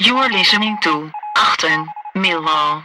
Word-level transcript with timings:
You're 0.00 0.28
listening 0.28 0.76
to 0.82 1.08
Acton 1.36 1.86
Millwall. 2.16 2.82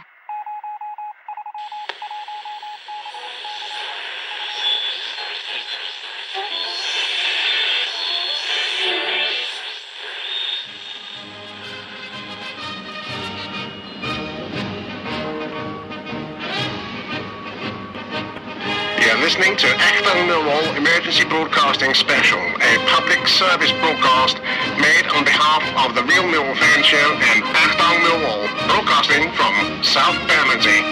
Listening 19.40 19.56
to 19.56 19.74
Acton 19.78 20.28
Millwall 20.28 20.76
Emergency 20.76 21.24
Broadcasting 21.24 21.94
Special, 21.94 22.38
a 22.38 22.76
public 22.88 23.26
service 23.26 23.72
broadcast 23.72 24.36
made 24.78 25.06
on 25.14 25.24
behalf 25.24 25.62
of 25.88 25.94
the 25.94 26.02
Real 26.02 26.24
Millwall 26.24 26.54
Fan 26.58 26.82
Show 26.84 26.96
and 26.98 27.42
Acton 27.44 28.02
Millwall, 28.04 28.46
broadcasting 28.68 29.32
from 29.32 29.82
South 29.82 30.14
Bermondsey. 30.28 30.82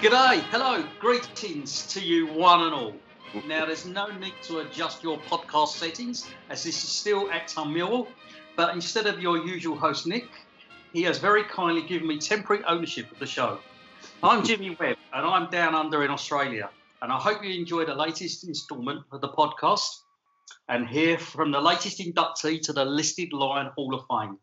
G'day, 0.00 0.40
hello, 0.50 0.84
greetings 0.98 1.86
to 1.86 2.00
you 2.00 2.26
one 2.26 2.62
and 2.62 2.74
all. 2.74 2.94
Now, 3.46 3.66
there's 3.66 3.86
no 3.86 4.08
need 4.18 4.34
to 4.48 4.58
adjust 4.60 5.04
your 5.04 5.18
podcast 5.18 5.74
settings 5.74 6.28
as 6.50 6.64
this 6.64 6.82
is 6.82 6.90
still 6.90 7.30
Acton 7.30 7.68
Millwall, 7.68 8.08
but 8.56 8.74
instead 8.74 9.06
of 9.06 9.20
your 9.20 9.46
usual 9.46 9.76
host 9.76 10.08
Nick, 10.08 10.26
he 10.92 11.04
has 11.04 11.18
very 11.18 11.44
kindly 11.44 11.82
given 11.82 12.08
me 12.08 12.18
temporary 12.18 12.64
ownership 12.64 13.08
of 13.12 13.20
the 13.20 13.26
show. 13.26 13.60
I'm 14.24 14.44
Jimmy 14.44 14.76
Webb 14.78 14.98
and 15.12 15.26
I'm 15.26 15.50
down 15.50 15.74
under 15.74 16.04
in 16.04 16.10
Australia, 16.12 16.70
and 17.02 17.10
I 17.10 17.18
hope 17.18 17.42
you 17.42 17.58
enjoy 17.58 17.84
the 17.84 17.94
latest 17.96 18.46
instalment 18.46 19.00
of 19.10 19.20
the 19.20 19.30
podcast 19.30 19.88
and 20.68 20.86
hear 20.86 21.18
from 21.18 21.50
the 21.50 21.60
latest 21.60 21.98
inductee 21.98 22.62
to 22.62 22.72
the 22.72 22.84
Listed 22.84 23.32
Lion 23.32 23.70
Hall 23.74 23.92
of 23.96 24.04
Fame. 24.08 24.38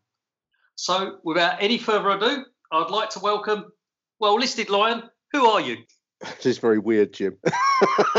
So, 0.74 1.16
without 1.24 1.62
any 1.62 1.78
further 1.78 2.10
ado, 2.10 2.44
I'd 2.70 2.90
like 2.90 3.08
to 3.10 3.20
welcome, 3.20 3.72
well, 4.18 4.34
Listed 4.34 4.68
Lion, 4.68 5.04
who 5.32 5.46
are 5.46 5.62
you? 5.62 5.78
This 6.20 6.44
is 6.44 6.58
very 6.58 6.78
weird, 6.78 7.14
Jim. 7.14 7.38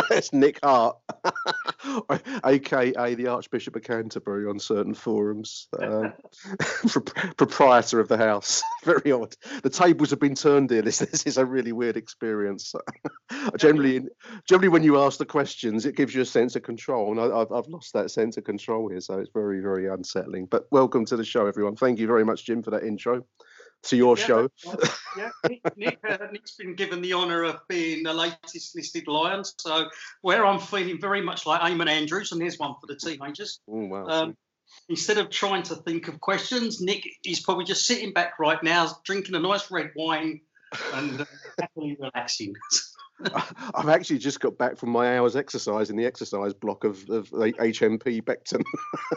it's 0.09 0.33
Nick 0.33 0.57
Hart, 0.63 0.97
aka 2.45 3.15
the 3.15 3.27
Archbishop 3.27 3.75
of 3.75 3.83
Canterbury 3.83 4.47
on 4.47 4.59
certain 4.59 4.93
forums, 4.93 5.67
um, 5.81 6.13
pro- 6.87 7.31
proprietor 7.37 7.99
of 7.99 8.07
the 8.07 8.17
house. 8.17 8.61
Very 8.83 9.11
odd. 9.11 9.35
The 9.63 9.69
tables 9.69 10.09
have 10.11 10.19
been 10.19 10.35
turned 10.35 10.69
here. 10.69 10.81
This, 10.81 10.99
this 10.99 11.23
is 11.23 11.37
a 11.37 11.45
really 11.45 11.71
weird 11.71 11.97
experience. 11.97 12.73
generally, 13.57 14.01
generally, 14.47 14.69
when 14.69 14.83
you 14.83 14.99
ask 14.99 15.17
the 15.17 15.25
questions, 15.25 15.85
it 15.85 15.95
gives 15.95 16.13
you 16.13 16.21
a 16.21 16.25
sense 16.25 16.55
of 16.55 16.63
control, 16.63 17.11
and 17.11 17.19
I, 17.19 17.37
I've, 17.37 17.51
I've 17.51 17.67
lost 17.67 17.93
that 17.93 18.11
sense 18.11 18.37
of 18.37 18.43
control 18.43 18.89
here, 18.89 19.01
so 19.01 19.19
it's 19.19 19.31
very, 19.33 19.61
very 19.61 19.87
unsettling. 19.87 20.45
But 20.45 20.67
welcome 20.71 21.05
to 21.05 21.17
the 21.17 21.25
show, 21.25 21.47
everyone. 21.47 21.75
Thank 21.75 21.99
you 21.99 22.07
very 22.07 22.25
much, 22.25 22.45
Jim, 22.45 22.63
for 22.63 22.71
that 22.71 22.83
intro 22.83 23.25
to 23.83 23.97
your 23.97 24.17
Yeah, 24.17 24.25
show. 24.25 24.49
yeah, 25.17 25.29
Nick, 25.49 25.77
Nick, 25.77 25.99
uh, 26.07 26.17
Nick's 26.31 26.55
been 26.55 26.75
given 26.75 27.01
the 27.01 27.13
honour 27.13 27.43
of 27.43 27.67
being 27.67 28.03
the 28.03 28.13
latest 28.13 28.75
listed 28.75 29.07
lion. 29.07 29.43
So, 29.43 29.89
where 30.21 30.45
I'm 30.45 30.59
feeling 30.59 30.99
very 30.99 31.21
much 31.21 31.45
like 31.45 31.61
Eamonn 31.61 31.89
Andrews, 31.89 32.31
and 32.31 32.41
there's 32.41 32.59
one 32.59 32.75
for 32.79 32.87
the 32.87 32.95
teenagers. 32.95 33.59
Oh, 33.67 33.85
wow. 33.85 34.05
Um, 34.05 34.37
instead 34.89 35.17
of 35.17 35.29
trying 35.29 35.63
to 35.63 35.75
think 35.75 36.07
of 36.07 36.19
questions, 36.19 36.81
Nick 36.81 37.07
is 37.25 37.39
probably 37.39 37.65
just 37.65 37.85
sitting 37.85 38.13
back 38.13 38.39
right 38.39 38.61
now, 38.63 38.97
drinking 39.03 39.35
a 39.35 39.39
nice 39.39 39.71
red 39.71 39.91
wine 39.95 40.41
and 40.93 41.21
uh, 41.21 41.25
happily 41.59 41.97
relaxing. 41.99 42.53
I've 43.75 43.89
actually 43.89 44.19
just 44.19 44.39
got 44.39 44.57
back 44.57 44.77
from 44.77 44.89
my 44.89 45.17
hours 45.17 45.35
exercise 45.35 45.89
in 45.89 45.97
the 45.97 46.05
exercise 46.05 46.53
block 46.53 46.83
of, 46.83 47.09
of 47.09 47.29
the 47.29 47.53
HMP 47.53 48.21
Beckton. 48.21 48.63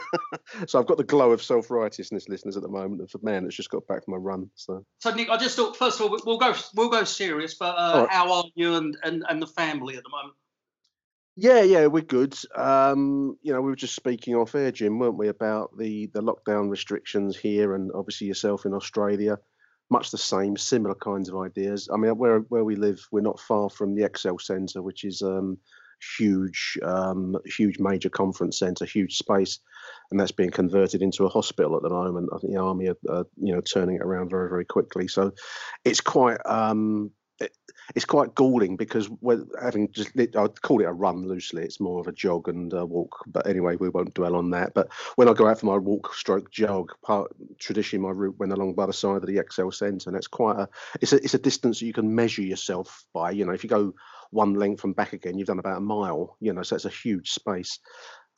so 0.67 0.79
I've 0.79 0.87
got 0.87 0.97
the 0.97 1.03
glow 1.03 1.31
of 1.31 1.41
self 1.41 1.69
righteousness, 1.71 2.29
listeners, 2.29 2.57
at 2.57 2.63
the 2.63 2.69
moment 2.69 3.01
of 3.01 3.11
a 3.19 3.25
man 3.25 3.43
that's 3.43 3.55
just 3.55 3.69
got 3.69 3.87
back 3.87 4.05
from 4.05 4.13
a 4.13 4.19
run. 4.19 4.49
So 4.55 4.85
so, 4.99 5.13
Nick, 5.13 5.29
I 5.29 5.37
just 5.37 5.55
thought 5.55 5.77
first 5.77 5.99
of 5.99 6.11
all 6.11 6.19
we'll 6.25 6.37
go 6.37 6.53
we'll 6.75 6.89
go 6.89 7.03
serious, 7.03 7.53
but 7.53 7.75
uh, 7.77 8.01
right. 8.01 8.11
how 8.11 8.31
are 8.31 8.45
you 8.55 8.75
and, 8.75 8.97
and 9.03 9.23
and 9.27 9.41
the 9.41 9.47
family 9.47 9.97
at 9.97 10.03
the 10.03 10.09
moment? 10.09 10.35
yeah, 11.37 11.61
yeah, 11.61 11.87
we're 11.87 12.01
good. 12.01 12.33
Um, 12.55 13.37
you 13.41 13.51
know, 13.51 13.61
we 13.61 13.69
were 13.69 13.75
just 13.75 13.95
speaking 13.95 14.35
off 14.35 14.55
air, 14.55 14.71
Jim, 14.71 14.99
weren't 14.99 15.17
we, 15.17 15.27
about 15.27 15.77
the 15.77 16.07
the 16.07 16.21
lockdown 16.21 16.69
restrictions 16.69 17.35
here, 17.35 17.75
and 17.75 17.91
obviously 17.93 18.27
yourself 18.27 18.65
in 18.65 18.73
Australia. 18.73 19.37
Much 19.89 20.11
the 20.11 20.17
same, 20.17 20.57
similar 20.57 20.95
kinds 20.95 21.29
of 21.29 21.37
ideas. 21.37 21.89
I 21.93 21.97
mean, 21.97 22.17
where 22.17 22.39
where 22.39 22.63
we 22.63 22.75
live, 22.75 23.05
we're 23.11 23.21
not 23.21 23.39
far 23.39 23.69
from 23.69 23.95
the 23.95 24.03
ExCeL 24.03 24.41
Centre, 24.41 24.81
which 24.81 25.03
is 25.03 25.21
um, 25.21 25.57
huge, 26.17 26.77
um, 26.83 27.37
huge 27.45 27.79
major 27.79 28.09
conference 28.09 28.59
centre, 28.59 28.85
huge 28.85 29.17
space, 29.17 29.59
and 30.11 30.19
that's 30.19 30.31
being 30.31 30.51
converted 30.51 31.01
into 31.01 31.25
a 31.25 31.29
hospital 31.29 31.75
at 31.75 31.83
the 31.83 31.89
moment. 31.89 32.29
I 32.33 32.39
think 32.39 32.53
the 32.53 32.59
army 32.59 32.87
are, 32.87 32.97
are 33.09 33.25
you 33.37 33.53
know 33.53 33.61
turning 33.61 33.97
it 33.97 34.01
around 34.01 34.29
very 34.29 34.49
very 34.49 34.65
quickly. 34.65 35.07
So 35.07 35.31
it's 35.83 36.01
quite 36.01 36.39
um, 36.45 37.11
it, 37.39 37.55
it's 37.95 38.05
quite 38.05 38.33
galling 38.35 38.77
because 38.77 39.09
we're 39.21 39.45
having 39.61 39.91
just 39.91 40.11
I'd 40.17 40.61
call 40.61 40.81
it 40.81 40.85
a 40.85 40.91
run 40.91 41.27
loosely. 41.27 41.63
It's 41.63 41.79
more 41.79 41.99
of 41.99 42.07
a 42.07 42.11
jog 42.11 42.47
and 42.47 42.71
a 42.73 42.85
walk. 42.85 43.23
But 43.27 43.47
anyway, 43.47 43.75
we 43.75 43.89
won't 43.89 44.13
dwell 44.13 44.35
on 44.35 44.49
that. 44.51 44.73
But 44.73 44.91
when 45.15 45.27
I 45.27 45.33
go 45.33 45.47
out 45.47 45.59
for 45.59 45.65
my 45.67 45.77
walk 45.77 46.13
stroke 46.13 46.49
jog, 46.51 46.91
part 47.03 47.31
traditionally 47.59 48.07
my 48.07 48.11
route 48.11 48.39
went 48.39 48.53
along 48.53 48.73
by 48.73 48.85
the 48.85 48.93
side 48.93 49.17
of 49.17 49.27
the 49.27 49.37
ExCeL 49.37 49.73
Centre, 49.73 50.09
and 50.09 50.17
it's 50.17 50.27
quite 50.27 50.57
a 50.57 50.69
it's 51.01 51.13
a 51.13 51.17
it's 51.17 51.33
a 51.33 51.39
distance 51.39 51.79
that 51.79 51.85
you 51.85 51.93
can 51.93 52.13
measure 52.13 52.41
yourself 52.41 53.05
by. 53.13 53.31
You 53.31 53.45
know, 53.45 53.53
if 53.53 53.63
you 53.63 53.69
go 53.69 53.93
one 54.31 54.53
length 54.53 54.83
and 54.83 54.95
back 54.95 55.13
again, 55.13 55.37
you've 55.37 55.47
done 55.47 55.59
about 55.59 55.77
a 55.77 55.81
mile. 55.81 56.37
You 56.39 56.53
know, 56.53 56.63
so 56.63 56.75
it's 56.75 56.85
a 56.85 56.89
huge 56.89 57.31
space. 57.31 57.79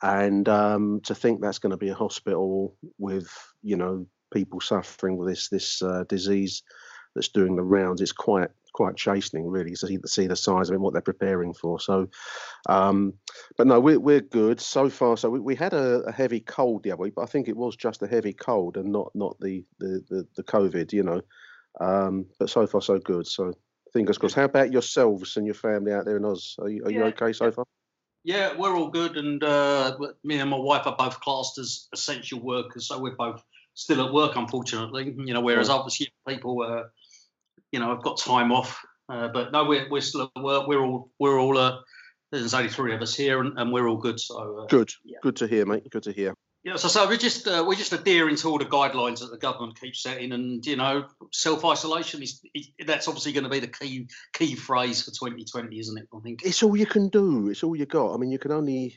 And 0.02 0.48
um, 0.48 1.00
to 1.04 1.14
think 1.14 1.40
that's 1.40 1.58
going 1.58 1.70
to 1.70 1.76
be 1.76 1.88
a 1.88 1.94
hospital 1.94 2.76
with 2.98 3.28
you 3.62 3.76
know 3.76 4.06
people 4.32 4.60
suffering 4.60 5.16
with 5.16 5.28
this 5.28 5.48
this 5.48 5.82
uh, 5.82 6.04
disease 6.08 6.62
that's 7.14 7.28
doing 7.28 7.56
the 7.56 7.62
rounds, 7.62 8.00
it's 8.00 8.12
quite 8.12 8.50
quite 8.72 8.96
chastening 8.96 9.46
really 9.48 9.70
to 9.70 9.76
see, 9.76 9.98
see 10.06 10.26
the 10.26 10.36
size 10.36 10.68
of 10.68 10.72
it 10.72 10.76
and 10.76 10.82
what 10.82 10.92
they're 10.92 11.02
preparing 11.02 11.54
for. 11.54 11.80
So, 11.80 12.08
um, 12.68 13.14
but 13.56 13.66
no, 13.66 13.80
we're 13.80 14.00
we're 14.00 14.20
good 14.20 14.60
so 14.60 14.88
far. 14.88 15.16
So 15.16 15.30
we, 15.30 15.40
we 15.40 15.54
had 15.54 15.72
a, 15.72 16.00
a 16.02 16.12
heavy 16.12 16.40
cold 16.40 16.82
the 16.82 16.92
other 16.92 17.02
week, 17.02 17.14
but 17.16 17.22
I 17.22 17.26
think 17.26 17.48
it 17.48 17.56
was 17.56 17.76
just 17.76 18.02
a 18.02 18.06
heavy 18.06 18.32
cold 18.32 18.76
and 18.76 18.92
not 18.92 19.10
not 19.14 19.38
the 19.40 19.64
the 19.78 20.04
the, 20.08 20.26
the 20.36 20.42
COVID, 20.42 20.92
you 20.92 21.02
know. 21.02 21.20
Um, 21.80 22.26
but 22.38 22.50
so 22.50 22.66
far 22.66 22.82
so 22.82 22.98
good. 22.98 23.26
So 23.26 23.52
fingers 23.92 24.18
crossed. 24.18 24.34
How 24.34 24.44
about 24.44 24.72
yourselves 24.72 25.36
and 25.36 25.46
your 25.46 25.54
family 25.54 25.92
out 25.92 26.04
there 26.04 26.16
in 26.16 26.24
Oz? 26.24 26.56
Are 26.60 26.68
you, 26.68 26.84
are 26.84 26.90
you 26.90 27.04
okay 27.04 27.32
so 27.32 27.50
far? 27.50 27.64
Yeah, 28.24 28.54
we're 28.56 28.76
all 28.76 28.90
good, 28.90 29.16
and 29.16 29.42
uh, 29.42 29.96
me 30.24 30.38
and 30.40 30.50
my 30.50 30.58
wife 30.58 30.86
are 30.86 30.96
both 30.96 31.20
classed 31.20 31.56
as 31.58 31.88
essential 31.94 32.40
workers, 32.40 32.88
so 32.88 32.98
we're 32.98 33.16
both 33.16 33.42
still 33.74 34.04
at 34.04 34.12
work, 34.12 34.36
unfortunately. 34.36 35.14
You 35.16 35.32
know, 35.32 35.40
whereas 35.40 35.70
obviously 35.70 36.08
people, 36.26 36.60
uh, 36.62 36.88
you 37.72 37.80
know, 37.80 37.92
I've 37.92 38.02
got 38.02 38.18
time 38.18 38.52
off, 38.52 38.84
uh, 39.08 39.28
but 39.28 39.52
no, 39.52 39.64
we're 39.64 39.88
we're 39.90 40.00
still 40.00 40.30
at 40.34 40.42
work. 40.42 40.66
We're 40.66 40.84
all 40.84 41.10
we're 41.18 41.38
all 41.38 41.58
uh, 41.58 41.78
there's 42.30 42.54
only 42.54 42.68
three 42.68 42.94
of 42.94 43.02
us 43.02 43.14
here, 43.14 43.40
and, 43.40 43.58
and 43.58 43.72
we're 43.72 43.88
all 43.88 43.96
good. 43.96 44.20
So 44.20 44.60
uh, 44.60 44.66
Good, 44.66 44.90
yeah. 45.04 45.18
good 45.22 45.36
to 45.36 45.46
hear, 45.46 45.66
mate. 45.66 45.88
Good 45.90 46.02
to 46.04 46.12
hear. 46.12 46.34
Yeah, 46.64 46.76
so, 46.76 46.88
so 46.88 47.06
we're 47.08 47.16
just 47.16 47.46
uh, 47.46 47.64
we're 47.66 47.76
just 47.76 47.92
adhering 47.92 48.36
to 48.36 48.48
all 48.48 48.58
the 48.58 48.64
guidelines 48.64 49.20
that 49.20 49.30
the 49.30 49.38
government 49.38 49.80
keeps 49.80 50.02
setting, 50.02 50.32
and 50.32 50.64
you 50.66 50.76
know, 50.76 51.06
self 51.32 51.64
isolation 51.64 52.22
is, 52.22 52.40
is 52.52 52.70
that's 52.84 53.06
obviously 53.06 53.32
going 53.32 53.44
to 53.44 53.50
be 53.50 53.60
the 53.60 53.68
key 53.68 54.08
key 54.32 54.54
phrase 54.54 55.02
for 55.02 55.12
2020, 55.12 55.78
isn't 55.78 55.98
it? 55.98 56.08
I 56.14 56.18
think 56.20 56.42
it's 56.44 56.62
all 56.62 56.76
you 56.76 56.84
can 56.84 57.08
do. 57.08 57.48
It's 57.48 57.62
all 57.62 57.76
you 57.76 57.86
got. 57.86 58.12
I 58.12 58.16
mean, 58.16 58.30
you 58.30 58.38
can 58.38 58.52
only. 58.52 58.96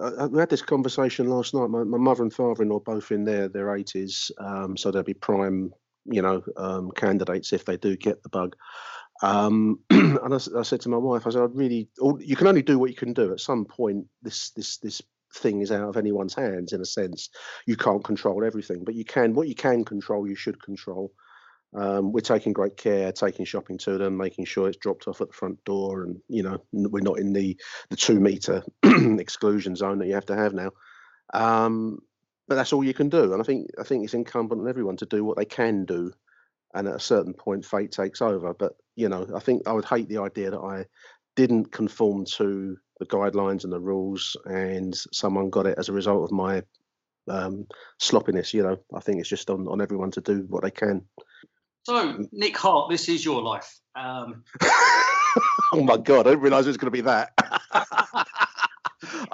Uh, 0.00 0.28
we 0.30 0.38
had 0.38 0.48
this 0.48 0.62
conversation 0.62 1.28
last 1.28 1.54
night. 1.54 1.68
My, 1.68 1.82
my 1.82 1.98
mother 1.98 2.22
and 2.22 2.32
father-in-law 2.32 2.80
both 2.80 3.10
in 3.10 3.24
their 3.24 3.48
their 3.48 3.66
80s, 3.66 4.30
um, 4.38 4.76
so 4.76 4.90
they'll 4.90 5.02
be 5.02 5.14
prime, 5.14 5.74
you 6.08 6.22
know, 6.22 6.42
um, 6.56 6.90
candidates 6.92 7.52
if 7.52 7.64
they 7.64 7.76
do 7.76 7.96
get 7.96 8.22
the 8.22 8.28
bug. 8.28 8.56
Um, 9.22 9.80
and 9.90 10.18
I, 10.34 10.38
I, 10.58 10.62
said 10.62 10.80
to 10.82 10.88
my 10.88 10.98
wife, 10.98 11.26
I 11.26 11.30
said, 11.30 11.42
I 11.42 11.46
really, 11.46 11.88
you 12.20 12.36
can 12.36 12.46
only 12.46 12.62
do 12.62 12.78
what 12.78 12.90
you 12.90 12.96
can 12.96 13.12
do. 13.12 13.32
At 13.32 13.40
some 13.40 13.64
point, 13.64 14.06
this 14.22 14.50
this 14.50 14.78
this 14.78 15.02
thing 15.34 15.60
is 15.60 15.72
out 15.72 15.88
of 15.88 15.96
anyone's 15.96 16.34
hands 16.34 16.72
in 16.72 16.80
a 16.80 16.86
sense. 16.86 17.30
You 17.66 17.76
can't 17.76 18.04
control 18.04 18.44
everything, 18.44 18.84
but 18.84 18.94
you 18.94 19.04
can. 19.04 19.34
What 19.34 19.48
you 19.48 19.54
can 19.54 19.84
control, 19.84 20.28
you 20.28 20.34
should 20.34 20.62
control. 20.62 21.12
Um, 21.74 22.12
we're 22.12 22.20
taking 22.20 22.52
great 22.52 22.76
care, 22.76 23.12
taking 23.12 23.44
shopping 23.44 23.76
to 23.78 23.98
them, 23.98 24.16
making 24.16 24.46
sure 24.46 24.68
it's 24.68 24.78
dropped 24.78 25.08
off 25.08 25.20
at 25.20 25.28
the 25.28 25.34
front 25.34 25.62
door, 25.64 26.04
and 26.04 26.16
you 26.28 26.42
know 26.42 26.62
we're 26.72 27.02
not 27.02 27.18
in 27.18 27.32
the 27.32 27.58
the 27.90 27.96
two 27.96 28.20
meter 28.20 28.62
exclusion 28.82 29.76
zone 29.76 29.98
that 29.98 30.06
you 30.06 30.14
have 30.14 30.26
to 30.26 30.36
have 30.36 30.54
now. 30.54 30.70
Um, 31.34 31.98
but 32.48 32.54
that's 32.54 32.72
all 32.72 32.84
you 32.84 32.94
can 32.94 33.08
do, 33.08 33.32
and 33.32 33.42
I 33.42 33.44
think 33.44 33.70
I 33.78 33.82
think 33.82 34.04
it's 34.04 34.14
incumbent 34.14 34.60
on 34.60 34.68
everyone 34.68 34.96
to 34.98 35.06
do 35.06 35.24
what 35.24 35.36
they 35.36 35.44
can 35.44 35.84
do, 35.84 36.12
and 36.74 36.88
at 36.88 36.94
a 36.94 37.00
certain 37.00 37.34
point, 37.34 37.64
fate 37.64 37.92
takes 37.92 38.22
over. 38.22 38.54
But 38.54 38.76
you 38.94 39.08
know, 39.08 39.26
I 39.34 39.40
think 39.40 39.62
I 39.66 39.72
would 39.72 39.84
hate 39.84 40.08
the 40.08 40.18
idea 40.18 40.50
that 40.50 40.60
I 40.60 40.86
didn't 41.34 41.72
conform 41.72 42.24
to 42.36 42.76
the 42.98 43.06
guidelines 43.06 43.64
and 43.64 43.72
the 43.72 43.80
rules, 43.80 44.36
and 44.44 44.94
someone 45.12 45.50
got 45.50 45.66
it 45.66 45.78
as 45.78 45.88
a 45.88 45.92
result 45.92 46.24
of 46.24 46.32
my 46.32 46.62
um, 47.28 47.66
sloppiness. 47.98 48.54
You 48.54 48.62
know, 48.62 48.76
I 48.94 49.00
think 49.00 49.20
it's 49.20 49.28
just 49.28 49.50
on, 49.50 49.66
on 49.68 49.80
everyone 49.80 50.10
to 50.12 50.20
do 50.20 50.46
what 50.48 50.62
they 50.62 50.70
can. 50.70 51.04
So, 51.84 52.26
Nick 52.32 52.56
Hart, 52.56 52.90
this 52.90 53.08
is 53.08 53.24
your 53.24 53.42
life. 53.42 53.78
Um... 53.94 54.42
oh 55.72 55.82
my 55.84 55.96
God, 55.96 56.26
I 56.26 56.30
didn't 56.30 56.40
realise 56.40 56.66
it 56.66 56.70
was 56.70 56.76
going 56.76 56.86
to 56.86 56.90
be 56.90 57.02
that. 57.02 57.32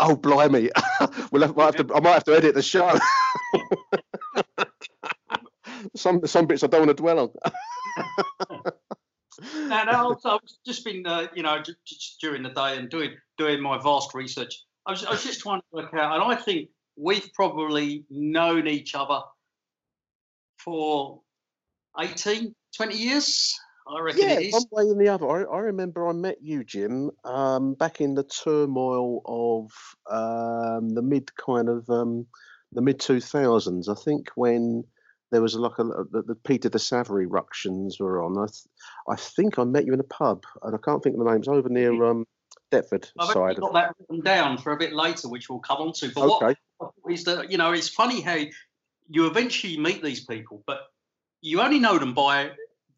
oh 0.02 0.16
blimey, 0.16 0.70
we'll 1.30 1.42
have, 1.42 1.56
have 1.56 1.76
to, 1.76 1.94
I 1.94 2.00
might 2.00 2.14
have 2.14 2.24
to 2.24 2.36
edit 2.36 2.54
the 2.54 2.62
show. 2.62 2.98
some 5.96 6.26
some 6.26 6.46
bits 6.46 6.62
I 6.62 6.68
don't 6.68 6.86
want 6.86 6.96
to 6.96 7.02
dwell 7.02 7.18
on 7.18 7.30
and 9.42 9.88
also, 9.90 10.30
I've 10.30 10.40
just 10.64 10.84
been, 10.84 11.06
uh, 11.06 11.26
you 11.34 11.42
know, 11.42 11.58
just, 11.58 11.78
just, 11.84 12.20
during 12.20 12.42
the 12.42 12.50
day 12.50 12.76
and 12.76 12.88
doing 12.88 13.14
doing 13.38 13.60
my 13.60 13.78
vast 13.82 14.14
research. 14.14 14.62
I 14.86 14.92
was, 14.92 15.04
I 15.04 15.10
was 15.10 15.22
just 15.22 15.40
trying 15.40 15.60
to 15.60 15.66
work 15.72 15.94
out, 15.94 16.14
and 16.14 16.32
I 16.32 16.36
think 16.36 16.68
we've 16.96 17.32
probably 17.34 18.04
known 18.10 18.66
each 18.66 18.94
other 18.94 19.20
for 20.58 21.20
18, 21.98 22.54
20 22.76 22.96
years. 22.96 23.58
I 23.94 24.00
reckon 24.00 24.28
yeah, 24.28 24.50
one 24.50 24.64
way 24.70 24.90
and 24.90 25.00
the 25.00 25.08
other. 25.08 25.28
I, 25.28 25.56
I 25.56 25.58
remember 25.60 26.08
I 26.08 26.12
met 26.12 26.38
you, 26.40 26.64
Jim, 26.64 27.10
um, 27.24 27.74
back 27.74 28.00
in 28.00 28.14
the 28.14 28.24
turmoil 28.24 29.22
of 29.26 29.70
um, 30.10 30.94
the 30.94 31.02
mid 31.02 31.34
kind 31.36 31.68
of 31.68 31.88
um, 31.90 32.26
the 32.72 32.80
mid 32.80 33.00
two 33.00 33.20
thousands. 33.20 33.88
I 33.88 33.94
think 33.94 34.30
when 34.34 34.84
there 35.32 35.42
was 35.42 35.54
like 35.54 35.78
a, 35.78 35.84
the, 35.84 36.22
the 36.26 36.34
Peter 36.34 36.68
de 36.68 36.78
Savary 36.78 37.26
ructions 37.26 37.98
were 37.98 38.22
on. 38.22 38.38
I, 38.38 38.46
th- 38.46 38.66
I 39.08 39.16
think 39.16 39.58
I 39.58 39.64
met 39.64 39.86
you 39.86 39.94
in 39.94 40.00
a 40.00 40.04
pub, 40.04 40.44
and 40.62 40.74
I 40.74 40.78
can't 40.78 41.02
think 41.02 41.16
of 41.16 41.24
the 41.24 41.30
names 41.30 41.48
over 41.48 41.68
near 41.68 42.04
um, 42.04 42.26
Deptford 42.70 43.10
I've 43.18 43.32
side. 43.32 43.56
got 43.56 43.72
that 43.72 43.94
written 43.98 44.22
down 44.22 44.58
for 44.58 44.72
a 44.72 44.76
bit 44.76 44.92
later, 44.92 45.28
which 45.28 45.48
we'll 45.48 45.58
come 45.58 45.78
on 45.78 45.92
to. 45.94 46.12
But 46.14 46.30
okay. 46.36 46.54
what 46.78 46.92
is 47.10 47.24
that? 47.24 47.50
You 47.50 47.58
know, 47.58 47.72
it's 47.72 47.88
funny 47.88 48.20
how 48.20 48.38
you 49.08 49.26
eventually 49.26 49.78
meet 49.78 50.02
these 50.02 50.24
people, 50.24 50.62
but 50.66 50.82
you 51.40 51.60
only 51.60 51.80
know 51.80 51.98
them 51.98 52.14
by 52.14 52.52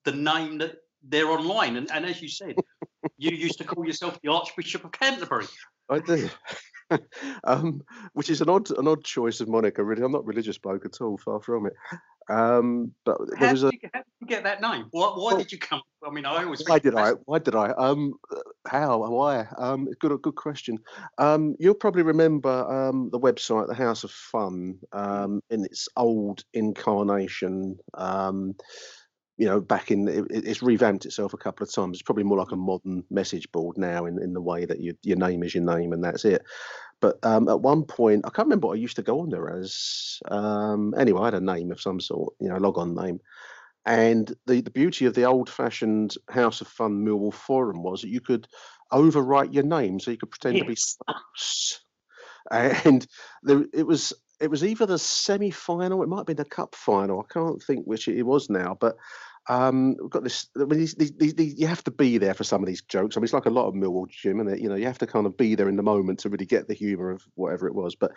the 0.05 0.13
name 0.13 0.59
that 0.59 0.77
they're 1.09 1.29
online. 1.29 1.77
And, 1.77 1.91
and 1.91 2.05
as 2.05 2.21
you 2.21 2.29
said, 2.29 2.57
you 3.19 3.31
used 3.31 3.59
to 3.59 3.65
call 3.65 3.87
yourself 3.87 4.19
the 4.23 4.31
Archbishop 4.31 4.85
of 4.85 4.93
Canterbury. 4.93 5.47
I 5.89 5.99
do. 5.99 6.29
um, 7.45 7.83
which 8.13 8.31
is 8.31 8.41
an 8.41 8.49
odd 8.49 8.71
an 8.71 8.89
odd 8.89 9.05
choice 9.05 9.41
of 9.41 9.49
moniker. 9.49 9.85
Really, 9.85 10.03
I'm 10.03 10.13
not 10.13 10.27
religious 10.27 10.59
bloke 10.59 10.85
at 10.85 11.01
all. 11.01 11.19
Far 11.19 11.41
from 11.41 11.67
it. 11.67 11.73
Um, 12.29 12.93
but 13.05 13.19
there 13.29 13.39
how. 13.39 13.55
Did 13.55 13.63
you, 13.63 13.89
how 13.93 14.01
did 14.01 14.07
you 14.21 14.27
get 14.27 14.45
that 14.45 14.61
name? 14.61 14.87
Why, 14.91 15.09
why 15.09 15.33
well, 15.33 15.37
did 15.39 15.53
you 15.53 15.59
come? 15.59 15.83
I 16.05 16.11
mean, 16.11 16.25
I 16.25 16.45
always. 16.45 16.63
Why 16.67 16.79
did 16.79 16.95
I? 16.95 17.13
Why 17.25 17.39
did 17.39 17.55
I? 17.55 17.71
Um, 17.71 18.15
how? 18.67 18.99
Why? 19.11 19.47
Um, 19.59 19.89
good. 20.01 20.21
Good 20.23 20.35
question. 20.35 20.79
Um, 21.19 21.55
you'll 21.59 21.75
probably 21.75 22.03
remember 22.03 22.51
um, 22.51 23.11
the 23.11 23.21
website, 23.21 23.69
the 23.69 23.75
House 23.75 24.05
of 24.05 24.11
Fun, 24.11 24.79
um, 24.93 25.43
in 25.51 25.65
its 25.65 25.89
old 25.97 26.45
incarnation. 26.55 27.79
Um, 27.95 28.55
you 29.37 29.47
know, 29.47 29.61
back 29.61 29.91
in 29.91 30.09
it, 30.09 30.25
it's 30.31 30.63
revamped 30.63 31.07
itself 31.07 31.35
a 31.35 31.39
couple 31.39 31.65
of 31.65 31.73
times. 31.73 31.97
It's 31.97 32.03
probably 32.03 32.25
more 32.25 32.39
like 32.39 32.53
a 32.53 32.57
modern 32.57 33.05
message 33.11 33.51
board 33.53 33.77
now, 33.79 34.07
in, 34.07 34.23
in 34.23 34.33
the 34.33 34.41
way 34.41 34.65
that 34.65 34.81
you, 34.81 34.97
your 35.03 35.17
name 35.17 35.43
is 35.43 35.55
your 35.55 35.65
name 35.65 35.93
and 35.93 36.05
that's 36.05 36.25
it. 36.25 36.43
But 37.01 37.19
um, 37.23 37.49
at 37.49 37.61
one 37.61 37.83
point, 37.83 38.25
I 38.25 38.31
can't 38.31 38.47
remember 38.47 38.69
what 38.69 38.79
I 38.79 38.81
used 38.81 38.97
to 38.97 39.03
go 39.03 39.21
on 39.21 39.31
there 39.31 39.59
as. 39.59 40.21
Um, 40.31 40.95
anyway, 40.97 41.23
I 41.23 41.25
had 41.27 41.35
a 41.35 41.41
name 41.41 41.73
of 41.73 41.81
some 41.81 42.01
sort, 42.01 42.35
you 42.41 42.49
know, 42.49 42.57
a 42.57 42.59
log 42.59 42.79
on 42.79 42.95
name. 42.95 43.21
And 43.85 44.33
the, 44.47 44.63
the 44.63 44.71
beauty 44.71 45.05
of 45.05 45.15
the 45.15 45.25
old 45.25 45.51
fashioned 45.51 46.15
House 46.31 46.61
of 46.61 46.69
Fun 46.69 47.05
Millwall 47.05 47.35
forum 47.35 47.83
was 47.83 48.01
that 48.01 48.09
you 48.09 48.21
could 48.21 48.49
overwrite 48.93 49.53
your 49.53 49.65
name 49.65 50.01
so 50.01 50.11
you 50.11 50.17
could 50.17 50.31
pretend 50.31 50.57
yes. 50.57 50.63
to 50.63 50.69
be 50.69 50.77
spouse. 50.77 51.81
And 52.51 53.07
there, 53.43 53.65
it 53.75 53.87
was 53.87 54.15
it 54.41 54.51
was 54.51 54.65
either 54.65 54.87
the 54.87 54.99
semi 54.99 55.51
final, 55.51 56.03
it 56.03 56.09
might 56.09 56.19
have 56.19 56.27
been 56.27 56.37
the 56.37 56.45
cup 56.45 56.75
final. 56.75 57.21
I 57.21 57.33
can't 57.33 57.63
think 57.63 57.87
which 57.87 58.09
it 58.09 58.23
was 58.23 58.51
now, 58.51 58.77
but 58.79 58.97
um, 59.49 59.97
we've 60.01 60.11
got 60.11 60.25
this. 60.25 60.49
I 60.57 60.65
mean, 60.65 60.79
these, 60.79 60.95
these, 60.95 61.35
these, 61.35 61.59
you 61.59 61.67
have 61.67 61.85
to 61.85 61.91
be 61.91 62.19
there 62.19 62.35
for 62.35 62.45
some 62.45 62.63
of 62.63 62.67
these 62.67 62.83
jokes. 62.83 63.17
I 63.17 63.21
mean, 63.21 63.25
it's 63.25 63.33
like 63.33 63.47
a 63.47 63.51
lot 63.51 63.69
of 63.69 63.75
Millwall 63.75 64.09
Jim, 64.09 64.41
and 64.41 64.61
you 64.61 64.69
know, 64.69 64.75
you 64.75 64.87
have 64.87 64.99
to 64.99 65.07
kind 65.07 65.27
of 65.27 65.37
be 65.37 65.55
there 65.55 65.69
in 65.69 65.77
the 65.77 65.83
moment 65.83 66.21
to 66.21 66.29
really 66.29 66.47
get 66.47 66.67
the 66.67 66.75
humour 66.75 67.11
of 67.11 67.23
whatever 67.35 67.67
it 67.67 67.75
was. 67.75 67.95
But 67.95 68.13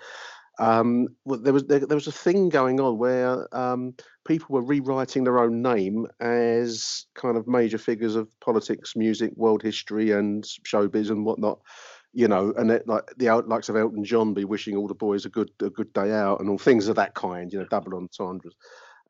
um, 0.59 1.07
well, 1.25 1.39
there 1.39 1.53
was 1.53 1.65
there, 1.65 1.79
there, 1.79 1.97
was 1.97 2.07
a 2.07 2.11
thing 2.11 2.49
going 2.49 2.79
on 2.79 2.97
where 2.97 3.53
um, 3.55 3.93
people 4.25 4.47
were 4.49 4.63
rewriting 4.63 5.23
their 5.23 5.39
own 5.39 5.61
name 5.61 6.07
as 6.19 7.05
kind 7.13 7.37
of 7.37 7.47
major 7.47 7.77
figures 7.77 8.15
of 8.15 8.27
politics, 8.39 8.95
music, 8.95 9.31
world 9.35 9.61
history, 9.61 10.11
and 10.11 10.43
showbiz 10.43 11.09
and 11.09 11.25
whatnot. 11.25 11.59
You 12.17 12.27
know, 12.27 12.51
and 12.57 12.71
it, 12.71 12.87
like 12.87 13.03
the 13.17 13.29
likes 13.45 13.69
of 13.69 13.75
Elton 13.75 14.03
John 14.03 14.33
be 14.33 14.43
wishing 14.43 14.75
all 14.75 14.87
the 14.87 14.95
boys 14.95 15.25
a 15.25 15.29
good 15.29 15.51
a 15.61 15.69
good 15.69 15.93
day 15.93 16.11
out 16.11 16.39
and 16.39 16.49
all 16.49 16.57
things 16.57 16.87
of 16.87 16.95
that 16.95 17.13
kind. 17.13 17.53
You 17.53 17.59
know, 17.59 17.67
double 17.69 17.93
entendres. 17.93 18.55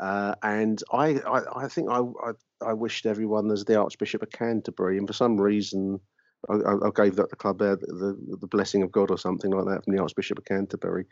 Uh, 0.01 0.35
and 0.43 0.83
I, 0.91 1.13
I, 1.19 1.63
I 1.63 1.67
think 1.69 1.89
I, 1.89 1.99
I, 1.99 2.31
I, 2.61 2.73
wished 2.73 3.05
everyone 3.05 3.49
as 3.49 3.63
the 3.63 3.79
Archbishop 3.79 4.23
of 4.23 4.31
Canterbury, 4.31 4.97
and 4.97 5.07
for 5.07 5.13
some 5.13 5.39
reason, 5.39 6.01
I, 6.49 6.55
I 6.55 6.89
gave 6.93 7.15
that 7.15 7.29
the 7.29 7.37
club 7.37 7.59
there 7.59 7.77
the, 7.77 7.87
the, 7.87 8.37
the, 8.41 8.47
blessing 8.47 8.83
of 8.83 8.91
God 8.91 9.09
or 9.09 9.17
something 9.17 9.51
like 9.51 9.65
that 9.67 9.85
from 9.85 9.95
the 9.95 10.01
Archbishop 10.01 10.37
of 10.37 10.45
Canterbury. 10.45 11.05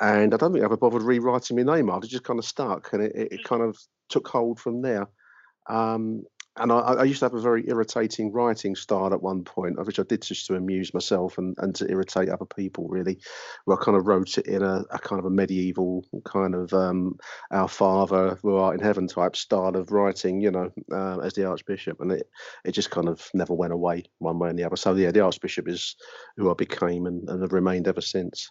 And 0.00 0.32
I 0.32 0.36
don't 0.36 0.52
think 0.52 0.62
I 0.62 0.66
ever 0.66 0.76
bothered 0.76 1.02
rewriting 1.02 1.56
my 1.56 1.74
name. 1.74 1.90
I 1.90 1.98
just 1.98 2.22
kind 2.22 2.38
of 2.38 2.44
stuck, 2.44 2.92
and 2.92 3.02
it, 3.02 3.12
it, 3.16 3.32
it 3.32 3.44
kind 3.44 3.62
of 3.62 3.76
took 4.08 4.28
hold 4.28 4.60
from 4.60 4.80
there. 4.80 5.08
Um, 5.68 6.22
and 6.56 6.70
I, 6.70 6.78
I, 6.78 7.04
used 7.04 7.20
to 7.20 7.24
have 7.24 7.34
a 7.34 7.40
very 7.40 7.64
irritating 7.68 8.30
writing 8.30 8.74
style 8.76 9.12
at 9.12 9.22
one 9.22 9.42
point, 9.42 9.84
which 9.86 9.98
I 9.98 10.02
did 10.02 10.22
just 10.22 10.46
to 10.46 10.54
amuse 10.54 10.92
myself 10.92 11.38
and, 11.38 11.54
and 11.58 11.74
to 11.76 11.90
irritate 11.90 12.28
other 12.28 12.44
people, 12.44 12.88
really. 12.88 13.18
Where 13.64 13.80
I 13.80 13.84
kind 13.84 13.96
of 13.96 14.06
wrote 14.06 14.36
it 14.36 14.46
in 14.46 14.62
a, 14.62 14.84
a 14.90 14.98
kind 14.98 15.18
of 15.18 15.24
a 15.24 15.30
medieval 15.30 16.04
kind 16.24 16.54
of 16.54 16.72
um, 16.74 17.18
our 17.50 17.68
Father 17.68 18.38
who 18.42 18.56
art 18.56 18.74
in 18.74 18.84
heaven 18.84 19.06
type 19.06 19.34
style 19.34 19.76
of 19.76 19.92
writing, 19.92 20.40
you 20.40 20.50
know, 20.50 20.70
uh, 20.92 21.18
as 21.20 21.32
the 21.32 21.46
Archbishop, 21.46 22.00
and 22.00 22.12
it 22.12 22.28
it 22.64 22.72
just 22.72 22.90
kind 22.90 23.08
of 23.08 23.26
never 23.32 23.54
went 23.54 23.72
away 23.72 24.04
one 24.18 24.38
way 24.38 24.50
or 24.50 24.52
the 24.52 24.64
other. 24.64 24.76
So 24.76 24.94
yeah, 24.94 25.10
the 25.10 25.20
Archbishop 25.20 25.68
is 25.68 25.96
who 26.36 26.50
I 26.50 26.54
became 26.54 27.06
and, 27.06 27.28
and 27.28 27.40
have 27.42 27.52
remained 27.52 27.88
ever 27.88 28.02
since. 28.02 28.50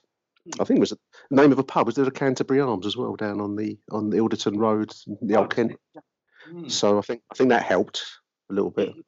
I 0.60 0.64
think 0.64 0.78
it 0.78 0.80
was 0.80 0.90
the 0.90 0.98
name 1.30 1.52
of 1.52 1.60
a 1.60 1.64
pub. 1.64 1.86
Was 1.86 1.96
there 1.96 2.06
a 2.06 2.12
Canterbury 2.12 2.62
Arms 2.62 2.88
as 2.88 2.98
well 2.98 3.16
down 3.16 3.40
on 3.42 3.56
the 3.56 3.78
on 3.92 4.10
the 4.10 4.18
Ilderton 4.18 4.58
Road, 4.58 4.92
the 5.22 5.36
old 5.36 5.54
Kent? 5.54 5.74
Mm. 6.50 6.72
So 6.72 6.98
I 6.98 7.02
think 7.02 7.22
I 7.32 7.36
think 7.36 7.50
that 7.50 7.64
helped 7.64 8.04
a 8.50 8.54
little 8.54 8.72
bit. 8.72 8.90
Mm. 8.90 9.04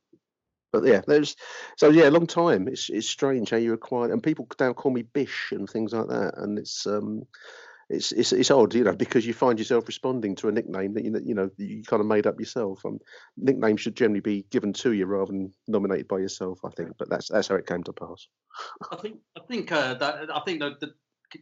But 0.71 0.85
yeah, 0.85 1.01
there's 1.05 1.35
so 1.77 1.89
yeah, 1.89 2.09
long 2.09 2.27
time. 2.27 2.67
It's 2.67 2.89
it's 2.89 3.07
strange 3.07 3.51
how 3.51 3.57
you 3.57 3.73
acquire 3.73 4.11
and 4.11 4.23
people 4.23 4.47
now 4.59 4.73
call 4.73 4.91
me 4.91 5.03
Bish 5.03 5.51
and 5.51 5.69
things 5.69 5.93
like 5.93 6.07
that, 6.07 6.33
and 6.37 6.57
it's 6.57 6.87
um 6.87 7.23
it's 7.89 8.11
it's 8.11 8.31
it's 8.31 8.51
odd, 8.51 8.73
you 8.73 8.83
know, 8.83 8.95
because 8.95 9.25
you 9.25 9.33
find 9.33 9.59
yourself 9.59 9.87
responding 9.87 10.35
to 10.37 10.47
a 10.47 10.51
nickname 10.51 10.93
that 10.93 11.03
you 11.03 11.19
you 11.23 11.35
know 11.35 11.49
you 11.57 11.83
kind 11.83 12.01
of 12.01 12.07
made 12.07 12.27
up 12.27 12.39
yourself. 12.39 12.83
And 12.85 13.01
nicknames 13.37 13.81
should 13.81 13.95
generally 13.95 14.21
be 14.21 14.45
given 14.49 14.73
to 14.73 14.93
you 14.93 15.05
rather 15.05 15.31
than 15.31 15.53
nominated 15.67 16.07
by 16.07 16.19
yourself. 16.19 16.59
I 16.65 16.69
think, 16.69 16.91
but 16.97 17.09
that's 17.09 17.29
that's 17.29 17.49
how 17.49 17.55
it 17.55 17.67
came 17.67 17.83
to 17.83 17.93
pass. 17.93 18.27
I 18.91 18.95
think 18.95 19.19
I 19.37 19.41
think 19.47 19.71
uh, 19.71 19.93
that 19.95 20.35
I 20.35 20.39
think 20.41 20.61
that 20.61 20.79
the, 20.79 20.93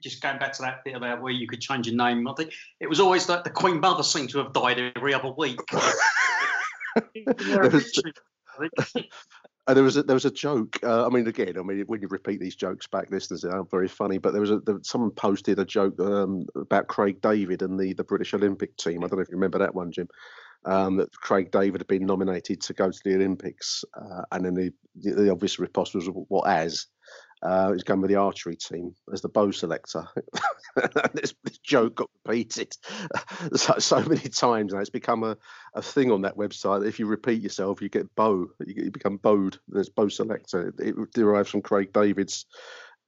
just 0.01 0.21
going 0.21 0.39
back 0.39 0.53
to 0.53 0.61
that 0.63 0.83
bit 0.83 0.95
about 0.95 1.21
where 1.21 1.31
you 1.31 1.47
could 1.47 1.61
change 1.61 1.87
your 1.87 1.95
name, 1.95 2.27
I 2.27 2.33
think 2.33 2.53
it 2.79 2.87
was 2.87 2.99
always 2.99 3.27
like 3.27 3.43
the 3.43 3.49
Queen 3.49 3.79
Mother 3.79 4.03
seemed 4.03 4.29
to 4.31 4.39
have 4.39 4.53
died 4.53 4.79
every 4.95 5.13
other 5.13 5.33
week. 5.37 5.59
uh, 5.73 5.91
And 9.67 9.77
there 9.77 9.83
was 9.83 9.95
a, 9.95 10.03
there 10.03 10.15
was 10.15 10.25
a 10.25 10.31
joke. 10.31 10.79
Uh, 10.81 11.05
I 11.05 11.09
mean, 11.09 11.27
again, 11.27 11.57
I 11.57 11.61
mean, 11.61 11.83
when 11.85 12.01
you 12.01 12.07
repeat 12.07 12.39
these 12.39 12.55
jokes 12.55 12.87
back, 12.87 13.11
listeners, 13.11 13.41
they're 13.41 13.63
very 13.63 13.87
funny. 13.87 14.17
But 14.17 14.31
there 14.31 14.41
was 14.41 14.49
a 14.49 14.59
there, 14.59 14.79
someone 14.81 15.11
posted 15.11 15.59
a 15.59 15.65
joke 15.65 15.99
um, 15.99 16.47
about 16.55 16.87
Craig 16.87 17.21
David 17.21 17.61
and 17.61 17.79
the 17.79 17.93
the 17.93 18.03
British 18.03 18.33
Olympic 18.33 18.75
team. 18.77 19.03
I 19.03 19.07
don't 19.07 19.17
know 19.17 19.21
if 19.21 19.29
you 19.29 19.35
remember 19.35 19.59
that 19.59 19.75
one, 19.75 19.91
Jim. 19.91 20.07
Um, 20.65 20.97
that 20.97 21.11
Craig 21.13 21.51
David 21.51 21.81
had 21.81 21.87
been 21.87 22.05
nominated 22.05 22.61
to 22.61 22.73
go 22.73 22.89
to 22.89 22.99
the 23.03 23.15
Olympics, 23.15 23.85
uh, 23.95 24.23
and 24.31 24.45
then 24.45 24.55
the, 24.55 24.73
the, 24.95 25.13
the 25.13 25.31
obvious 25.31 25.57
response 25.57 25.93
was 25.93 26.07
what 26.07 26.49
as 26.49 26.87
uh, 27.43 27.71
he's 27.71 27.83
going 27.83 28.01
with 28.01 28.09
the 28.09 28.17
archery 28.17 28.55
team 28.55 28.95
as 29.11 29.21
the 29.21 29.29
bow 29.29 29.51
selector. 29.51 30.07
this, 31.13 31.33
this, 31.43 31.57
joke 31.59 31.95
got 31.95 32.09
repeated 32.25 32.71
so, 33.55 33.75
so, 33.79 33.99
many 34.01 34.29
times, 34.29 34.73
and 34.73 34.81
it's 34.81 34.91
become 34.91 35.23
a, 35.23 35.37
a 35.73 35.81
thing 35.81 36.11
on 36.11 36.21
that 36.21 36.37
website. 36.37 36.87
If 36.87 36.99
you 36.99 37.07
repeat 37.07 37.41
yourself, 37.41 37.81
you 37.81 37.89
get 37.89 38.13
bow. 38.15 38.47
You, 38.65 38.83
you 38.85 38.91
become 38.91 39.17
bowed. 39.17 39.57
There's 39.67 39.89
bow 39.89 40.09
selector. 40.09 40.69
It, 40.69 40.87
it, 40.87 41.11
derives 41.13 41.49
from 41.49 41.61
Craig 41.63 41.91
David's 41.93 42.45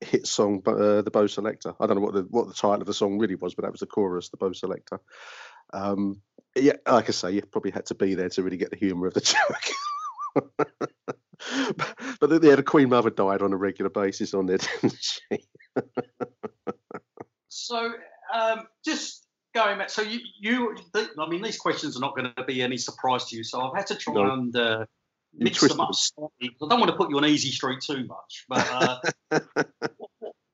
hit 0.01 0.25
song, 0.25 0.61
uh, 0.65 1.01
"The 1.01 1.11
Bow 1.11 1.27
Selector." 1.27 1.73
I 1.79 1.85
don't 1.85 1.97
know 1.97 2.03
what 2.03 2.13
the 2.13 2.25
what 2.29 2.47
the 2.47 2.53
title 2.53 2.81
of 2.81 2.87
the 2.87 2.93
song 2.93 3.19
really 3.19 3.35
was, 3.35 3.53
but 3.53 3.63
that 3.63 3.71
was 3.71 3.81
the 3.81 3.87
chorus, 3.87 4.29
"The 4.29 4.37
Bow 4.37 4.51
Selector." 4.51 4.99
Um, 5.73 6.21
yeah, 6.55 6.73
like 6.87 7.09
I 7.09 7.11
say, 7.11 7.31
you 7.31 7.41
probably 7.43 7.71
had 7.71 7.85
to 7.87 7.95
be 7.95 8.15
there 8.15 8.29
to 8.29 8.43
really 8.43 8.57
get 8.57 8.71
the 8.71 8.77
humour 8.77 9.07
of 9.07 9.13
the 9.13 9.21
joke. 10.35 11.12
but, 12.19 12.29
the 12.29 12.63
Queen 12.65 12.89
Mother 12.89 13.09
died 13.09 13.41
on 13.41 13.53
a 13.53 13.57
regular 13.57 13.89
basis 13.89 14.33
on 14.33 14.45
there, 14.45 14.57
didn't 14.81 14.97
she? 14.99 15.45
so, 17.49 17.93
um, 18.33 18.67
just 18.85 19.25
going 19.53 19.77
back, 19.77 19.89
so 19.89 20.01
you, 20.01 20.19
you, 20.39 20.75
I 20.95 21.29
mean, 21.29 21.41
these 21.41 21.57
questions 21.57 21.97
are 21.97 21.99
not 21.99 22.15
going 22.15 22.33
to 22.35 22.43
be 22.43 22.61
any 22.61 22.77
surprise 22.77 23.25
to 23.25 23.35
you. 23.35 23.43
So 23.43 23.61
I've 23.61 23.75
had 23.75 23.87
to 23.87 23.95
try 23.95 24.13
no. 24.13 24.31
and 24.31 24.55
uh, 24.55 24.85
mix 25.33 25.61
them 25.61 25.79
up 25.79 25.93
slightly. 25.93 26.55
I 26.61 26.67
don't 26.69 26.79
want 26.79 26.91
to 26.91 26.97
put 26.97 27.09
you 27.09 27.17
on 27.17 27.25
easy 27.25 27.51
street 27.51 27.81
too 27.81 28.05
much, 28.05 28.45
but 28.47 29.01
uh, 29.31 29.39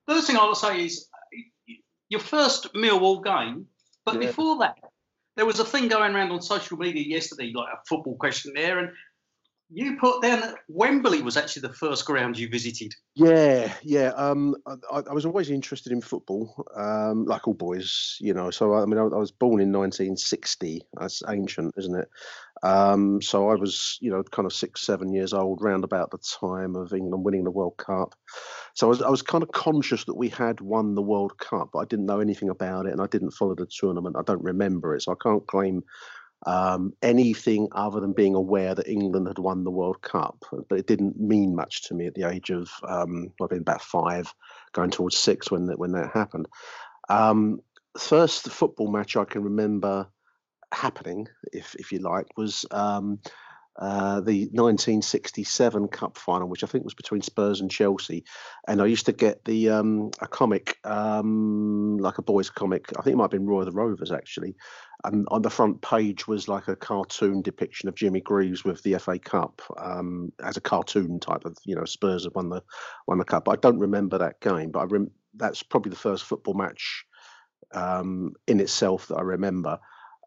first 0.08 0.26
thing 0.26 0.36
I 0.36 0.44
will 0.44 0.54
say 0.54 0.84
is 0.84 1.08
your 2.08 2.20
first 2.20 2.74
Millwall 2.74 3.24
game. 3.24 3.66
But 4.04 4.14
yeah. 4.14 4.28
before 4.28 4.58
that, 4.58 4.76
there 5.36 5.46
was 5.46 5.60
a 5.60 5.64
thing 5.64 5.88
going 5.88 6.14
around 6.14 6.32
on 6.32 6.42
social 6.42 6.76
media 6.76 7.02
yesterday, 7.02 7.52
like 7.54 7.68
a 7.72 7.78
football 7.88 8.16
questionnaire, 8.16 8.78
and 8.78 8.90
you 9.72 9.96
put 9.96 10.22
that 10.22 10.56
Wembley 10.68 11.22
was 11.22 11.36
actually 11.36 11.62
the 11.62 11.74
first 11.74 12.04
ground 12.04 12.36
you 12.36 12.48
visited. 12.48 12.94
Yeah, 13.14 13.72
yeah. 13.82 14.08
Um, 14.16 14.56
I, 14.66 15.02
I 15.08 15.12
was 15.12 15.24
always 15.24 15.50
interested 15.50 15.92
in 15.92 16.00
football, 16.00 16.66
um, 16.74 17.24
like 17.24 17.46
all 17.46 17.54
boys, 17.54 18.16
you 18.20 18.34
know. 18.34 18.50
So 18.50 18.74
I 18.74 18.84
mean, 18.86 18.98
I, 18.98 19.02
I, 19.02 19.18
was 19.18 19.30
born 19.30 19.60
in 19.60 19.72
1960. 19.72 20.82
That's 20.98 21.22
ancient, 21.28 21.74
isn't 21.76 21.94
it? 21.94 22.08
Um, 22.62 23.22
so 23.22 23.48
I 23.48 23.54
was, 23.54 23.96
you 24.00 24.10
know, 24.10 24.22
kind 24.22 24.44
of 24.44 24.52
six, 24.52 24.84
seven 24.84 25.12
years 25.12 25.32
old, 25.32 25.62
round 25.62 25.84
about 25.84 26.10
the 26.10 26.18
time 26.18 26.76
of 26.76 26.92
England 26.92 27.24
winning 27.24 27.44
the 27.44 27.50
World 27.50 27.76
Cup. 27.76 28.14
So 28.74 28.86
I 28.86 28.90
was, 28.90 29.02
I 29.02 29.08
was 29.08 29.22
kind 29.22 29.42
of 29.42 29.52
conscious 29.52 30.04
that 30.04 30.16
we 30.16 30.28
had 30.28 30.60
won 30.60 30.94
the 30.94 31.02
World 31.02 31.38
Cup, 31.38 31.70
but 31.72 31.78
I 31.78 31.84
didn't 31.84 32.06
know 32.06 32.20
anything 32.20 32.50
about 32.50 32.86
it, 32.86 32.92
and 32.92 33.00
I 33.00 33.06
didn't 33.06 33.32
follow 33.32 33.54
the 33.54 33.66
tournament. 33.66 34.16
I 34.18 34.22
don't 34.22 34.42
remember 34.42 34.94
it, 34.94 35.02
so 35.02 35.12
I 35.12 35.22
can't 35.22 35.46
claim 35.46 35.82
um, 36.46 36.92
anything 37.02 37.68
other 37.72 38.00
than 38.00 38.12
being 38.12 38.34
aware 38.34 38.74
that 38.74 38.88
England 38.88 39.28
had 39.28 39.38
won 39.38 39.64
the 39.64 39.70
World 39.70 40.00
Cup. 40.02 40.44
But 40.68 40.78
it 40.78 40.86
didn't 40.86 41.20
mean 41.20 41.54
much 41.54 41.82
to 41.84 41.94
me 41.94 42.06
at 42.06 42.14
the 42.14 42.28
age 42.28 42.50
of 42.50 42.70
um, 42.86 43.32
I've 43.42 43.50
been 43.50 43.60
about 43.60 43.82
five, 43.82 44.32
going 44.72 44.90
towards 44.90 45.18
six 45.18 45.50
when 45.50 45.66
that 45.66 45.78
when 45.78 45.92
that 45.92 46.10
happened. 46.12 46.48
Um, 47.08 47.60
first 47.98 48.50
football 48.50 48.90
match 48.90 49.16
I 49.16 49.24
can 49.24 49.42
remember 49.42 50.08
happening, 50.72 51.28
if 51.52 51.74
if 51.76 51.92
you 51.92 51.98
like, 51.98 52.26
was 52.36 52.64
um, 52.70 53.18
uh, 53.80 54.20
the 54.20 54.42
1967 54.52 55.88
Cup 55.88 56.18
final, 56.18 56.48
which 56.48 56.62
I 56.62 56.66
think 56.66 56.84
was 56.84 56.94
between 56.94 57.22
Spurs 57.22 57.60
and 57.60 57.70
Chelsea. 57.70 58.24
And 58.68 58.82
I 58.82 58.86
used 58.86 59.06
to 59.06 59.12
get 59.12 59.44
the 59.44 59.70
um, 59.70 60.10
a 60.20 60.26
comic, 60.28 60.76
um, 60.84 61.96
like 61.98 62.18
a 62.18 62.22
boys' 62.22 62.50
comic. 62.50 62.90
I 62.98 63.02
think 63.02 63.14
it 63.14 63.16
might 63.16 63.24
have 63.24 63.30
been 63.30 63.46
Roy 63.46 63.60
of 63.60 63.66
the 63.66 63.72
Rovers 63.72 64.12
actually. 64.12 64.54
And 65.04 65.26
on 65.30 65.42
the 65.42 65.50
front 65.50 65.80
page 65.80 66.28
was 66.28 66.48
like 66.48 66.68
a 66.68 66.76
cartoon 66.76 67.42
depiction 67.42 67.88
of 67.88 67.94
Jimmy 67.94 68.20
Greaves 68.20 68.64
with 68.64 68.82
the 68.82 68.98
FA 68.98 69.18
Cup 69.18 69.62
um, 69.78 70.32
as 70.42 70.56
a 70.56 70.60
cartoon 70.60 71.20
type 71.20 71.44
of, 71.44 71.56
you 71.64 71.74
know, 71.74 71.84
Spurs 71.84 72.24
have 72.24 72.34
won 72.34 72.50
the 72.50 72.62
won 73.06 73.18
the 73.18 73.24
cup. 73.24 73.48
I 73.48 73.56
don't 73.56 73.78
remember 73.78 74.18
that 74.18 74.40
game, 74.40 74.70
but 74.70 74.80
I 74.80 74.84
rem- 74.84 75.10
that's 75.34 75.62
probably 75.62 75.90
the 75.90 75.96
first 75.96 76.24
football 76.24 76.54
match 76.54 77.04
um, 77.72 78.32
in 78.46 78.60
itself 78.60 79.08
that 79.08 79.16
I 79.16 79.22
remember. 79.22 79.78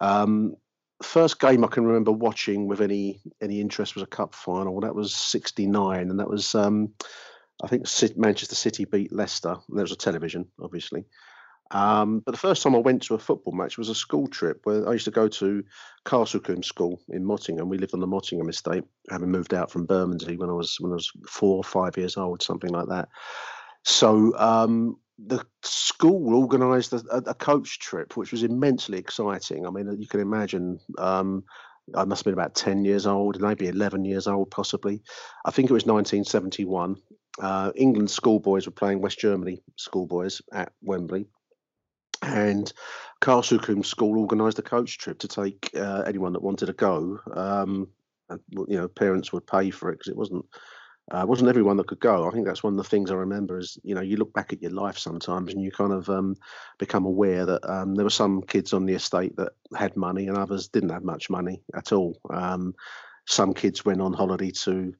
Um, 0.01 0.55
first 1.01 1.39
game 1.39 1.63
I 1.63 1.67
can 1.67 1.85
remember 1.85 2.11
watching 2.11 2.67
with 2.67 2.81
any 2.81 3.19
any 3.41 3.59
interest 3.59 3.95
was 3.95 4.03
a 4.03 4.07
cup 4.07 4.33
final. 4.33 4.79
That 4.79 4.95
was 4.95 5.13
'69, 5.15 6.09
and 6.09 6.19
that 6.19 6.29
was 6.29 6.55
um, 6.55 6.93
I 7.63 7.67
think 7.67 7.85
Manchester 8.17 8.55
City 8.55 8.85
beat 8.85 9.13
Leicester. 9.13 9.57
There 9.69 9.83
was 9.83 9.91
a 9.91 9.97
television, 9.97 10.47
obviously. 10.61 11.05
Um, 11.73 12.19
but 12.19 12.31
the 12.31 12.37
first 12.37 12.61
time 12.61 12.75
I 12.75 12.79
went 12.79 13.01
to 13.03 13.15
a 13.15 13.19
football 13.19 13.53
match 13.53 13.79
was 13.79 13.89
a 13.89 13.95
school 13.95 14.27
trip 14.27 14.61
where 14.63 14.87
I 14.87 14.93
used 14.93 15.05
to 15.05 15.11
go 15.11 15.27
to 15.27 15.63
Castlecombe 16.05 16.63
School 16.63 17.01
in 17.09 17.25
Mottingham. 17.25 17.67
We 17.67 17.79
lived 17.79 17.95
on 17.95 17.99
the 17.99 18.07
Mottingham 18.07 18.49
estate, 18.49 18.83
having 19.09 19.31
moved 19.31 19.55
out 19.55 19.71
from 19.71 19.87
Bermondsey 19.87 20.37
when 20.37 20.49
I 20.49 20.53
was 20.53 20.77
when 20.79 20.91
I 20.91 20.95
was 20.95 21.11
four 21.27 21.57
or 21.57 21.63
five 21.63 21.97
years 21.97 22.15
old, 22.15 22.43
something 22.43 22.69
like 22.69 22.87
that. 22.89 23.09
So 23.83 24.37
um, 24.37 24.97
the 25.17 25.43
school 25.63 26.35
organised 26.35 26.93
a, 26.93 27.03
a, 27.11 27.33
coach 27.33 27.79
trip, 27.79 28.15
which 28.15 28.31
was 28.31 28.43
immensely 28.43 28.99
exciting. 28.99 29.65
I 29.65 29.71
mean, 29.71 29.99
you 29.99 30.07
can 30.07 30.19
imagine. 30.19 30.79
Um, 30.97 31.43
I 31.95 32.05
must 32.05 32.21
have 32.21 32.25
been 32.25 32.39
about 32.39 32.55
10 32.55 32.85
years 32.85 33.05
old, 33.05 33.41
maybe 33.41 33.67
11 33.67 34.05
years 34.05 34.25
old, 34.25 34.49
possibly. 34.51 35.01
I 35.43 35.51
think 35.51 35.69
it 35.69 35.73
was 35.73 35.85
1971. 35.85 36.95
Uh, 37.41 37.73
England 37.75 38.09
schoolboys 38.09 38.65
were 38.65 38.71
playing 38.71 39.01
West 39.01 39.19
Germany 39.19 39.61
schoolboys 39.75 40.41
at 40.53 40.71
Wembley. 40.81 41.27
And 42.23 42.71
Castlecombe 43.21 43.85
School 43.85 44.19
organised 44.19 44.59
a 44.59 44.63
coach 44.63 44.97
trip 44.97 45.19
to 45.19 45.27
take 45.27 45.69
uh, 45.75 46.03
anyone 46.07 46.33
that 46.33 46.41
wanted 46.41 46.67
to 46.67 46.73
go. 46.73 47.19
Um, 47.33 47.89
and, 48.29 48.39
you 48.67 48.77
know, 48.77 48.87
parents 48.87 49.33
would 49.33 49.45
pay 49.45 49.69
for 49.69 49.89
it 49.89 49.99
because 49.99 50.11
it 50.11 50.17
wasn't 50.17 50.45
uh, 51.11 51.25
wasn't 51.27 51.49
everyone 51.49 51.75
that 51.75 51.87
could 51.87 51.99
go. 51.99 52.25
I 52.25 52.31
think 52.31 52.45
that's 52.45 52.63
one 52.63 52.73
of 52.73 52.77
the 52.77 52.89
things 52.89 53.11
I 53.11 53.15
remember 53.15 53.59
is, 53.59 53.77
you 53.83 53.93
know, 53.93 54.01
you 54.01 54.15
look 54.15 54.33
back 54.33 54.53
at 54.53 54.61
your 54.61 54.71
life 54.71 54.97
sometimes 54.97 55.53
and 55.53 55.61
you 55.61 55.69
kind 55.69 55.91
of 55.91 56.09
um, 56.09 56.37
become 56.79 57.05
aware 57.05 57.45
that 57.45 57.69
um, 57.69 57.95
there 57.95 58.05
were 58.05 58.09
some 58.09 58.41
kids 58.41 58.71
on 58.71 58.85
the 58.85 58.93
estate 58.93 59.35
that 59.35 59.51
had 59.75 59.97
money 59.97 60.27
and 60.27 60.37
others 60.37 60.69
didn't 60.69 60.91
have 60.91 61.03
much 61.03 61.29
money 61.29 61.61
at 61.75 61.91
all. 61.91 62.17
Um, 62.29 62.73
some 63.27 63.53
kids 63.53 63.83
went 63.83 64.01
on 64.01 64.13
holiday 64.13 64.51
to 64.51 64.93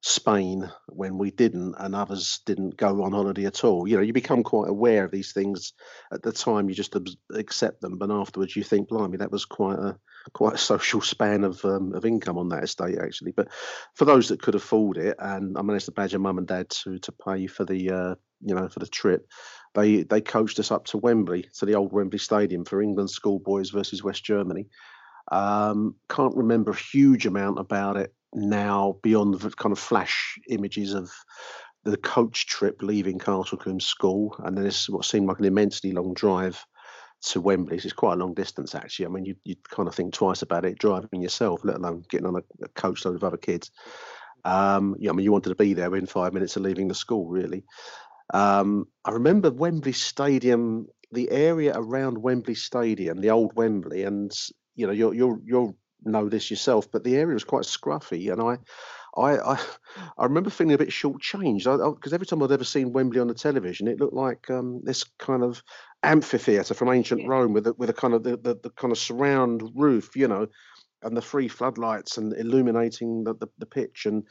Spain 0.00 0.70
when 0.86 1.18
we 1.18 1.30
didn't, 1.30 1.74
and 1.78 1.94
others 1.94 2.40
didn't 2.46 2.76
go 2.76 3.02
on 3.02 3.12
holiday 3.12 3.46
at 3.46 3.64
all. 3.64 3.88
You 3.88 3.96
know, 3.96 4.02
you 4.02 4.12
become 4.12 4.44
quite 4.44 4.68
aware 4.68 5.04
of 5.04 5.10
these 5.10 5.32
things 5.32 5.72
at 6.12 6.22
the 6.22 6.30
time. 6.32 6.68
You 6.68 6.74
just 6.74 6.96
accept 7.34 7.80
them, 7.80 7.98
but 7.98 8.10
afterwards 8.10 8.54
you 8.54 8.62
think, 8.62 8.88
"Blimey, 8.88 9.16
that 9.18 9.32
was 9.32 9.44
quite 9.44 9.78
a 9.78 9.98
quite 10.34 10.54
a 10.54 10.58
social 10.58 11.00
span 11.00 11.42
of 11.42 11.64
um, 11.64 11.94
of 11.94 12.04
income 12.04 12.38
on 12.38 12.48
that 12.50 12.62
estate, 12.62 12.98
actually." 12.98 13.32
But 13.32 13.48
for 13.94 14.04
those 14.04 14.28
that 14.28 14.40
could 14.40 14.54
afford 14.54 14.98
it, 14.98 15.16
and 15.18 15.58
I 15.58 15.62
managed 15.62 15.86
to 15.86 15.92
badger 15.92 16.20
mum 16.20 16.38
and 16.38 16.46
dad 16.46 16.70
to 16.70 16.98
to 17.00 17.12
pay 17.12 17.48
for 17.48 17.64
the 17.64 17.90
uh, 17.90 18.14
you 18.40 18.54
know 18.54 18.68
for 18.68 18.78
the 18.78 18.86
trip, 18.86 19.26
they 19.74 20.04
they 20.04 20.20
coached 20.20 20.60
us 20.60 20.70
up 20.70 20.84
to 20.86 20.98
Wembley, 20.98 21.48
to 21.58 21.66
the 21.66 21.74
old 21.74 21.92
Wembley 21.92 22.20
Stadium 22.20 22.64
for 22.64 22.80
England 22.80 23.10
schoolboys 23.10 23.70
versus 23.70 24.04
West 24.04 24.24
Germany. 24.24 24.68
Um, 25.32 25.96
can't 26.08 26.36
remember 26.36 26.70
a 26.70 26.76
huge 26.76 27.26
amount 27.26 27.58
about 27.58 27.96
it 27.96 28.14
now 28.34 28.96
beyond 29.02 29.34
the 29.34 29.50
kind 29.50 29.72
of 29.72 29.78
flash 29.78 30.38
images 30.48 30.94
of 30.94 31.10
the 31.84 31.96
coach 31.96 32.46
trip 32.46 32.82
leaving 32.82 33.18
Castlecombe 33.18 33.82
School, 33.82 34.34
and 34.44 34.56
then 34.56 34.64
this 34.64 34.88
what 34.88 35.04
seemed 35.04 35.26
like 35.26 35.38
an 35.38 35.46
immensely 35.46 35.92
long 35.92 36.14
drive 36.14 36.64
to 37.20 37.40
Wembley. 37.40 37.76
It's 37.76 37.92
quite 37.92 38.14
a 38.14 38.16
long 38.16 38.34
distance, 38.34 38.74
actually. 38.74 39.06
I 39.06 39.08
mean, 39.08 39.24
you 39.24 39.36
you 39.44 39.56
kind 39.70 39.88
of 39.88 39.94
think 39.94 40.12
twice 40.12 40.42
about 40.42 40.64
it 40.64 40.78
driving 40.78 41.22
yourself, 41.22 41.60
let 41.64 41.76
alone 41.76 42.04
getting 42.10 42.26
on 42.26 42.36
a, 42.36 42.64
a 42.64 42.68
coach 42.68 43.04
load 43.04 43.16
of 43.16 43.24
other 43.24 43.36
kids. 43.36 43.70
Um, 44.44 44.96
yeah, 44.98 45.10
I 45.10 45.14
mean, 45.14 45.24
you 45.24 45.32
wanted 45.32 45.50
to 45.50 45.56
be 45.56 45.74
there 45.74 45.90
within 45.90 46.06
five 46.06 46.32
minutes 46.32 46.56
of 46.56 46.62
leaving 46.62 46.88
the 46.88 46.94
school, 46.94 47.28
really. 47.28 47.64
Um, 48.32 48.86
I 49.04 49.12
remember 49.12 49.50
Wembley 49.50 49.92
Stadium, 49.92 50.86
the 51.12 51.30
area 51.30 51.72
around 51.74 52.18
Wembley 52.18 52.54
Stadium, 52.54 53.20
the 53.20 53.30
old 53.30 53.56
Wembley, 53.56 54.04
and 54.04 54.30
you 54.74 54.86
know, 54.86 54.92
you're 54.92 55.14
you're 55.14 55.40
you're 55.44 55.74
know 56.04 56.28
this 56.28 56.50
yourself, 56.50 56.90
but 56.90 57.04
the 57.04 57.16
area 57.16 57.34
was 57.34 57.44
quite 57.44 57.64
scruffy, 57.64 58.32
and 58.32 58.40
I, 58.40 58.58
I, 59.16 59.54
I, 59.54 59.60
I 60.18 60.24
remember 60.24 60.50
feeling 60.50 60.74
a 60.74 60.78
bit 60.78 60.90
shortchanged 60.90 61.64
because 61.96 62.12
every 62.12 62.26
time 62.26 62.42
I'd 62.42 62.52
ever 62.52 62.64
seen 62.64 62.92
Wembley 62.92 63.20
on 63.20 63.28
the 63.28 63.34
television, 63.34 63.88
it 63.88 64.00
looked 64.00 64.14
like 64.14 64.50
um, 64.50 64.80
this 64.84 65.04
kind 65.18 65.42
of 65.42 65.62
amphitheatre 66.02 66.74
from 66.74 66.90
ancient 66.90 67.22
yeah. 67.22 67.28
Rome 67.28 67.52
with 67.52 67.66
a, 67.66 67.72
with 67.74 67.90
a 67.90 67.94
kind 67.94 68.14
of 68.14 68.22
the, 68.22 68.36
the, 68.36 68.58
the, 68.62 68.70
kind 68.70 68.92
of 68.92 68.98
surround 68.98 69.62
roof, 69.74 70.14
you 70.14 70.28
know, 70.28 70.46
and 71.02 71.16
the 71.16 71.22
three 71.22 71.48
floodlights 71.48 72.18
and 72.18 72.32
illuminating 72.34 73.24
the, 73.24 73.34
the, 73.34 73.48
the 73.58 73.66
pitch, 73.66 74.06
and 74.06 74.24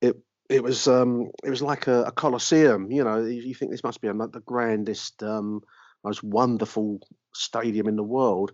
it 0.00 0.16
it 0.48 0.62
was 0.62 0.86
um 0.86 1.30
it 1.42 1.50
was 1.50 1.62
like 1.62 1.86
a, 1.86 2.04
a 2.04 2.12
coliseum, 2.12 2.90
you 2.90 3.04
know. 3.04 3.24
You, 3.24 3.42
you 3.42 3.54
think 3.54 3.70
this 3.70 3.84
must 3.84 4.00
be 4.00 4.08
a, 4.08 4.14
the 4.14 4.42
grandest, 4.44 5.22
um, 5.22 5.60
most 6.04 6.22
wonderful 6.22 7.00
stadium 7.34 7.88
in 7.88 7.96
the 7.96 8.02
world 8.02 8.52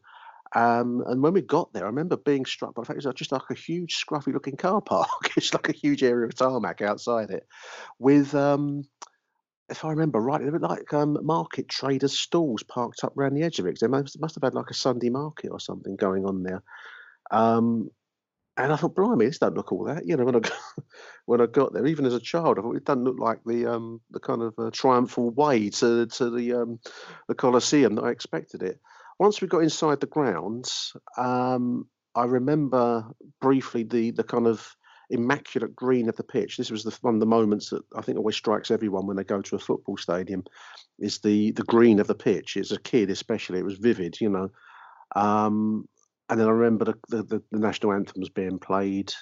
Um, 0.54 1.02
and 1.06 1.22
when 1.22 1.32
we 1.32 1.40
got 1.40 1.72
there, 1.72 1.84
I 1.84 1.86
remember 1.86 2.16
being 2.16 2.44
struck 2.44 2.74
by 2.74 2.82
the 2.82 2.86
fact 2.86 2.98
it 2.98 3.06
was 3.06 3.14
just 3.14 3.32
like 3.32 3.42
a 3.50 3.54
huge, 3.54 4.04
scruffy 4.04 4.32
looking 4.32 4.56
car 4.56 4.82
park. 4.82 5.08
it's 5.36 5.54
like 5.54 5.68
a 5.68 5.72
huge 5.72 6.02
area 6.02 6.26
of 6.26 6.34
tarmac 6.34 6.82
outside 6.82 7.30
it, 7.30 7.46
with, 7.98 8.34
um, 8.34 8.84
if 9.70 9.84
I 9.84 9.90
remember 9.90 10.20
right, 10.20 10.42
they 10.42 10.50
were 10.50 10.58
like 10.58 10.92
um, 10.92 11.18
market 11.22 11.68
traders' 11.68 12.18
stalls 12.18 12.62
parked 12.62 13.04
up 13.04 13.16
around 13.16 13.34
the 13.34 13.42
edge 13.42 13.58
of 13.58 13.66
it. 13.66 13.78
They 13.80 13.86
must, 13.86 14.20
must 14.20 14.34
have 14.34 14.42
had 14.42 14.54
like 14.54 14.70
a 14.70 14.74
Sunday 14.74 15.08
market 15.08 15.48
or 15.48 15.60
something 15.60 15.96
going 15.96 16.26
on 16.26 16.42
there. 16.42 16.62
Um, 17.30 17.90
and 18.56 18.70
I 18.70 18.76
thought, 18.76 18.94
blimey, 18.94 19.26
this 19.26 19.38
don't 19.38 19.54
look 19.54 19.72
all 19.72 19.84
that. 19.84 20.06
You 20.06 20.16
know, 20.16 20.24
when 20.26 20.36
I 20.36 20.40
got, 20.40 20.52
when 21.24 21.40
I 21.40 21.46
got 21.46 21.72
there, 21.72 21.86
even 21.86 22.04
as 22.04 22.14
a 22.14 22.20
child, 22.20 22.58
I 22.58 22.62
thought 22.62 22.76
it 22.76 22.84
doesn't 22.84 23.04
look 23.04 23.18
like 23.18 23.40
the 23.46 23.66
um, 23.66 24.00
the 24.10 24.20
kind 24.20 24.42
of 24.42 24.54
uh, 24.58 24.70
triumphal 24.70 25.30
way 25.30 25.70
to 25.70 26.06
to 26.06 26.30
the 26.30 26.52
um, 26.52 26.80
the 27.28 27.34
Colosseum 27.34 27.94
that 27.94 28.04
I 28.04 28.10
expected 28.10 28.62
it. 28.62 28.78
Once 29.22 29.40
we 29.40 29.46
got 29.46 29.62
inside 29.62 30.00
the 30.00 30.06
grounds, 30.08 30.96
um, 31.16 31.86
I 32.16 32.24
remember 32.24 33.06
briefly 33.40 33.84
the 33.84 34.10
the 34.10 34.24
kind 34.24 34.48
of 34.48 34.74
immaculate 35.10 35.76
green 35.76 36.08
of 36.08 36.16
the 36.16 36.24
pitch. 36.24 36.56
This 36.56 36.72
was 36.72 36.82
the, 36.82 36.98
one 37.02 37.14
of 37.14 37.20
the 37.20 37.26
moments 37.26 37.70
that 37.70 37.82
I 37.94 38.00
think 38.00 38.18
always 38.18 38.34
strikes 38.34 38.72
everyone 38.72 39.06
when 39.06 39.16
they 39.16 39.22
go 39.22 39.40
to 39.40 39.54
a 39.54 39.60
football 39.60 39.96
stadium, 39.96 40.42
is 40.98 41.20
the 41.20 41.52
the 41.52 41.62
green 41.62 42.00
of 42.00 42.08
the 42.08 42.16
pitch. 42.16 42.56
As 42.56 42.72
a 42.72 42.80
kid, 42.80 43.10
especially, 43.10 43.60
it 43.60 43.64
was 43.64 43.78
vivid. 43.78 44.20
You 44.20 44.30
know. 44.30 44.48
Um, 45.14 45.88
and 46.28 46.40
then 46.40 46.48
I 46.48 46.50
remember 46.50 46.86
the, 46.86 46.96
the, 47.08 47.42
the 47.52 47.58
national 47.60 47.92
anthems 47.92 48.28
being 48.28 48.58
played, 48.58 49.12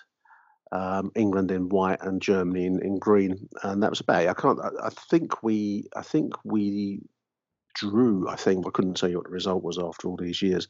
um, 0.73 1.11
England 1.15 1.51
in 1.51 1.69
white 1.69 2.01
and 2.01 2.23
Germany 2.23 2.65
in, 2.65 2.81
in 2.83 2.99
green, 2.99 3.49
and 3.65 3.83
that 3.83 3.91
was 3.91 4.01
about 4.01 4.23
it. 4.23 4.31
I 4.31 4.35
can't. 4.35 4.61
I, 4.61 4.87
I, 4.87 4.91
think 5.11 5.43
we. 5.43 5.91
I 5.95 6.01
think 6.01 6.33
we 6.43 7.03
drew. 7.75 8.29
I 8.29 8.37
think 8.37 8.67
I 8.67 8.71
couldn't 8.71 8.97
tell 8.97 9.09
you 9.09 9.17
what 9.17 9.27
the 9.27 9.33
result 9.33 9.63
was 9.63 9.79
after 9.79 10.09
all 10.09 10.17
these 10.17 10.43
years. 10.43 10.69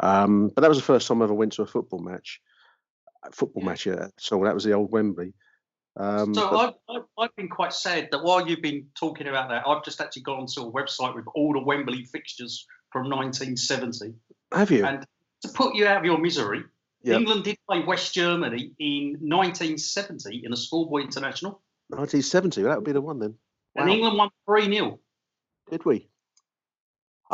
Um, 0.00 0.48
but 0.48 0.62
that 0.62 0.68
was 0.68 0.78
the 0.78 0.84
first 0.84 1.06
time 1.06 1.22
I 1.22 1.24
ever 1.24 1.34
went 1.34 1.52
to 1.54 1.62
a 1.62 1.66
football 1.66 2.00
match. 2.00 2.40
A 3.24 3.30
football 3.30 3.62
yeah. 3.62 3.68
match, 3.68 3.86
yeah. 3.86 4.08
So 4.18 4.42
that 4.44 4.54
was 4.54 4.64
the 4.64 4.72
old 4.72 4.90
Wembley. 4.90 5.34
Um, 5.96 6.34
so 6.34 6.50
but, 6.50 6.78
I've, 6.88 7.02
I've, 7.18 7.36
been 7.36 7.48
quite 7.48 7.72
sad 7.72 8.08
that 8.10 8.24
while 8.24 8.46
you've 8.46 8.62
been 8.62 8.86
talking 8.98 9.28
about 9.28 9.48
that, 9.50 9.62
I've 9.64 9.84
just 9.84 10.00
actually 10.00 10.22
gone 10.22 10.46
to 10.46 10.62
a 10.62 10.72
website 10.72 11.14
with 11.14 11.26
all 11.36 11.52
the 11.52 11.60
Wembley 11.60 12.04
fixtures 12.04 12.66
from 12.90 13.04
1970. 13.04 14.14
Have 14.52 14.72
you? 14.72 14.84
And 14.84 15.06
to 15.42 15.48
put 15.50 15.76
you 15.76 15.86
out 15.86 15.98
of 15.98 16.04
your 16.04 16.18
misery, 16.18 16.64
yep. 17.04 17.20
England 17.20 17.44
did 17.44 17.58
play 17.68 17.84
West 17.84 18.12
Germany 18.12 18.72
in 18.80 19.18
1970 19.20 20.42
in 20.44 20.52
a 20.52 20.56
schoolboy 20.56 21.02
international. 21.02 21.62
1970, 21.88 22.62
that 22.62 22.76
would 22.76 22.84
be 22.84 22.92
the 22.92 23.00
one 23.00 23.20
then. 23.20 23.34
Wow. 23.76 23.82
And 23.82 23.92
England 23.92 24.18
won 24.18 24.30
3 24.46 24.74
0. 24.74 24.98
Did 25.70 25.84
we? 25.84 26.08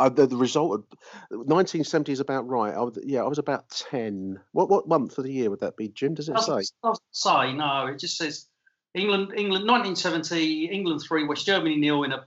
Uh, 0.01 0.09
the, 0.09 0.25
the 0.25 0.35
result 0.35 0.73
of 0.73 0.85
1970 1.29 2.11
is 2.11 2.19
about 2.19 2.47
right. 2.47 2.73
I 2.73 2.81
was, 2.81 2.97
yeah, 3.03 3.21
I 3.21 3.27
was 3.27 3.37
about 3.37 3.69
10. 3.69 4.39
What 4.51 4.67
what 4.67 4.87
month 4.87 5.15
of 5.19 5.25
the 5.25 5.31
year 5.31 5.51
would 5.51 5.59
that 5.59 5.77
be, 5.77 5.89
Jim? 5.89 6.15
Does 6.15 6.27
it 6.27 6.33
doesn't, 6.33 6.63
say? 6.63 6.73
Doesn't 6.83 7.03
say, 7.11 7.53
no. 7.53 7.85
It 7.85 7.99
just 7.99 8.17
says 8.17 8.47
England, 8.95 9.33
England, 9.37 9.67
1970, 9.67 10.65
England 10.65 11.01
3, 11.07 11.27
West 11.27 11.45
Germany 11.45 11.75
nil 11.75 12.01
in 12.01 12.13
a 12.13 12.25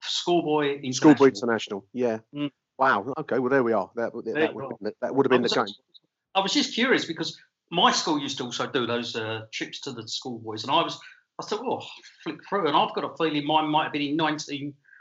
schoolboy 0.00 0.76
international. 0.76 0.92
Schoolboy 0.92 1.26
international, 1.26 1.84
yeah. 1.92 2.18
Mm. 2.32 2.52
Wow. 2.78 3.12
Okay. 3.18 3.40
Well, 3.40 3.50
there 3.50 3.64
we 3.64 3.72
are. 3.72 3.90
That, 3.96 4.12
that, 4.12 4.34
that 4.34 4.54
would, 4.54 4.70
have 4.70 4.78
been, 4.80 4.92
that 5.00 5.12
would 5.12 5.26
have 5.26 5.30
been 5.30 5.42
the 5.42 5.48
game. 5.48 5.74
I 6.36 6.40
was 6.40 6.52
just 6.52 6.72
curious 6.72 7.04
because 7.04 7.36
my 7.72 7.90
school 7.90 8.20
used 8.20 8.38
to 8.38 8.44
also 8.44 8.68
do 8.68 8.86
those 8.86 9.16
uh, 9.16 9.40
trips 9.52 9.80
to 9.80 9.92
the 9.92 10.06
schoolboys, 10.06 10.62
and 10.62 10.70
I 10.70 10.82
was, 10.82 11.00
I 11.40 11.44
thought, 11.44 11.64
oh, 11.66 11.84
flick 12.22 12.38
through, 12.48 12.68
and 12.68 12.76
I've 12.76 12.94
got 12.94 13.02
a 13.02 13.16
feeling 13.16 13.44
mine 13.44 13.68
might 13.68 13.84
have 13.84 13.92
been 13.92 14.02
in 14.02 14.16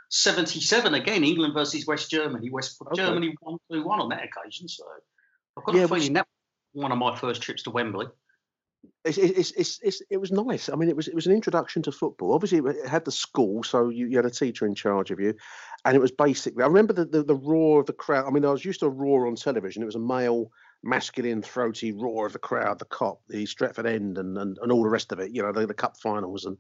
1977 0.10 0.94
again, 0.94 1.24
England 1.24 1.54
versus 1.54 1.86
West 1.86 2.10
Germany. 2.10 2.50
West 2.50 2.82
okay. 2.82 2.96
Germany 2.96 3.36
one 3.42 3.58
two 3.72 3.84
one 3.84 4.00
on 4.00 4.10
that 4.10 4.24
occasion. 4.24 4.68
So 4.68 4.84
I've 5.58 5.64
got 5.66 5.76
yeah, 5.76 5.84
a 5.84 5.88
feeling 5.88 6.14
that 6.14 6.28
one 6.74 6.92
of 6.92 6.98
my 6.98 7.16
first 7.16 7.42
trips 7.42 7.64
to 7.64 7.72
Wembley 7.72 8.08
it's, 9.06 9.18
it's, 9.18 9.52
it's, 9.52 9.80
it's, 9.82 10.02
it 10.10 10.18
was 10.18 10.32
nice. 10.32 10.70
I 10.70 10.76
mean, 10.76 10.90
it 10.90 10.96
was 10.96 11.08
it 11.08 11.16
was 11.16 11.28
an 11.28 11.34
introduction 11.34 11.82
to 11.84 11.92
football. 11.92 12.34
Obviously, 12.34 12.60
it 12.60 12.88
had 12.88 13.06
the 13.06 13.12
school, 13.12 13.64
so 13.64 13.90
you, 13.90 14.08
you 14.08 14.18
had 14.18 14.26
a 14.26 14.32
teacher 14.32 14.66
in 14.66 14.76
charge 14.76 15.12
of 15.12 15.20
you, 15.20 15.34
and 15.86 15.96
it 15.96 16.00
was 16.00 16.12
basically. 16.12 16.64
I 16.64 16.68
remember 16.68 16.94
the, 16.94 17.06
the, 17.06 17.24
the 17.24 17.36
roar 17.36 17.80
of 17.80 17.86
the 17.86 17.94
crowd. 17.94 18.26
I 18.28 18.32
mean, 18.32 18.46
I 18.46 18.52
was 18.52 18.66
used 18.66 18.82
to 18.82 18.88
a 18.88 18.90
roar 18.90 19.28
on 19.28 19.36
television. 19.36 19.82
It 19.82 19.86
was 19.88 19.96
a 19.96 20.00
male, 20.00 20.52
masculine, 20.84 21.42
throaty 21.42 21.92
roar 21.92 22.28
of 22.28 22.34
the 22.34 22.40
crowd, 22.40 22.80
the 22.80 22.86
Kop, 22.86 23.18
the 23.28 23.46
Stretford 23.46 23.86
End, 23.86 24.18
and, 24.18 24.38
and, 24.38 24.58
and 24.62 24.72
all 24.72 24.84
the 24.84 24.90
rest 24.90 25.12
of 25.12 25.20
it. 25.20 25.32
You 25.32 25.42
know, 25.42 25.52
the, 25.52 25.68
the 25.68 25.74
cup 25.74 25.98
finals, 25.98 26.46
and 26.46 26.58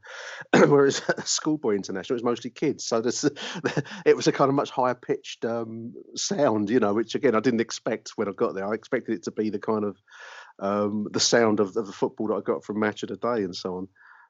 whereas 0.70 1.02
schoolboy 1.26 1.76
international, 1.76 2.16
it 2.16 2.24
was 2.24 2.32
mostly 2.32 2.50
kids. 2.50 2.86
So 2.86 3.02
this, 3.02 3.24
it 4.06 4.16
was 4.16 4.28
a 4.28 4.32
kind 4.32 4.50
of 4.50 4.56
much 4.56 4.70
higher 4.70 4.96
pitched 4.96 5.46
um, 5.46 5.94
sound. 6.16 6.70
You 6.70 6.80
know, 6.80 6.94
which 6.94 7.16
again 7.16 7.36
I 7.36 7.40
didn't 7.40 7.62
expect 7.62 8.12
when 8.16 8.28
I 8.28 8.32
got 8.32 8.56
there. 8.56 8.68
I 8.68 8.74
expected 8.74 9.16
it 9.16 9.24
to 9.24 9.32
be 9.32 9.50
the 9.50 9.60
kind 9.60 9.86
of 9.86 9.98
um, 10.60 11.08
the 11.12 11.20
sound 11.20 11.60
of, 11.60 11.76
of, 11.78 11.86
the 11.86 11.94
football 11.94 12.28
that 12.28 12.36
I 12.36 12.42
got 12.42 12.64
from 12.64 12.80
Match 12.80 13.04
of 13.04 13.10
the 13.10 13.18
Day 13.18 13.44
and 13.44 13.56
so 13.56 13.78
on. 13.78 13.88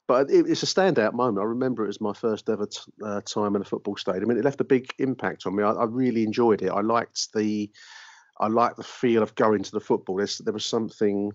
But 0.07 0.29
it, 0.29 0.45
it's 0.47 0.63
a 0.63 0.65
standout 0.65 1.13
moment. 1.13 1.39
I 1.39 1.43
remember 1.43 1.85
it 1.85 1.89
as 1.89 2.01
my 2.01 2.13
first 2.13 2.49
ever 2.49 2.65
t- 2.65 2.79
uh, 3.03 3.21
time 3.21 3.55
in 3.55 3.61
a 3.61 3.65
football 3.65 3.97
stadium, 3.97 4.29
and 4.29 4.39
it 4.39 4.45
left 4.45 4.61
a 4.61 4.65
big 4.65 4.93
impact 4.99 5.45
on 5.45 5.55
me. 5.55 5.63
I, 5.63 5.71
I, 5.71 5.83
really 5.83 6.23
enjoyed 6.23 6.61
it. 6.61 6.69
I 6.69 6.79
liked 6.79 7.33
the, 7.33 7.69
I 8.39 8.47
like 8.47 8.75
the 8.75 8.83
feel 8.83 9.23
of 9.23 9.35
going 9.35 9.63
to 9.63 9.71
the 9.71 9.79
football. 9.79 10.17
There's, 10.17 10.37
there 10.39 10.53
was 10.53 10.65
something, 10.65 11.31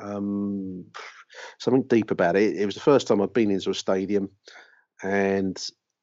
um, 0.00 0.84
something 1.58 1.84
deep 1.84 2.10
about 2.10 2.36
it. 2.36 2.56
It 2.56 2.66
was 2.66 2.74
the 2.74 2.80
first 2.80 3.06
time 3.06 3.20
I'd 3.20 3.32
been 3.32 3.50
into 3.50 3.70
a 3.70 3.74
stadium, 3.74 4.30
and 5.02 5.56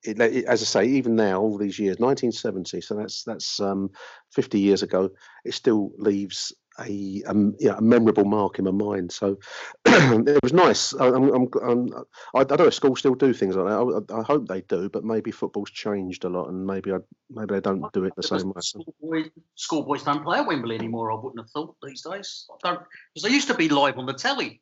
it, 0.03 0.19
it, 0.19 0.45
as 0.45 0.62
I 0.62 0.65
say, 0.65 0.86
even 0.86 1.15
now, 1.15 1.41
all 1.41 1.57
these 1.57 1.79
years, 1.79 1.99
1970, 1.99 2.81
so 2.81 2.95
that's 2.95 3.23
that's 3.23 3.60
um, 3.60 3.89
50 4.33 4.60
years 4.60 4.83
ago, 4.83 5.10
it 5.43 5.53
still 5.53 5.91
leaves 5.97 6.53
a, 6.79 7.23
um, 7.27 7.55
yeah, 7.59 7.75
a 7.77 7.81
memorable 7.81 8.25
mark 8.25 8.59
in 8.59 8.65
my 8.65 8.71
mind. 8.71 9.11
So 9.11 9.37
it 9.85 10.39
was 10.43 10.53
nice. 10.53 10.93
I, 10.95 11.07
I'm, 11.07 11.33
I'm, 11.33 11.47
I'm, 11.63 11.93
I, 12.35 12.39
I 12.39 12.43
don't 12.43 12.59
know 12.59 12.67
if 12.67 12.73
schools 12.73 12.99
still 12.99 13.15
do 13.15 13.33
things 13.33 13.55
like 13.55 13.67
that. 13.67 14.13
I, 14.13 14.19
I, 14.19 14.23
hope 14.23 14.47
they 14.47 14.61
do, 14.61 14.89
but 14.89 15.03
maybe 15.03 15.31
football's 15.31 15.71
changed 15.71 16.23
a 16.23 16.29
lot, 16.29 16.49
and 16.49 16.65
maybe 16.65 16.91
I, 16.91 16.97
maybe 17.29 17.55
they 17.55 17.61
don't 17.61 17.91
do 17.93 18.03
it 18.05 18.13
the 18.15 18.23
same 18.23 18.49
way. 18.49 18.61
Schoolboys, 18.61 19.29
schoolboys 19.55 20.03
don't 20.03 20.23
play 20.23 20.39
at 20.39 20.47
Wembley 20.47 20.75
anymore. 20.75 21.11
I 21.11 21.15
wouldn't 21.15 21.39
have 21.39 21.49
thought 21.51 21.75
these 21.83 22.01
days. 22.01 22.47
because 22.61 22.83
they 23.23 23.29
used 23.29 23.47
to 23.47 23.53
be 23.53 23.69
live 23.69 23.97
on 23.97 24.05
the 24.05 24.13
telly. 24.13 24.61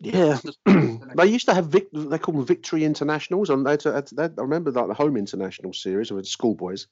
Yeah, 0.00 0.38
they 0.66 1.26
used 1.26 1.46
to 1.46 1.54
have 1.54 1.66
vic- 1.66 1.92
they 1.92 2.18
call 2.18 2.34
them 2.34 2.44
victory 2.44 2.84
internationals, 2.84 3.50
and 3.50 3.64
they, 3.66 3.76
they, 3.76 4.24
I 4.24 4.30
remember 4.36 4.72
like 4.72 4.88
the 4.88 4.94
home 4.94 5.16
international 5.16 5.72
series 5.72 6.10
with 6.10 6.26
schoolboys, 6.26 6.88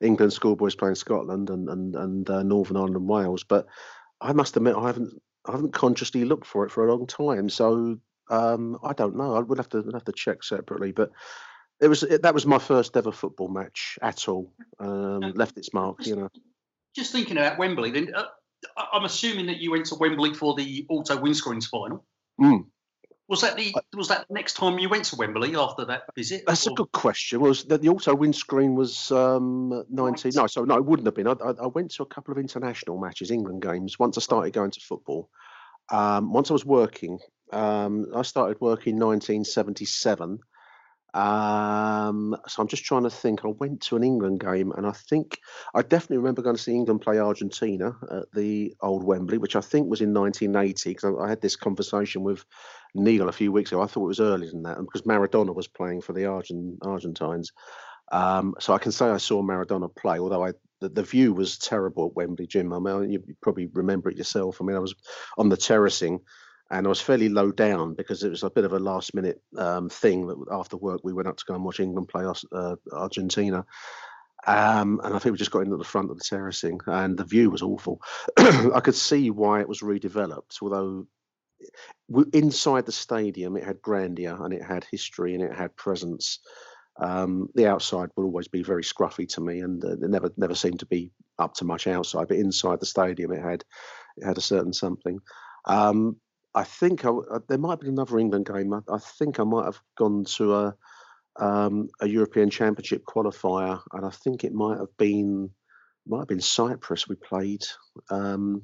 England 0.00 0.32
schoolboys 0.32 0.74
playing 0.74 0.94
Scotland 0.94 1.50
and 1.50 1.68
and 1.68 1.96
and 1.96 2.30
uh, 2.30 2.42
Northern 2.42 2.76
Ireland 2.76 2.96
and 2.96 3.08
Wales. 3.08 3.44
But 3.44 3.66
I 4.20 4.32
must 4.32 4.56
admit, 4.56 4.76
I 4.76 4.86
haven't 4.86 5.20
I 5.46 5.52
haven't 5.52 5.72
consciously 5.72 6.24
looked 6.24 6.46
for 6.46 6.64
it 6.64 6.70
for 6.70 6.86
a 6.86 6.92
long 6.94 7.06
time. 7.06 7.48
So 7.48 7.98
um, 8.30 8.78
I 8.82 8.92
don't 8.92 9.16
know. 9.16 9.34
I 9.34 9.40
would 9.40 9.58
have 9.58 9.68
to 9.70 9.82
have 9.92 10.04
to 10.04 10.12
check 10.12 10.42
separately, 10.44 10.92
but 10.92 11.10
it 11.80 11.88
was 11.88 12.02
it, 12.02 12.22
that 12.22 12.34
was 12.34 12.46
my 12.46 12.58
first 12.58 12.96
ever 12.96 13.12
football 13.12 13.48
match 13.48 13.98
at 14.02 14.28
all. 14.28 14.52
Um, 14.78 15.32
left 15.34 15.56
its 15.56 15.72
mark, 15.72 15.98
just, 15.98 16.10
you 16.10 16.16
know. 16.16 16.28
Just 16.94 17.12
thinking 17.12 17.38
about 17.38 17.58
Wembley, 17.58 17.90
then 17.90 18.14
uh, 18.14 18.24
I'm 18.92 19.04
assuming 19.04 19.46
that 19.46 19.58
you 19.58 19.70
went 19.70 19.86
to 19.86 19.94
Wembley 19.94 20.34
for 20.34 20.54
the 20.54 20.86
auto 20.88 21.16
windscreens 21.16 21.66
final. 21.66 22.04
Mm. 22.40 22.66
Was 23.30 23.42
that 23.42 23.56
the 23.56 23.72
was 23.96 24.08
that 24.08 24.26
next 24.28 24.54
time 24.54 24.80
you 24.80 24.88
went 24.88 25.04
to 25.04 25.16
Wembley 25.16 25.54
after 25.54 25.84
that 25.84 26.02
visit? 26.16 26.42
That's 26.48 26.66
or? 26.66 26.72
a 26.72 26.74
good 26.74 26.90
question. 26.90 27.40
Was 27.40 27.62
that 27.66 27.80
the 27.80 27.88
auto 27.88 28.12
windscreen 28.12 28.74
was 28.74 29.12
um, 29.12 29.84
nineteen? 29.88 30.32
No, 30.34 30.48
so 30.48 30.64
no, 30.64 30.76
it 30.76 30.84
wouldn't 30.84 31.06
have 31.06 31.14
been. 31.14 31.28
I, 31.28 31.34
I, 31.34 31.52
I, 31.62 31.66
went 31.68 31.92
to 31.92 32.02
a 32.02 32.06
couple 32.06 32.32
of 32.32 32.38
international 32.38 32.98
matches, 32.98 33.30
England 33.30 33.62
games. 33.62 34.00
Once 34.00 34.18
I 34.18 34.20
started 34.20 34.52
going 34.52 34.72
to 34.72 34.80
football, 34.80 35.30
um, 35.90 36.32
once 36.32 36.50
I 36.50 36.54
was 36.54 36.64
working, 36.64 37.20
um, 37.52 38.06
I 38.16 38.22
started 38.22 38.60
working 38.60 38.96
1977. 38.96 40.40
Um, 41.14 42.36
so 42.46 42.62
I'm 42.62 42.68
just 42.68 42.84
trying 42.84 43.02
to 43.02 43.10
think. 43.10 43.44
I 43.44 43.48
went 43.48 43.80
to 43.82 43.96
an 43.96 44.04
England 44.04 44.40
game, 44.40 44.72
and 44.72 44.86
I 44.86 44.92
think 44.92 45.38
I 45.74 45.82
definitely 45.82 46.18
remember 46.18 46.42
going 46.42 46.56
to 46.56 46.62
see 46.62 46.74
England 46.74 47.00
play 47.00 47.18
Argentina 47.18 47.96
at 48.10 48.30
the 48.32 48.74
old 48.80 49.04
Wembley, 49.04 49.38
which 49.38 49.56
I 49.56 49.60
think 49.60 49.88
was 49.88 50.00
in 50.00 50.14
1980. 50.14 50.90
Because 50.90 51.14
I, 51.18 51.24
I, 51.24 51.28
had 51.28 51.40
this 51.40 51.56
conversation 51.56 52.22
with 52.22 52.44
Neil 52.94 53.28
a 53.28 53.32
few 53.32 53.52
weeks 53.52 53.72
ago. 53.72 53.82
I 53.82 53.86
thought 53.86 54.04
it 54.04 54.08
was 54.08 54.20
earlier 54.20 54.50
than 54.50 54.62
that, 54.62 54.78
and 54.78 54.86
because 54.86 55.06
Maradona 55.06 55.54
was 55.54 55.68
playing 55.68 56.02
for 56.02 56.12
the 56.12 56.26
Argent, 56.26 56.78
Argentines. 56.82 57.52
Um, 58.12 58.54
so 58.58 58.72
I 58.72 58.78
can 58.78 58.92
say 58.92 59.06
I 59.06 59.18
saw 59.18 59.42
Maradona 59.42 59.94
play, 59.94 60.18
although 60.18 60.44
I 60.44 60.52
the, 60.80 60.88
the 60.88 61.02
view 61.02 61.32
was 61.32 61.58
terrible 61.58 62.06
at 62.06 62.16
Wembley, 62.16 62.46
Jim. 62.46 62.72
I 62.72 62.78
mean, 62.78 63.10
you, 63.10 63.22
you 63.26 63.34
probably 63.40 63.66
remember 63.66 64.10
it 64.10 64.16
yourself. 64.16 64.60
I 64.60 64.64
mean, 64.64 64.76
I 64.76 64.80
was 64.80 64.94
on 65.38 65.48
the 65.48 65.56
terracing 65.56 66.20
and 66.70 66.86
I 66.86 66.88
was 66.88 67.00
fairly 67.00 67.28
low 67.28 67.50
down 67.50 67.94
because 67.94 68.22
it 68.22 68.30
was 68.30 68.42
a 68.42 68.50
bit 68.50 68.64
of 68.64 68.72
a 68.72 68.78
last 68.78 69.14
minute 69.14 69.40
um, 69.58 69.88
thing 69.88 70.28
that 70.28 70.36
after 70.52 70.76
work 70.76 71.00
we 71.02 71.12
went 71.12 71.28
up 71.28 71.36
to 71.36 71.44
go 71.46 71.54
and 71.54 71.64
watch 71.64 71.80
England 71.80 72.08
play 72.08 72.24
uh, 72.52 72.76
Argentina. 72.92 73.64
Um, 74.46 75.00
and 75.04 75.14
I 75.14 75.18
think 75.18 75.32
we 75.32 75.38
just 75.38 75.50
got 75.50 75.64
into 75.64 75.76
the 75.76 75.84
front 75.84 76.10
of 76.10 76.16
the 76.16 76.24
terracing, 76.24 76.80
and 76.86 77.18
the 77.18 77.24
view 77.24 77.50
was 77.50 77.62
awful. 77.62 78.00
I 78.38 78.80
could 78.82 78.94
see 78.94 79.30
why 79.30 79.60
it 79.60 79.68
was 79.68 79.80
redeveloped, 79.80 80.62
although 80.62 81.06
inside 82.32 82.86
the 82.86 82.92
stadium 82.92 83.56
it 83.56 83.64
had 83.64 83.82
grandeur 83.82 84.42
and 84.42 84.54
it 84.54 84.62
had 84.62 84.86
history 84.90 85.34
and 85.34 85.42
it 85.42 85.54
had 85.54 85.76
presence. 85.76 86.38
Um, 86.98 87.48
the 87.54 87.66
outside 87.66 88.08
will 88.16 88.24
always 88.24 88.48
be 88.48 88.62
very 88.62 88.82
scruffy 88.82 89.28
to 89.30 89.40
me, 89.40 89.60
and 89.60 89.84
uh, 89.84 89.92
it 89.92 90.10
never 90.10 90.30
never 90.36 90.54
seemed 90.54 90.80
to 90.80 90.86
be 90.86 91.10
up 91.38 91.54
to 91.54 91.64
much 91.64 91.86
outside, 91.86 92.28
but 92.28 92.36
inside 92.36 92.80
the 92.80 92.86
stadium 92.86 93.32
it 93.32 93.42
had 93.42 93.64
it 94.16 94.24
had 94.24 94.38
a 94.38 94.42
certain 94.42 94.72
something. 94.72 95.18
Um, 95.66 96.16
I 96.54 96.64
think 96.64 97.04
I, 97.04 97.10
uh, 97.10 97.38
there 97.48 97.58
might 97.58 97.70
have 97.70 97.80
been 97.80 97.90
another 97.90 98.18
England 98.18 98.46
game. 98.46 98.72
I, 98.72 98.80
I 98.90 98.98
think 98.98 99.38
I 99.38 99.44
might 99.44 99.66
have 99.66 99.80
gone 99.96 100.24
to 100.36 100.54
a 100.54 100.74
um, 101.36 101.88
a 102.00 102.08
European 102.08 102.50
Championship 102.50 103.04
qualifier, 103.04 103.80
and 103.92 104.04
I 104.04 104.10
think 104.10 104.44
it 104.44 104.52
might 104.52 104.78
have 104.78 104.96
been 104.98 105.50
might 106.06 106.20
have 106.20 106.28
been 106.28 106.40
Cyprus. 106.40 107.08
We 107.08 107.14
played 107.16 107.62
um, 108.10 108.62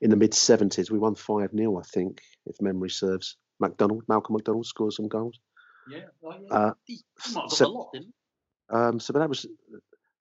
in 0.00 0.10
the 0.10 0.16
mid 0.16 0.34
seventies. 0.34 0.90
We 0.90 0.98
won 0.98 1.14
five 1.14 1.50
0 1.56 1.78
I 1.78 1.82
think, 1.82 2.20
if 2.46 2.60
memory 2.60 2.90
serves. 2.90 3.36
Macdonald, 3.60 4.04
Malcolm 4.08 4.34
Macdonald 4.34 4.66
scored 4.66 4.92
some 4.92 5.08
goals. 5.08 5.38
Yeah, 5.90 6.04
well, 6.20 6.38
yeah. 6.40 6.54
Uh, 6.54 6.72
he, 6.84 7.02
he 7.24 7.34
might 7.34 7.42
have 7.42 7.50
got 7.50 7.56
so- 7.56 7.66
a 7.66 7.68
lot, 7.68 7.92
didn't 7.92 8.14
Um, 8.70 9.00
so, 9.00 9.12
but 9.12 9.18
that 9.20 9.28
was. 9.28 9.46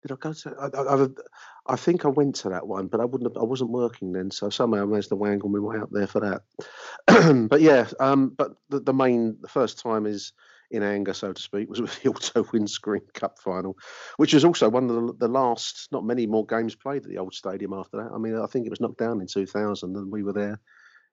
Did 0.04 0.12
I 0.12 0.16
go 0.16 0.34
to? 0.34 0.56
I, 0.60 0.94
I, 0.96 1.74
I, 1.74 1.76
think 1.76 2.06
I 2.06 2.10
went 2.10 2.36
to 2.36 2.50
that 2.50 2.68
one, 2.68 2.88
but 2.88 3.02
I 3.02 3.06
wouldn't. 3.06 3.32
Have, 3.32 3.42
I 3.42 3.46
wasn't 3.46 3.72
working 3.72 4.12
then, 4.12 4.30
so 4.30 4.50
somehow 4.50 4.84
I 4.84 4.86
managed 4.86 5.10
to 5.10 5.16
wangle 5.16 5.50
my 5.50 5.60
way 5.60 5.78
up 5.80 5.90
there 5.92 6.08
for 6.08 6.22
that. 6.22 7.48
but 7.50 7.62
yeah, 7.62 7.88
um, 8.00 8.30
but 8.30 8.54
the, 8.70 8.80
the 8.80 8.94
main, 8.94 9.38
the 9.42 9.48
first 9.48 9.80
time 9.80 10.06
is 10.06 10.34
in 10.70 10.84
anger, 10.84 11.14
so 11.14 11.34
to 11.34 11.42
speak, 11.42 11.70
was 11.70 11.82
with 11.82 12.00
the 12.02 12.10
Auto 12.10 12.46
Windscreen 12.54 13.02
Cup 13.14 13.40
final, 13.40 13.78
which 14.18 14.34
was 14.34 14.46
also 14.46 14.70
one 14.70 14.90
of 14.90 14.96
the, 14.96 15.14
the 15.14 15.28
last. 15.28 15.88
Not 15.92 16.06
many 16.06 16.28
more 16.28 16.46
games 16.46 16.76
played 16.76 17.04
at 17.04 17.10
the 17.10 17.18
old 17.18 17.34
stadium 17.34 17.74
after 17.74 17.98
that. 17.98 18.12
I 18.14 18.20
mean, 18.20 18.38
I 18.38 18.46
think 18.48 18.66
it 18.66 18.72
was 18.72 18.82
knocked 18.82 19.00
down 19.00 19.22
in 19.22 19.28
2000, 19.28 19.96
and 19.96 20.12
we 20.12 20.24
were 20.24 20.34
there 20.34 20.60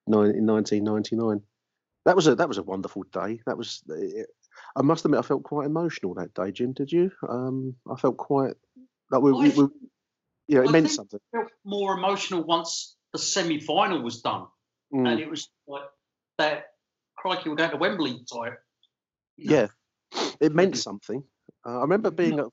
in 0.07 0.47
1999. 0.47 1.41
That 2.05 2.17
was 2.17 2.27
a 2.27 2.35
that 2.35 2.49
was 2.49 2.59
a 2.59 2.63
wonderful 2.63 3.05
day. 3.13 3.41
That 3.47 3.57
was. 3.57 3.83
I 4.77 4.83
must 4.83 5.05
admit, 5.05 5.19
I 5.19 5.23
felt 5.23 5.43
quite 5.43 5.67
emotional 5.67 6.15
that 6.15 6.35
day, 6.35 6.53
Jim. 6.53 6.73
Did 6.73 6.93
you? 6.93 7.11
Um, 7.29 7.75
I 7.91 7.97
felt 7.97 8.19
quite 8.19 8.55
like 9.11 9.23
we, 9.23 9.33
we, 9.33 9.49
we 9.51 9.69
you 10.49 10.57
know, 10.57 10.63
it 10.63 10.69
I 10.69 10.73
meant 10.73 10.91
something. 10.91 11.21
it? 11.33 11.37
Felt 11.37 11.51
more 11.65 11.97
emotional 11.97 12.45
once 12.45 12.97
the 13.13 13.19
semi-final 13.19 14.03
was 14.03 14.21
done, 14.23 14.47
Mm, 14.93 15.09
and 15.11 15.21
it 15.21 15.29
was 15.31 15.49
like 15.67 15.85
that. 16.39 16.67
Crikey, 17.17 17.49
we're 17.49 17.57
going 17.57 17.71
to 17.71 17.77
Wembley 17.79 18.25
type. 18.31 18.59
you 19.37 19.51
know. 19.51 19.57
yeah, 19.57 19.67
it 20.41 20.55
meant 20.55 20.75
Mhm. 20.75 20.79
something. 20.79 21.25
Uh, 21.67 21.79
I 21.79 21.81
remember 21.83 22.11
being 22.11 22.39
at. 22.39 22.47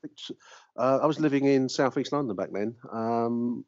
Uh, 0.78 0.98
I 1.02 1.06
was 1.06 1.20
living 1.20 1.44
in 1.44 1.68
southeast 1.68 2.12
London 2.12 2.34
back 2.36 2.50
then. 2.52 2.76
Um, 2.90 3.64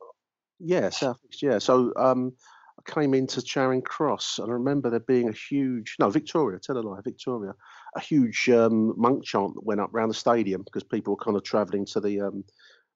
yeah, 0.61 0.89
southeast. 0.91 1.43
Yeah, 1.43 1.59
so 1.59 1.93
um, 1.97 2.33
I 2.79 2.91
came 2.91 3.13
into 3.13 3.43
Charing 3.43 3.83
Cross, 3.83 4.39
and 4.39 4.49
I 4.51 4.55
remember 4.55 4.89
there 4.91 5.01
being 5.01 5.29
a 5.29 5.33
huge 5.33 5.97
no 5.99 6.09
Victoria. 6.09 6.59
Tell 6.59 6.79
a 6.79 6.81
lie, 6.81 7.01
Victoria. 7.05 7.55
A 7.97 8.01
huge 8.01 8.49
um, 8.49 8.95
monk 8.99 9.25
chant 9.25 9.55
that 9.55 9.65
went 9.65 9.81
up 9.81 9.93
around 9.95 10.09
the 10.09 10.15
stadium 10.15 10.63
because 10.63 10.85
people 10.85 11.15
were 11.15 11.25
kind 11.25 11.37
of 11.37 11.43
travelling 11.43 11.85
to 11.87 12.01
the 12.01 12.23
um, 12.23 12.45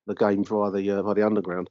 the 0.09 0.15
game 0.15 0.45
via 0.45 0.71
the 0.71 0.91
uh, 0.91 1.03
via 1.03 1.15
the 1.15 1.27
underground. 1.27 1.71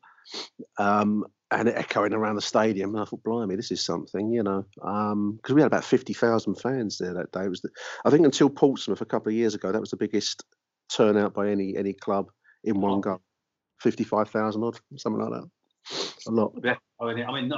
Um, 0.78 1.26
and 1.52 1.70
echoing 1.70 2.14
around 2.14 2.36
the 2.36 2.42
stadium. 2.42 2.94
And 2.94 3.02
I 3.02 3.06
thought, 3.06 3.24
blimey, 3.24 3.56
this 3.56 3.72
is 3.72 3.84
something, 3.84 4.32
you 4.32 4.44
know, 4.44 4.66
because 4.76 5.56
we 5.56 5.62
had 5.62 5.68
about 5.68 5.86
fifty 5.86 6.14
thousand 6.14 6.56
fans 6.56 6.98
there 6.98 7.14
that 7.14 7.32
day. 7.32 7.46
It 7.46 7.50
was, 7.50 7.62
the, 7.62 7.70
I 8.06 8.10
think, 8.10 8.26
until 8.26 8.50
Portsmouth 8.50 9.02
a 9.02 9.06
couple 9.06 9.30
of 9.30 9.36
years 9.36 9.56
ago, 9.56 9.72
that 9.72 9.80
was 9.80 9.92
the 9.92 9.98
biggest 9.98 10.44
turnout 10.94 11.34
by 11.34 11.50
any 11.50 11.76
any 11.78 11.94
club 11.94 12.30
in 12.64 12.82
one 12.82 13.02
go. 13.02 13.22
Fifty-five 13.80 14.30
thousand 14.30 14.64
odd, 14.64 14.80
something 14.98 15.22
like 15.22 15.42
that. 15.42 15.50
A 16.28 16.32
lot. 16.32 16.54
Yeah, 16.64 16.76
I 17.00 17.14
mean, 17.14 17.26
I 17.26 17.42
mean, 17.42 17.54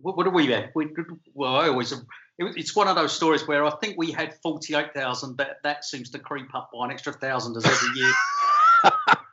what, 0.00 0.26
are 0.26 0.30
we 0.30 0.46
there? 0.46 0.70
We, 0.74 0.88
well, 1.34 1.56
I 1.56 1.68
always. 1.68 1.92
It, 1.92 2.02
it's 2.38 2.76
one 2.76 2.88
of 2.88 2.96
those 2.96 3.12
stories 3.12 3.48
where 3.48 3.64
I 3.64 3.70
think 3.76 3.94
we 3.96 4.12
had 4.12 4.34
forty-eight 4.42 4.92
thousand, 4.94 5.36
but 5.36 5.56
that 5.62 5.84
seems 5.84 6.10
to 6.10 6.18
creep 6.18 6.54
up 6.54 6.70
by 6.74 6.86
an 6.86 6.90
extra 6.90 7.12
thousand 7.12 7.56
as 7.56 7.64
every 7.64 7.88
year. 7.98 8.12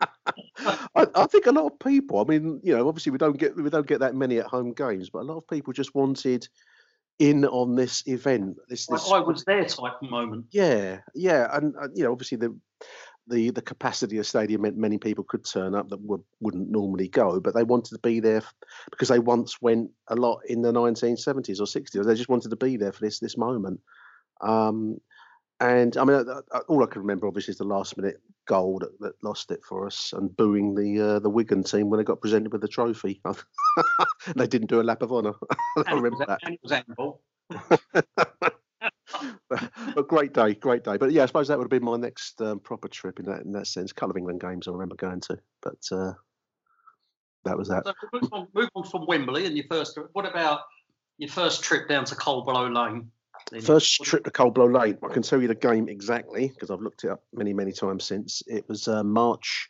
I, 0.95 1.07
I 1.15 1.25
think 1.27 1.45
a 1.45 1.51
lot 1.51 1.71
of 1.71 1.79
people. 1.79 2.19
I 2.19 2.23
mean, 2.23 2.59
you 2.63 2.75
know, 2.75 2.87
obviously 2.87 3.11
we 3.11 3.17
don't 3.17 3.37
get 3.37 3.55
we 3.55 3.69
don't 3.69 3.87
get 3.87 3.99
that 3.99 4.15
many 4.15 4.39
at 4.39 4.45
home 4.45 4.73
games, 4.73 5.09
but 5.09 5.19
a 5.19 5.23
lot 5.23 5.37
of 5.37 5.47
people 5.47 5.73
just 5.73 5.95
wanted 5.95 6.47
in 7.19 7.45
on 7.45 7.75
this 7.75 8.03
event. 8.07 8.57
This, 8.67 8.89
I, 8.89 8.95
this 8.95 9.11
I 9.11 9.19
was 9.19 9.43
there 9.45 9.65
type 9.65 10.01
of 10.01 10.09
moment. 10.09 10.45
Yeah, 10.51 10.99
yeah, 11.13 11.49
and 11.53 11.75
you 11.93 12.03
know, 12.03 12.11
obviously 12.11 12.37
the 12.37 12.55
the 13.27 13.49
the 13.51 13.61
capacity 13.61 14.17
of 14.17 14.21
the 14.21 14.29
stadium 14.29 14.61
meant 14.61 14.77
many 14.77 14.97
people 14.97 15.23
could 15.23 15.45
turn 15.45 15.73
up 15.73 15.89
that 15.89 16.01
would, 16.01 16.21
wouldn't 16.39 16.69
normally 16.69 17.07
go, 17.07 17.39
but 17.39 17.55
they 17.55 17.63
wanted 17.63 17.93
to 17.93 17.99
be 17.99 18.19
there 18.19 18.43
because 18.91 19.09
they 19.09 19.19
once 19.19 19.61
went 19.61 19.89
a 20.09 20.15
lot 20.15 20.41
in 20.47 20.61
the 20.61 20.71
1970s 20.71 21.59
or 21.59 21.63
60s. 21.63 22.05
They 22.05 22.15
just 22.15 22.29
wanted 22.29 22.49
to 22.49 22.55
be 22.55 22.77
there 22.77 22.91
for 22.91 23.01
this 23.01 23.19
this 23.19 23.37
moment. 23.37 23.79
Um, 24.41 24.99
and 25.59 25.95
I 25.97 26.03
mean, 26.03 26.15
uh, 26.15 26.41
uh, 26.51 26.59
all 26.67 26.83
I 26.83 26.87
can 26.87 27.01
remember 27.01 27.27
obviously 27.27 27.53
is 27.53 27.57
the 27.57 27.63
last 27.63 27.95
minute 27.97 28.19
goal 28.45 28.79
that, 28.79 28.99
that 28.99 29.23
lost 29.23 29.51
it 29.51 29.61
for 29.67 29.85
us, 29.85 30.13
and 30.13 30.35
booing 30.35 30.75
the 30.75 30.99
uh, 30.99 31.19
the 31.19 31.29
Wigan 31.29 31.63
team 31.63 31.89
when 31.89 31.97
they 31.97 32.03
got 32.03 32.21
presented 32.21 32.51
with 32.51 32.61
the 32.61 32.67
trophy. 32.67 33.21
they 34.35 34.47
didn't 34.47 34.67
do 34.67 34.81
a 34.81 34.83
lap 34.83 35.01
of 35.01 35.13
honour. 35.13 35.33
I 35.87 35.93
remember 35.93 36.25
that. 36.25 36.39
and 36.43 36.55
it 36.55 36.59
was 36.61 36.71
handball. 36.73 37.21
but, 37.49 38.39
but 39.95 40.07
great 40.07 40.33
day, 40.33 40.55
great 40.55 40.83
day. 40.83 40.97
But 40.97 41.11
yeah, 41.13 41.23
I 41.23 41.25
suppose 41.27 41.47
that 41.47 41.57
would 41.57 41.65
have 41.65 41.69
been 41.81 41.85
my 41.85 41.97
next 41.97 42.41
um, 42.41 42.59
proper 42.59 42.89
trip 42.89 43.19
in 43.19 43.25
that 43.25 43.43
in 43.43 43.53
that 43.53 43.67
sense. 43.67 43.91
A 43.91 43.93
couple 43.93 44.11
of 44.11 44.17
England 44.17 44.41
games 44.41 44.67
I 44.67 44.71
remember 44.71 44.95
going 44.95 45.21
to, 45.21 45.39
but 45.61 45.79
uh, 45.91 46.13
that 47.45 47.57
was 47.57 47.69
that. 47.69 47.85
So 47.85 47.93
move 48.11 48.29
on, 48.33 48.47
move 48.53 48.69
on 48.75 48.83
from 48.83 49.05
Wembley 49.07 49.45
and 49.45 49.55
your 49.55 49.67
first. 49.69 49.97
What 50.11 50.25
about 50.25 50.61
your 51.17 51.29
first 51.29 51.63
trip 51.63 51.87
down 51.87 52.03
to 52.05 52.15
Coldblow 52.15 52.75
Lane? 52.75 53.09
First 53.63 54.01
trip 54.03 54.23
to 54.23 54.31
Coldblow 54.31 54.73
Lane. 54.73 54.97
I 55.03 55.13
can 55.13 55.21
tell 55.21 55.41
you 55.41 55.47
the 55.47 55.55
game 55.55 55.87
exactly 55.87 56.47
because 56.47 56.71
I've 56.71 56.81
looked 56.81 57.03
it 57.03 57.11
up 57.11 57.23
many, 57.31 57.53
many 57.53 57.71
times 57.71 58.03
since. 58.03 58.41
It 58.47 58.67
was 58.67 58.87
uh, 58.87 59.03
March. 59.03 59.67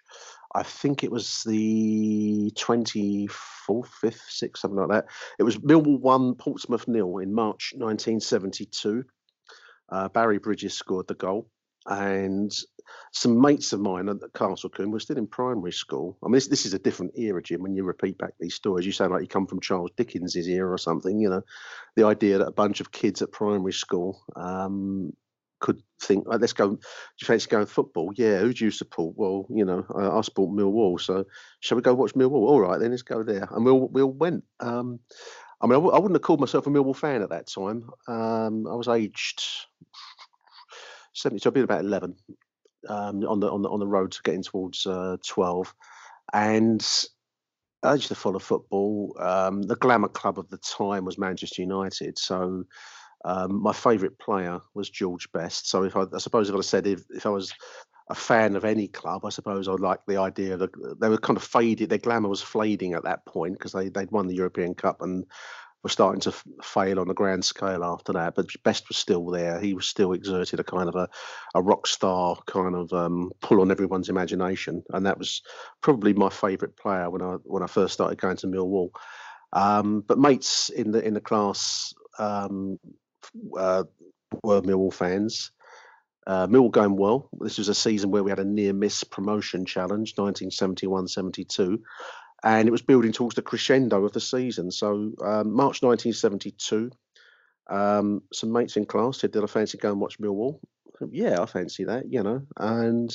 I 0.53 0.63
think 0.63 1.03
it 1.03 1.11
was 1.11 1.43
the 1.45 2.49
24th, 2.55 3.29
5th, 3.67 4.21
6th, 4.31 4.57
something 4.57 4.79
like 4.79 4.89
that. 4.89 5.05
It 5.37 5.43
was 5.43 5.57
Millwall 5.57 5.99
1, 5.99 6.35
Portsmouth 6.35 6.87
nil 6.87 7.17
in 7.17 7.33
March 7.33 7.73
1972. 7.75 9.03
Uh, 9.89 10.07
Barry 10.09 10.37
Bridges 10.39 10.73
scored 10.73 11.07
the 11.07 11.15
goal. 11.15 11.49
And 11.87 12.57
some 13.11 13.41
mates 13.41 13.73
of 13.73 13.79
mine 13.79 14.09
at 14.09 14.17
Castlecombe 14.33 14.91
were 14.91 14.99
still 14.99 15.17
in 15.17 15.27
primary 15.27 15.71
school. 15.71 16.17
I 16.23 16.27
mean, 16.27 16.33
this, 16.33 16.47
this 16.47 16.65
is 16.65 16.73
a 16.73 16.79
different 16.79 17.13
era, 17.17 17.41
Jim, 17.41 17.61
when 17.61 17.75
you 17.75 17.83
repeat 17.83 18.17
back 18.17 18.33
these 18.39 18.55
stories. 18.55 18.85
You 18.85 18.91
sound 18.91 19.11
like 19.11 19.21
you 19.21 19.27
come 19.27 19.47
from 19.47 19.61
Charles 19.61 19.91
Dickens' 19.97 20.35
era 20.35 20.71
or 20.71 20.77
something, 20.77 21.19
you 21.19 21.29
know 21.29 21.43
the 21.95 22.05
idea 22.05 22.37
that 22.37 22.47
a 22.47 22.51
bunch 22.51 22.81
of 22.81 22.91
kids 22.91 23.21
at 23.21 23.31
primary 23.31 23.73
school 23.73 24.21
um, 24.35 25.13
could 25.59 25.81
think, 26.01 26.27
"Right, 26.27 26.39
let's 26.39 26.53
go. 26.53 26.69
Do 26.69 26.79
you 27.21 27.25
fancy 27.25 27.49
going 27.49 27.65
football? 27.65 28.11
Yeah. 28.15 28.39
Who 28.39 28.53
do 28.53 28.65
you 28.65 28.71
support? 28.71 29.15
Well, 29.17 29.45
you 29.49 29.65
know, 29.65 29.85
I, 29.95 30.17
I 30.17 30.21
support 30.21 30.51
Millwall. 30.51 30.99
So 30.99 31.25
shall 31.61 31.77
we 31.77 31.81
go 31.81 31.93
watch 31.93 32.13
Millwall? 32.13 32.47
All 32.47 32.59
right, 32.59 32.79
then 32.79 32.91
let's 32.91 33.01
go 33.01 33.23
there. 33.23 33.47
And 33.51 33.65
we 33.65 33.71
all, 33.71 33.87
we 33.87 34.01
all 34.01 34.11
went. 34.11 34.43
Um, 34.59 34.99
I 35.61 35.67
mean, 35.67 35.73
I, 35.73 35.75
w- 35.75 35.93
I 35.93 35.99
wouldn't 35.99 36.15
have 36.15 36.21
called 36.21 36.41
myself 36.41 36.67
a 36.67 36.69
Millwall 36.69 36.95
fan 36.95 37.21
at 37.21 37.29
that 37.29 37.47
time. 37.47 37.89
Um, 38.07 38.67
I 38.67 38.75
was 38.75 38.89
aged 38.89 39.41
seventy, 41.13 41.39
so 41.39 41.49
I'd 41.49 41.53
been 41.53 41.63
about 41.63 41.85
eleven 41.85 42.15
um, 42.89 43.23
on 43.23 43.39
the 43.39 43.51
on 43.51 43.61
the 43.61 43.69
on 43.69 43.79
the 43.79 43.87
road 43.87 44.11
to 44.13 44.21
getting 44.23 44.43
towards 44.43 44.85
uh, 44.85 45.17
twelve, 45.25 45.73
and 46.33 46.85
I 47.83 47.93
used 47.93 48.07
to 48.07 48.15
follow 48.15 48.39
football. 48.39 49.15
Um, 49.19 49.61
the 49.61 49.75
glamour 49.75 50.07
club 50.07 50.39
of 50.39 50.49
the 50.49 50.57
time 50.57 51.05
was 51.05 51.17
Manchester 51.17 51.61
United. 51.61 52.17
So 52.17 52.65
um, 53.23 53.61
my 53.61 53.73
favourite 53.73 54.17
player 54.19 54.59
was 54.73 54.89
George 54.89 55.31
Best. 55.31 55.69
So 55.69 55.83
if 55.83 55.95
I, 55.95 56.05
I 56.13 56.17
suppose 56.17 56.49
if 56.49 56.55
I 56.55 56.61
said 56.61 56.87
if, 56.87 57.03
if 57.09 57.25
I 57.25 57.29
was 57.29 57.53
a 58.09 58.15
fan 58.15 58.55
of 58.55 58.65
any 58.65 58.87
club, 58.87 59.25
I 59.25 59.29
suppose 59.29 59.67
I'd 59.67 59.79
like 59.79 59.99
the 60.07 60.17
idea 60.17 60.57
that 60.57 60.99
they 60.99 61.09
were 61.09 61.17
kind 61.17 61.37
of 61.37 61.43
faded. 61.43 61.89
Their 61.89 61.97
glamour 61.97 62.29
was 62.29 62.41
fading 62.41 62.93
at 62.93 63.03
that 63.03 63.25
point 63.25 63.53
because 63.53 63.71
they 63.71 63.89
they'd 63.89 64.11
won 64.11 64.27
the 64.27 64.35
European 64.35 64.75
Cup 64.75 65.01
and 65.01 65.25
were 65.85 65.89
starting 65.89 66.19
to 66.19 66.29
f- 66.29 66.43
fail 66.63 66.99
on 66.99 67.11
a 67.11 67.13
grand 67.13 67.45
scale 67.45 67.83
after 67.83 68.11
that. 68.11 68.33
But 68.33 68.47
Best 68.63 68.87
was 68.87 68.97
still 68.97 69.27
there. 69.27 69.59
He 69.59 69.75
was 69.75 69.85
still 69.85 70.13
exerted 70.13 70.59
a 70.59 70.63
kind 70.63 70.89
of 70.89 70.95
a, 70.95 71.07
a 71.53 71.61
rock 71.61 71.85
star 71.85 72.35
kind 72.47 72.73
of 72.73 72.91
um, 72.91 73.31
pull 73.39 73.61
on 73.61 73.69
everyone's 73.69 74.09
imagination, 74.09 74.81
and 74.89 75.05
that 75.05 75.19
was 75.19 75.43
probably 75.81 76.13
my 76.13 76.29
favourite 76.29 76.75
player 76.75 77.07
when 77.11 77.21
I 77.21 77.35
when 77.43 77.61
I 77.61 77.67
first 77.67 77.93
started 77.93 78.19
going 78.19 78.37
to 78.37 78.47
Millwall. 78.47 78.89
Um, 79.53 80.01
but 80.07 80.17
mates 80.17 80.69
in 80.69 80.89
the 80.89 81.05
in 81.05 81.13
the 81.13 81.21
class 81.21 81.93
um, 82.17 82.79
uh, 83.55 83.83
were 84.41 84.63
Millwall 84.63 84.91
fans. 84.91 85.51
Uh, 86.25 86.47
Millwall 86.47 86.71
going 86.71 86.97
well. 86.97 87.29
This 87.41 87.59
was 87.59 87.69
a 87.69 87.75
season 87.75 88.09
where 88.09 88.23
we 88.23 88.31
had 88.31 88.39
a 88.39 88.43
near 88.43 88.73
miss 88.73 89.03
promotion 89.03 89.67
challenge, 89.67 90.13
1971 90.17 91.09
72, 91.09 91.79
and 92.45 92.67
it 92.67 92.71
was 92.71 92.83
building 92.83 93.11
towards 93.11 93.35
the 93.35 93.41
crescendo 93.41 94.05
of 94.05 94.13
the 94.13 94.21
season. 94.21 94.69
So, 94.69 95.11
um, 95.23 95.51
March 95.51 95.81
1972, 95.81 96.91
um, 97.67 98.21
some 98.31 98.51
mates 98.51 98.77
in 98.77 98.85
class 98.85 99.19
said, 99.19 99.31
Did 99.31 99.43
I 99.43 99.47
fancy 99.47 99.79
going 99.79 99.93
and 99.93 100.01
watch 100.01 100.19
Millwall? 100.19 100.59
I 100.87 100.99
said, 100.99 101.09
yeah, 101.11 101.41
I 101.41 101.47
fancy 101.47 101.83
that, 101.85 102.09
you 102.09 102.21
know, 102.21 102.43
and 102.57 103.13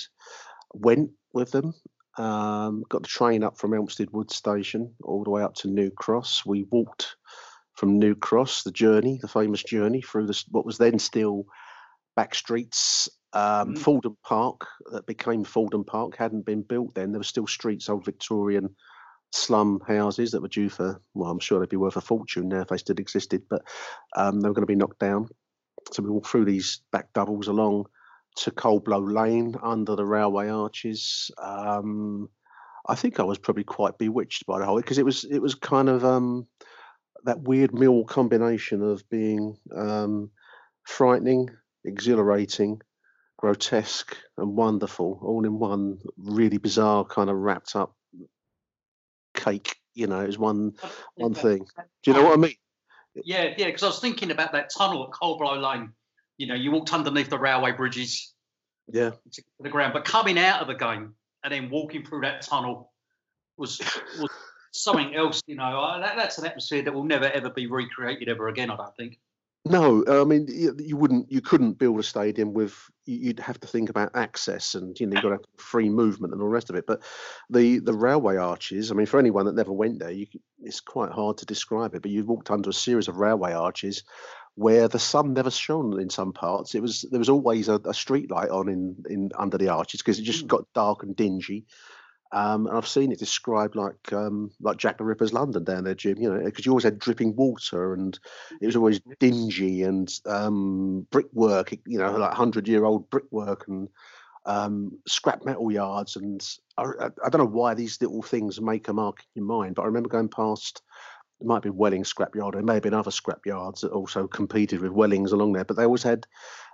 went 0.74 1.12
with 1.32 1.52
them. 1.52 1.74
Um, 2.18 2.84
got 2.88 3.02
the 3.02 3.08
train 3.08 3.44
up 3.44 3.56
from 3.56 3.72
Elmstead 3.72 4.10
Wood 4.10 4.32
Station 4.32 4.94
all 5.04 5.22
the 5.22 5.30
way 5.30 5.42
up 5.42 5.54
to 5.56 5.68
New 5.68 5.90
Cross. 5.92 6.44
We 6.44 6.64
walked 6.64 7.16
from 7.76 8.00
New 8.00 8.16
Cross, 8.16 8.64
the 8.64 8.72
journey, 8.72 9.20
the 9.22 9.28
famous 9.28 9.62
journey 9.62 10.02
through 10.02 10.26
this, 10.26 10.44
what 10.50 10.66
was 10.66 10.76
then 10.76 10.98
still 10.98 11.46
back 12.16 12.34
streets. 12.34 13.08
Um, 13.32 13.74
Mm. 13.74 13.78
Fordham 13.78 14.16
Park, 14.24 14.66
that 14.90 15.06
became 15.06 15.44
Fordham 15.44 15.84
Park, 15.84 16.16
hadn't 16.16 16.44
been 16.44 16.62
built 16.62 16.96
then. 16.96 17.12
There 17.12 17.20
were 17.20 17.24
still 17.24 17.46
streets, 17.46 17.88
old 17.88 18.04
Victorian 18.04 18.74
slum 19.32 19.80
houses 19.86 20.32
that 20.32 20.42
were 20.42 20.48
due 20.48 20.68
for, 20.68 21.00
well, 21.14 21.30
I'm 21.30 21.38
sure 21.38 21.60
they'd 21.60 21.68
be 21.68 21.76
worth 21.76 21.96
a 21.96 22.00
fortune 22.00 22.48
now 22.48 22.62
if 22.62 22.68
they 22.68 22.76
still 22.76 22.98
existed, 22.98 23.42
but 23.48 23.62
um, 24.16 24.40
they 24.40 24.48
were 24.48 24.54
going 24.54 24.66
to 24.66 24.66
be 24.66 24.76
knocked 24.76 24.98
down. 24.98 25.28
So 25.92 26.02
we 26.02 26.10
walked 26.10 26.28
through 26.28 26.44
these 26.44 26.82
back 26.92 27.12
doubles 27.12 27.48
along 27.48 27.86
to 28.36 28.50
Coldblow 28.50 29.12
Lane 29.12 29.56
under 29.62 29.96
the 29.96 30.04
railway 30.04 30.48
arches. 30.48 31.30
Um, 31.42 32.28
I 32.86 32.94
think 32.94 33.20
I 33.20 33.24
was 33.24 33.38
probably 33.38 33.64
quite 33.64 33.98
bewitched 33.98 34.46
by 34.46 34.58
the 34.58 34.64
whole 34.64 34.76
because 34.76 34.98
it 34.98 35.04
was 35.04 35.24
it 35.24 35.40
was 35.40 35.54
kind 35.54 35.88
of 35.88 36.04
um, 36.04 36.46
that 37.24 37.40
weird 37.40 37.74
mill 37.74 38.04
combination 38.04 38.82
of 38.82 39.08
being 39.10 39.56
um, 39.76 40.30
frightening, 40.84 41.50
exhilarating, 41.84 42.80
grotesque, 43.36 44.16
and 44.38 44.56
wonderful, 44.56 45.18
all 45.22 45.44
in 45.44 45.58
one 45.58 45.98
really 46.16 46.58
bizarre 46.58 47.04
kind 47.04 47.30
of 47.30 47.36
wrapped 47.36 47.76
up 47.76 47.94
cake. 49.44 49.76
You 49.94 50.06
know, 50.06 50.20
it 50.20 50.26
was 50.26 50.38
one 50.38 50.74
one 51.16 51.34
thing. 51.34 51.66
Do 52.02 52.10
you 52.10 52.14
know 52.14 52.24
what 52.24 52.34
I 52.34 52.36
mean? 52.36 52.54
Yeah, 53.24 53.54
yeah. 53.56 53.66
Because 53.66 53.82
I 53.82 53.86
was 53.86 53.98
thinking 54.00 54.30
about 54.30 54.52
that 54.52 54.70
tunnel 54.76 55.04
at 55.04 55.10
Coldblow 55.10 55.60
Lane. 55.60 55.92
You 56.38 56.46
know, 56.46 56.54
you 56.54 56.70
walked 56.70 56.92
underneath 56.92 57.28
the 57.28 57.38
railway 57.38 57.72
bridges 57.72 58.34
Yeah, 58.90 59.10
to 59.32 59.42
the 59.60 59.68
ground, 59.68 59.92
but 59.92 60.04
coming 60.04 60.38
out 60.38 60.62
of 60.62 60.68
the 60.68 60.74
game 60.74 61.14
and 61.44 61.52
then 61.52 61.70
walking 61.70 62.04
through 62.04 62.22
that 62.22 62.42
tunnel 62.42 62.92
was 63.56 63.78
was 64.18 64.30
something 64.72 65.14
else. 65.14 65.42
You 65.46 65.56
know, 65.56 65.80
I- 65.80 66.00
that, 66.00 66.16
that's 66.16 66.38
an 66.38 66.46
atmosphere 66.46 66.82
that 66.82 66.94
will 66.94 67.04
never 67.04 67.26
ever 67.26 67.50
be 67.50 67.66
recreated 67.66 68.28
ever 68.28 68.48
again. 68.48 68.70
I 68.70 68.76
don't 68.76 68.96
think. 68.96 69.18
No, 69.66 70.02
I 70.08 70.24
mean 70.24 70.46
you, 70.48 70.74
you 70.78 70.96
wouldn't, 70.96 71.30
you 71.30 71.42
couldn't 71.42 71.74
build 71.78 72.00
a 72.00 72.02
stadium 72.02 72.54
with. 72.54 72.74
you- 73.04 73.18
You'd 73.18 73.40
have 73.40 73.60
to 73.60 73.68
think 73.68 73.90
about 73.90 74.12
access 74.14 74.74
and 74.74 74.98
you 74.98 75.06
know 75.06 75.14
you've 75.14 75.22
got 75.22 75.28
to 75.30 75.34
have 75.34 75.44
free 75.58 75.90
movement 75.90 76.32
and 76.32 76.40
all 76.40 76.48
the 76.48 76.52
rest 76.54 76.70
of 76.70 76.76
it. 76.76 76.86
But 76.86 77.02
the 77.50 77.78
the 77.80 77.92
railway 77.92 78.36
arches, 78.36 78.90
I 78.90 78.94
mean, 78.94 79.06
for 79.06 79.18
anyone 79.20 79.44
that 79.46 79.54
never 79.54 79.72
went 79.72 79.98
there, 79.98 80.10
you, 80.10 80.26
it's 80.62 80.80
quite 80.80 81.10
hard 81.12 81.36
to 81.38 81.46
describe 81.46 81.94
it. 81.94 82.02
But 82.02 82.10
you 82.10 82.24
walked 82.24 82.50
under 82.50 82.70
a 82.70 82.72
series 82.72 83.08
of 83.08 83.16
railway 83.16 83.52
arches 83.52 84.02
where 84.54 84.88
the 84.88 84.98
sun 84.98 85.32
never 85.34 85.50
shone 85.50 86.00
in 86.00 86.10
some 86.10 86.32
parts. 86.32 86.74
It 86.74 86.82
was 86.82 87.04
there 87.10 87.18
was 87.18 87.28
always 87.28 87.68
a, 87.68 87.80
a 87.84 87.94
street 87.94 88.30
light 88.30 88.50
on 88.50 88.68
in 88.68 88.96
in 89.10 89.30
under 89.38 89.58
the 89.58 89.68
arches 89.68 90.00
because 90.00 90.18
it 90.18 90.22
just 90.22 90.42
hmm. 90.42 90.46
got 90.48 90.72
dark 90.74 91.02
and 91.02 91.14
dingy. 91.14 91.66
Um, 92.32 92.66
and 92.66 92.76
I've 92.76 92.86
seen 92.86 93.10
it 93.10 93.18
described 93.18 93.74
like 93.74 94.12
um, 94.12 94.50
like 94.60 94.76
Jack 94.76 94.98
the 94.98 95.04
Ripper's 95.04 95.32
London 95.32 95.64
down 95.64 95.84
there, 95.84 95.94
Jim. 95.94 96.18
You 96.18 96.32
know, 96.32 96.44
because 96.44 96.64
you 96.64 96.72
always 96.72 96.84
had 96.84 96.98
dripping 96.98 97.34
water 97.34 97.94
and 97.94 98.18
it 98.60 98.66
was 98.66 98.76
always 98.76 99.00
dingy 99.18 99.82
and 99.82 100.12
um, 100.26 101.06
brickwork. 101.10 101.72
You 101.86 101.98
know, 101.98 102.16
like 102.16 102.32
hundred 102.32 102.68
year 102.68 102.84
old 102.84 103.10
brickwork 103.10 103.66
and 103.68 103.88
um, 104.46 104.98
scrap 105.06 105.44
metal 105.44 105.72
yards. 105.72 106.16
And 106.16 106.46
I, 106.78 106.82
I 106.82 107.06
I 107.24 107.28
don't 107.28 107.40
know 107.40 107.46
why 107.46 107.74
these 107.74 108.00
little 108.00 108.22
things 108.22 108.60
make 108.60 108.88
a 108.88 108.92
mark 108.92 109.20
in 109.34 109.42
your 109.42 109.46
mind, 109.46 109.74
but 109.74 109.82
I 109.82 109.86
remember 109.86 110.08
going 110.08 110.28
past. 110.28 110.82
It 111.40 111.46
might 111.46 111.62
be 111.62 111.70
Welling 111.70 112.04
scrapyard. 112.04 112.52
There 112.52 112.62
may 112.62 112.74
have 112.74 112.82
been 112.82 112.94
other 112.94 113.10
scrapyards 113.10 113.80
that 113.80 113.92
also 113.92 114.26
competed 114.26 114.80
with 114.80 114.92
Wellings 114.92 115.32
along 115.32 115.54
there, 115.54 115.64
but 115.64 115.76
they 115.76 115.84
always 115.84 116.02
had 116.02 116.26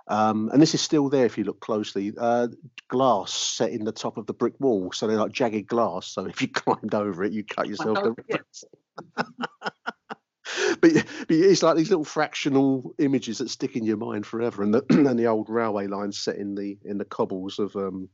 um, 0.07 0.49
and 0.53 0.61
this 0.61 0.73
is 0.73 0.81
still 0.81 1.09
there 1.09 1.25
if 1.25 1.37
you 1.37 1.43
look 1.43 1.59
closely. 1.59 2.13
Uh, 2.17 2.47
glass 2.87 3.33
set 3.33 3.71
in 3.71 3.83
the 3.83 3.91
top 3.91 4.17
of 4.17 4.25
the 4.25 4.33
brick 4.33 4.53
wall, 4.59 4.91
so 4.91 5.05
they're 5.05 5.17
like 5.17 5.31
jagged 5.31 5.67
glass. 5.67 6.07
So 6.07 6.25
if 6.29 6.41
you 6.41 6.47
climbed 6.47 6.95
over 6.95 7.23
it, 7.23 7.33
you 7.33 7.43
cut 7.43 7.67
yourself. 7.67 7.99
yeah. 8.27 8.37
but, 9.17 10.81
but 10.81 11.05
it's 11.29 11.63
like 11.63 11.75
these 11.75 11.89
little 11.89 12.05
fractional 12.05 12.93
images 12.99 13.39
that 13.39 13.49
stick 13.49 13.75
in 13.75 13.83
your 13.83 13.97
mind 13.97 14.25
forever. 14.25 14.63
And 14.63 14.73
the 14.73 14.85
and 14.89 15.19
the 15.19 15.27
old 15.27 15.49
railway 15.49 15.87
line 15.87 16.11
set 16.11 16.37
in 16.37 16.55
the 16.55 16.77
in 16.85 16.97
the 16.97 17.05
cobbles 17.05 17.59
of 17.59 17.75
um, 17.75 18.07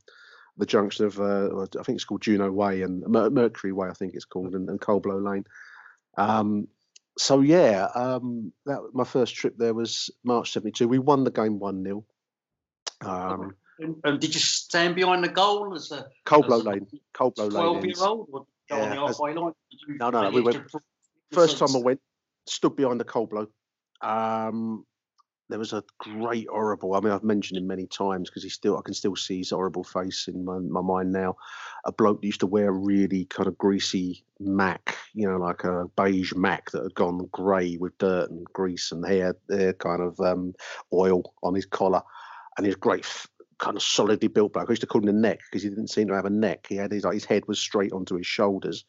the 0.56 0.66
junction 0.66 1.06
of 1.06 1.20
uh, 1.20 1.62
I 1.62 1.82
think 1.84 1.96
it's 1.96 2.04
called 2.04 2.22
Juno 2.22 2.50
Way 2.50 2.82
and 2.82 3.06
Mer- 3.06 3.30
Mercury 3.30 3.72
Way, 3.72 3.88
I 3.88 3.94
think 3.94 4.14
it's 4.14 4.24
called, 4.24 4.54
and, 4.54 4.68
and 4.68 4.80
Coldblow 4.80 5.24
Lane. 5.24 5.44
Um, 6.16 6.68
so 7.18 7.40
yeah, 7.40 7.88
um, 7.94 8.52
that 8.66 8.80
my 8.92 9.04
first 9.04 9.34
trip 9.34 9.54
there 9.56 9.74
was 9.74 10.10
March 10.24 10.52
'72. 10.52 10.88
We 10.88 10.98
won 10.98 11.24
the 11.24 11.30
game 11.30 11.58
one 11.58 11.82
0 11.84 12.04
um, 13.02 13.54
And, 13.78 13.96
and 14.04 14.20
did 14.20 14.34
you 14.34 14.40
stand 14.40 14.94
behind 14.94 15.22
the 15.24 15.28
goal 15.28 15.74
as 15.74 15.90
a 15.92 16.06
Coldblow 16.26 16.60
as 16.60 16.66
a 16.66 16.70
Lane, 16.70 16.86
Coldblow 17.14 17.38
Lane. 17.38 17.50
twelve 17.50 17.84
year 17.84 17.94
old 18.00 18.28
or 18.32 18.46
go 18.68 18.76
on 18.76 18.82
Yeah, 18.82 18.94
the 18.94 19.02
as- 19.02 19.08
halfway 19.10 19.34
line? 19.34 19.52
No, 19.88 20.10
no, 20.10 20.22
no, 20.22 20.30
we 20.30 20.40
went- 20.40 20.70
First 21.32 21.58
time 21.58 21.74
I 21.74 21.78
went, 21.78 22.00
stood 22.46 22.76
behind 22.76 23.00
the 23.00 23.04
Coldblow. 23.04 23.46
Um, 24.00 24.84
there 25.48 25.58
was 25.58 25.72
a 25.72 25.84
great 25.98 26.48
horrible. 26.48 26.94
I 26.94 27.00
mean, 27.00 27.12
I've 27.12 27.22
mentioned 27.22 27.58
him 27.58 27.66
many 27.66 27.86
times 27.86 28.30
because 28.30 28.42
he 28.42 28.48
still, 28.48 28.78
I 28.78 28.82
can 28.82 28.94
still 28.94 29.16
see 29.16 29.38
his 29.38 29.50
horrible 29.50 29.84
face 29.84 30.26
in 30.28 30.44
my, 30.44 30.58
my 30.58 30.80
mind 30.80 31.12
now. 31.12 31.36
A 31.84 31.92
bloke 31.92 32.20
that 32.20 32.26
used 32.26 32.40
to 32.40 32.46
wear 32.46 32.68
a 32.68 32.72
really 32.72 33.26
kind 33.26 33.46
of 33.46 33.58
greasy 33.58 34.24
Mac, 34.40 34.96
you 35.12 35.28
know, 35.28 35.36
like 35.36 35.64
a 35.64 35.86
beige 35.96 36.34
Mac 36.34 36.70
that 36.70 36.82
had 36.82 36.94
gone 36.94 37.28
grey 37.30 37.76
with 37.76 37.96
dirt 37.98 38.30
and 38.30 38.44
grease 38.52 38.90
and 38.90 39.06
hair, 39.06 39.36
hair 39.50 39.74
kind 39.74 40.02
of 40.02 40.18
um, 40.20 40.54
oil 40.92 41.34
on 41.42 41.54
his 41.54 41.66
collar, 41.66 42.02
and 42.56 42.66
his 42.66 42.76
great. 42.76 43.06
Kind 43.58 43.76
of 43.76 43.84
solidly 43.84 44.26
built 44.26 44.52
bloke. 44.52 44.68
I 44.68 44.72
used 44.72 44.80
to 44.80 44.86
call 44.88 45.00
him 45.00 45.06
the 45.06 45.12
neck 45.12 45.38
because 45.48 45.62
he 45.62 45.68
didn't 45.68 45.88
seem 45.88 46.08
to 46.08 46.14
have 46.14 46.24
a 46.24 46.30
neck. 46.30 46.66
He 46.68 46.74
had 46.74 46.90
his 46.90 47.04
like 47.04 47.14
his 47.14 47.24
head 47.24 47.44
was 47.46 47.60
straight 47.60 47.92
onto 47.92 48.16
his 48.16 48.26
shoulders, 48.26 48.84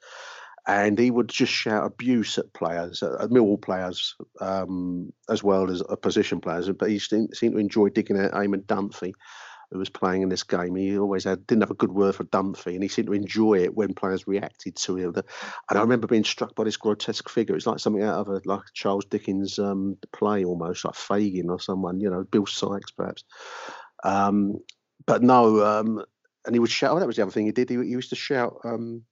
and 0.67 0.97
he 0.97 1.12
would 1.12 1.30
just 1.30 1.51
shout 1.51 1.86
abuse 1.86 2.38
at 2.38 2.54
players, 2.54 3.04
at 3.04 3.12
at 3.21 3.30
Millwall 3.30 3.62
players, 3.62 4.15
um, 4.41 5.13
as 5.30 5.43
well 5.43 5.69
as 5.69 5.84
opposition 5.84 6.41
players. 6.41 6.69
But 6.69 6.89
he 6.89 6.99
seemed, 6.99 7.34
to 7.39 7.58
enjoy 7.58 7.89
digging 7.89 8.19
out 8.19 8.32
Eamon 8.32 8.63
Dunphy, 8.65 9.13
who 9.71 9.78
was 9.78 9.89
playing 9.89 10.23
in 10.23 10.30
this 10.30 10.43
game. 10.43 10.75
He 10.75 10.97
always 10.97 11.23
had 11.23 11.45
didn't 11.45 11.62
have 11.62 11.71
a 11.71 11.75
good 11.75 11.91
word 11.91 12.15
for 12.15 12.23
Dunphy, 12.23 12.73
and 12.73 12.82
he 12.82 12.89
seemed 12.89 13.08
to 13.08 13.13
enjoy 13.13 13.60
it 13.60 13.75
when 13.75 13.93
players 13.93 14.28
reacted 14.28 14.75
to 14.78 14.95
him. 14.95 15.13
And 15.15 15.78
I 15.78 15.82
remember 15.82 16.08
being 16.08 16.23
struck 16.23 16.56
by 16.56 16.63
this 16.63 16.78
grotesque 16.78 17.30
figure. 17.30 17.56
It's 17.56 17.67
like 17.67 17.80
something 17.80 18.04
out 18.04 18.19
of 18.19 18.30
a 18.30 18.41
like 18.45 18.62
Charles 18.73 19.06
Dickens 19.06 19.60
um, 19.60 19.97
play, 20.13 20.43
almost 20.45 20.86
like 20.86 20.95
Fagin 20.95 21.49
or 21.49 21.60
someone, 21.60 21.99
you 21.99 22.10
know, 22.10 22.23
Bill 22.23 22.45
Sikes 22.45 22.91
perhaps. 22.91 23.23
Um, 24.04 24.58
but 25.06 25.21
no, 25.21 25.63
um, 25.63 26.04
and 26.45 26.56
he 26.56 26.60
would 26.60 26.71
shout. 26.71 26.95
Oh, 26.95 26.99
that 26.99 27.08
was 27.08 27.17
the 27.17 27.21
other 27.21 27.32
thing 27.32 27.45
he 27.45 27.51
did. 27.51 27.69
He, 27.69 27.75
he 27.75 27.84
used 27.84 28.10
to 28.10 28.15
shout. 28.15 28.58
Um, 28.63 29.04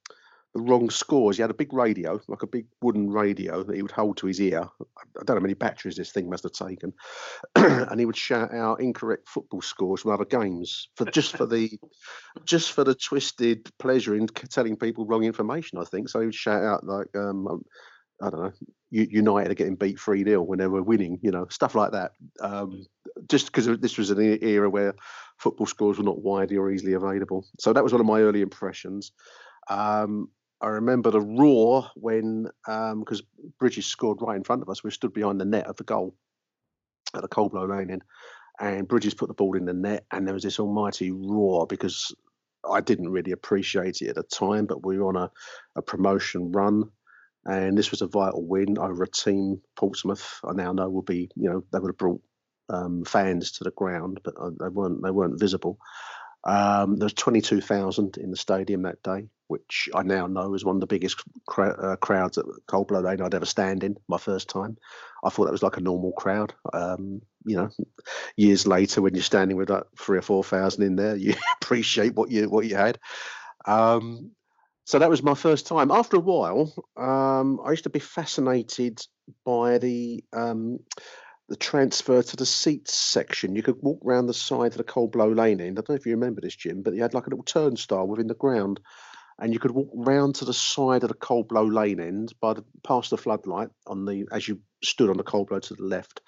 the 0.54 0.60
wrong 0.60 0.88
scores. 0.88 1.36
He 1.36 1.42
had 1.42 1.50
a 1.50 1.54
big 1.54 1.72
radio, 1.72 2.20
like 2.28 2.42
a 2.42 2.46
big 2.46 2.66
wooden 2.80 3.10
radio 3.10 3.62
that 3.62 3.74
he 3.74 3.82
would 3.82 3.90
hold 3.90 4.16
to 4.18 4.26
his 4.26 4.40
ear. 4.40 4.60
I 4.60 5.24
don't 5.24 5.30
know 5.30 5.34
how 5.34 5.40
many 5.40 5.54
batteries 5.54 5.96
this 5.96 6.12
thing 6.12 6.30
must 6.30 6.44
have 6.44 6.52
taken, 6.52 6.92
and 7.56 7.98
he 7.98 8.06
would 8.06 8.16
shout 8.16 8.54
out 8.54 8.80
incorrect 8.80 9.28
football 9.28 9.62
scores 9.62 10.02
from 10.02 10.12
other 10.12 10.24
games 10.24 10.88
for 10.96 11.06
just 11.06 11.36
for 11.36 11.46
the 11.46 11.78
just 12.44 12.72
for 12.72 12.84
the 12.84 12.94
twisted 12.94 13.68
pleasure 13.78 14.14
in 14.14 14.26
telling 14.26 14.76
people 14.76 15.06
wrong 15.06 15.24
information. 15.24 15.78
I 15.78 15.84
think 15.84 16.08
so. 16.08 16.20
He 16.20 16.26
would 16.26 16.34
shout 16.34 16.62
out 16.62 16.84
like 16.84 17.08
um, 17.16 17.46
um, 17.48 17.64
I 18.22 18.30
don't 18.30 18.42
know, 18.42 18.52
United 18.90 19.50
are 19.50 19.54
getting 19.54 19.74
beat 19.74 19.98
three 19.98 20.22
0 20.22 20.42
when 20.42 20.60
they 20.60 20.68
were 20.68 20.82
winning, 20.82 21.18
you 21.20 21.32
know, 21.32 21.46
stuff 21.50 21.74
like 21.74 21.92
that. 21.92 22.12
Um, 22.40 22.86
just 23.28 23.46
because 23.46 23.66
this 23.80 23.98
was 23.98 24.10
an 24.10 24.38
era 24.42 24.70
where 24.70 24.94
football 25.38 25.66
scores 25.66 25.98
were 25.98 26.04
not 26.04 26.22
widely 26.22 26.56
or 26.56 26.70
easily 26.70 26.92
available. 26.92 27.44
So 27.58 27.72
that 27.72 27.82
was 27.82 27.92
one 27.92 28.00
of 28.00 28.06
my 28.06 28.20
early 28.20 28.40
impressions. 28.40 29.12
Um, 29.68 30.28
I 30.60 30.68
remember 30.68 31.10
the 31.10 31.20
roar 31.20 31.90
when 31.96 32.48
because 32.66 33.22
Bridges 33.58 33.86
scored 33.86 34.18
right 34.22 34.36
in 34.36 34.44
front 34.44 34.62
of 34.62 34.68
us. 34.68 34.82
We 34.84 34.90
stood 34.90 35.12
behind 35.12 35.40
the 35.40 35.44
net 35.44 35.66
of 35.66 35.76
the 35.76 35.84
goal 35.84 36.14
at 37.14 37.22
the 37.22 37.28
Coldblow 37.28 37.68
Lane 37.68 37.90
in, 37.90 38.02
and 38.60 38.88
Bridges 38.88 39.14
put 39.14 39.28
the 39.28 39.34
ball 39.34 39.56
in 39.56 39.64
the 39.66 39.74
net, 39.74 40.06
and 40.10 40.26
there 40.26 40.34
was 40.34 40.42
this 40.44 40.60
almighty 40.60 41.10
roar 41.10 41.66
because 41.66 42.14
I 42.70 42.80
didn't 42.80 43.10
really 43.10 43.32
appreciate 43.32 44.02
it 44.02 44.08
at 44.08 44.14
the 44.16 44.22
time, 44.22 44.66
but 44.66 44.84
we 44.86 44.98
were 44.98 45.08
on 45.08 45.16
a, 45.16 45.30
a 45.76 45.82
promotion 45.82 46.52
run, 46.52 46.84
and 47.44 47.76
this 47.76 47.90
was 47.90 48.02
a 48.02 48.06
vital 48.06 48.44
win 48.46 48.78
over 48.78 49.02
a 49.02 49.08
team 49.08 49.60
Portsmouth. 49.76 50.40
I 50.44 50.52
now 50.54 50.72
know 50.72 50.88
will 50.88 51.02
be 51.02 51.30
you 51.36 51.50
know 51.50 51.64
they 51.72 51.78
would 51.78 51.90
have 51.90 51.98
brought 51.98 52.22
um, 52.70 53.04
fans 53.04 53.52
to 53.52 53.64
the 53.64 53.72
ground, 53.72 54.20
but 54.24 54.34
uh, 54.40 54.50
they 54.60 54.68
weren't 54.68 55.02
they 55.02 55.10
weren't 55.10 55.40
visible. 55.40 55.78
Um, 56.46 56.96
there 56.96 57.06
was 57.06 57.14
22,000 57.14 58.18
in 58.18 58.30
the 58.30 58.36
stadium 58.36 58.82
that 58.82 59.02
day, 59.02 59.28
which 59.48 59.88
I 59.94 60.02
now 60.02 60.26
know 60.26 60.54
is 60.54 60.64
one 60.64 60.76
of 60.76 60.80
the 60.80 60.86
biggest 60.86 61.22
cra- 61.46 61.92
uh, 61.92 61.96
crowds 61.96 62.36
at 62.36 62.44
Coldblow 62.68 63.02
Lane 63.02 63.22
I'd 63.22 63.34
ever 63.34 63.46
stand 63.46 63.82
in. 63.82 63.96
My 64.08 64.18
first 64.18 64.50
time, 64.50 64.76
I 65.24 65.30
thought 65.30 65.46
that 65.46 65.52
was 65.52 65.62
like 65.62 65.78
a 65.78 65.82
normal 65.82 66.12
crowd. 66.12 66.54
Um, 66.72 67.22
you 67.46 67.56
know, 67.56 67.70
years 68.36 68.66
later, 68.66 69.00
when 69.00 69.14
you're 69.14 69.22
standing 69.22 69.56
with 69.56 69.70
like 69.70 69.84
three 69.98 70.18
or 70.18 70.22
four 70.22 70.44
thousand 70.44 70.82
in 70.82 70.96
there, 70.96 71.16
you 71.16 71.34
appreciate 71.62 72.14
what 72.14 72.30
you 72.30 72.50
what 72.50 72.66
you 72.66 72.76
had. 72.76 72.98
Um, 73.64 74.32
so 74.84 74.98
that 74.98 75.08
was 75.08 75.22
my 75.22 75.34
first 75.34 75.66
time. 75.66 75.90
After 75.90 76.18
a 76.18 76.20
while, 76.20 76.72
um, 76.96 77.58
I 77.64 77.70
used 77.70 77.84
to 77.84 77.90
be 77.90 78.00
fascinated 78.00 79.00
by 79.46 79.78
the 79.78 80.22
um, 80.34 80.80
the 81.48 81.56
transfer 81.56 82.22
to 82.22 82.36
the 82.36 82.46
seats 82.46 82.94
section. 82.94 83.54
You 83.54 83.62
could 83.62 83.82
walk 83.82 84.00
round 84.02 84.28
the 84.28 84.34
side 84.34 84.72
of 84.72 84.78
the 84.78 84.84
Cold 84.84 85.12
Blow 85.12 85.28
Lane 85.28 85.60
end. 85.60 85.78
I 85.78 85.82
don't 85.82 85.90
know 85.90 85.94
if 85.96 86.06
you 86.06 86.12
remember 86.12 86.40
this, 86.40 86.56
Jim, 86.56 86.82
but 86.82 86.94
you 86.94 87.02
had 87.02 87.14
like 87.14 87.26
a 87.26 87.30
little 87.30 87.44
turnstile 87.44 88.06
within 88.06 88.28
the 88.28 88.34
ground, 88.34 88.80
and 89.38 89.52
you 89.52 89.58
could 89.58 89.72
walk 89.72 89.90
round 89.94 90.36
to 90.36 90.44
the 90.44 90.54
side 90.54 91.02
of 91.02 91.08
the 91.08 91.14
Cold 91.14 91.48
Blow 91.48 91.64
Lane 91.64 92.00
end 92.00 92.32
by 92.40 92.54
the 92.54 92.64
past 92.82 93.10
the 93.10 93.18
floodlight 93.18 93.68
on 93.86 94.04
the 94.04 94.26
as 94.32 94.48
you 94.48 94.60
stood 94.82 95.10
on 95.10 95.16
the 95.16 95.22
Cold 95.22 95.48
Blow 95.48 95.60
to 95.60 95.74
the 95.74 95.84
left, 95.84 96.22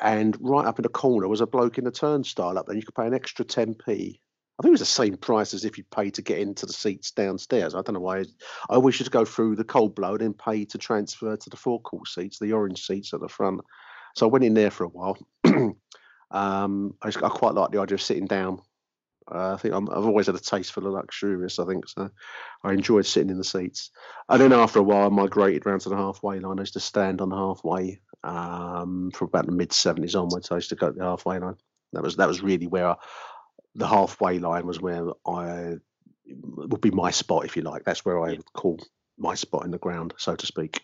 and 0.00 0.36
right 0.40 0.66
up 0.66 0.78
in 0.78 0.82
the 0.82 0.88
corner 0.88 1.28
was 1.28 1.40
a 1.40 1.46
bloke 1.46 1.78
in 1.78 1.84
the 1.84 1.90
turnstile 1.90 2.58
up 2.58 2.66
there. 2.66 2.76
You 2.76 2.82
could 2.82 2.94
pay 2.94 3.06
an 3.06 3.14
extra 3.14 3.44
10p 3.44 4.18
I 4.58 4.62
think 4.62 4.70
it 4.70 4.72
was 4.72 4.80
the 4.80 4.86
same 4.86 5.16
price 5.16 5.54
as 5.54 5.64
if 5.64 5.78
you 5.78 5.84
paid 5.84 6.14
to 6.14 6.22
get 6.22 6.40
into 6.40 6.66
the 6.66 6.72
seats 6.72 7.12
downstairs. 7.12 7.76
I 7.76 7.82
don't 7.82 7.94
know 7.94 8.00
why. 8.00 8.18
I 8.18 8.24
always 8.70 8.98
used 8.98 9.04
to 9.04 9.16
go 9.16 9.24
through 9.24 9.54
the 9.54 9.62
cold 9.62 9.94
blow 9.94 10.12
and 10.12 10.20
then 10.20 10.34
pay 10.34 10.64
to 10.64 10.78
transfer 10.78 11.36
to 11.36 11.50
the 11.50 11.56
forecourt 11.56 12.08
seats, 12.08 12.40
the 12.40 12.52
orange 12.52 12.84
seats 12.84 13.14
at 13.14 13.20
the 13.20 13.28
front. 13.28 13.60
So 14.18 14.26
I 14.26 14.30
went 14.30 14.44
in 14.44 14.54
there 14.54 14.72
for 14.72 14.82
a 14.84 14.88
while. 14.88 15.16
um, 16.32 16.94
I, 17.00 17.08
I, 17.08 17.28
quite 17.28 17.54
like 17.54 17.70
the 17.70 17.80
idea 17.80 17.94
of 17.94 18.02
sitting 18.02 18.26
down. 18.26 18.60
Uh, 19.30 19.54
I 19.54 19.56
think 19.58 19.74
i 19.74 19.76
have 19.76 20.06
always 20.06 20.26
had 20.26 20.34
a 20.34 20.40
taste 20.40 20.72
for 20.72 20.80
the 20.80 20.88
luxurious. 20.88 21.60
I 21.60 21.66
think 21.66 21.88
so. 21.88 22.10
I 22.64 22.72
enjoyed 22.72 23.06
sitting 23.06 23.30
in 23.30 23.38
the 23.38 23.44
seats, 23.44 23.90
and 24.28 24.40
then 24.40 24.52
after 24.52 24.80
a 24.80 24.82
while, 24.82 25.06
I 25.06 25.08
migrated 25.10 25.66
round 25.66 25.82
to 25.82 25.88
the 25.90 25.96
halfway 25.96 26.40
line. 26.40 26.58
I 26.58 26.62
used 26.62 26.72
to 26.72 26.80
stand 26.80 27.20
on 27.20 27.28
the 27.28 27.36
halfway 27.36 28.00
um, 28.24 29.12
from 29.14 29.28
about 29.28 29.46
the 29.46 29.52
mid 29.52 29.72
seventies 29.72 30.16
onwards. 30.16 30.50
I 30.50 30.56
used 30.56 30.70
to 30.70 30.76
go 30.76 30.90
to 30.90 30.98
the 30.98 31.04
halfway 31.04 31.38
line. 31.38 31.56
That 31.92 32.02
was 32.02 32.16
that 32.16 32.26
was 32.26 32.42
really 32.42 32.66
where 32.66 32.88
I, 32.88 32.96
the 33.76 33.86
halfway 33.86 34.40
line 34.40 34.66
was 34.66 34.80
where 34.80 35.10
I 35.26 35.74
would 36.26 36.80
be 36.80 36.90
my 36.90 37.12
spot, 37.12 37.44
if 37.44 37.56
you 37.56 37.62
like. 37.62 37.84
That's 37.84 38.04
where 38.04 38.18
I 38.24 38.30
would 38.30 38.52
call 38.54 38.80
my 39.16 39.34
spot 39.34 39.64
in 39.64 39.70
the 39.70 39.78
ground, 39.78 40.14
so 40.16 40.34
to 40.34 40.46
speak. 40.46 40.80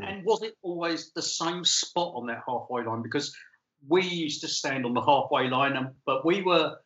And, 0.00 0.24
was 0.24 0.42
it 0.42 0.54
always 0.62 1.12
the 1.12 1.22
same 1.22 1.64
spot 1.64 2.12
on 2.16 2.26
that 2.26 2.42
halfway 2.46 2.84
line? 2.84 3.02
Because 3.02 3.34
we 3.88 4.02
used 4.02 4.40
to 4.40 4.48
stand 4.48 4.84
on 4.84 4.94
the 4.94 5.00
halfway 5.00 5.48
line, 5.48 5.76
and, 5.76 5.88
but 6.04 6.24
we 6.24 6.42
were 6.42 6.76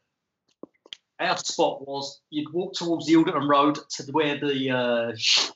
our 1.21 1.37
spot 1.37 1.87
was 1.87 2.21
you'd 2.31 2.53
walk 2.53 2.75
towards 2.75 3.07
the 3.07 3.13
Ilderton 3.13 3.49
Road 3.49 3.79
to 3.91 4.03
where 4.13 4.39
the 4.41 4.71
uh, 4.71 5.13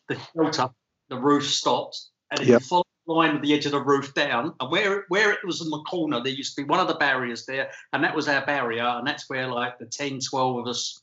the 0.08 0.18
shelter, 0.34 0.68
the 1.08 1.18
roof 1.18 1.46
stopped, 1.46 2.00
and 2.30 2.40
yep. 2.40 2.60
you 2.60 2.66
follow 2.66 2.84
the 3.06 3.12
line 3.12 3.36
of 3.36 3.42
the 3.42 3.52
edge 3.52 3.66
of 3.66 3.72
the 3.72 3.82
roof 3.82 4.14
down, 4.14 4.54
and 4.60 4.70
where 4.70 5.04
where 5.08 5.32
it 5.32 5.44
was 5.44 5.60
in 5.62 5.70
the 5.70 5.82
corner, 5.88 6.20
there 6.22 6.32
used 6.32 6.54
to 6.56 6.62
be 6.62 6.68
one 6.68 6.80
of 6.80 6.88
the 6.88 6.94
barriers 6.94 7.46
there, 7.46 7.70
and 7.92 8.04
that 8.04 8.14
was 8.14 8.28
our 8.28 8.44
barrier, 8.44 8.84
and 8.84 9.06
that's 9.06 9.28
where 9.28 9.48
like 9.48 9.78
the 9.78 9.86
10, 9.86 10.20
12 10.20 10.58
of 10.58 10.66
us, 10.66 11.00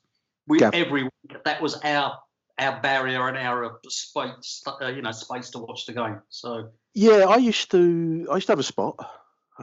we 0.47 0.59
yep. 0.59 0.73
every 0.73 1.03
week, 1.03 1.43
that 1.43 1.61
was 1.61 1.75
our 1.83 2.17
our 2.61 2.79
barrier 2.79 3.27
and 3.27 3.37
our 3.37 3.79
space, 3.87 4.63
uh, 4.81 4.87
you 4.87 5.01
know, 5.01 5.11
space 5.11 5.49
to 5.49 5.59
watch 5.59 5.85
the 5.85 5.93
game. 5.93 6.21
So 6.29 6.69
yeah, 6.93 7.25
I 7.27 7.37
used 7.37 7.71
to 7.71 8.27
I 8.31 8.35
used 8.35 8.47
to 8.47 8.53
have 8.53 8.59
a 8.59 8.63
spot. 8.63 8.95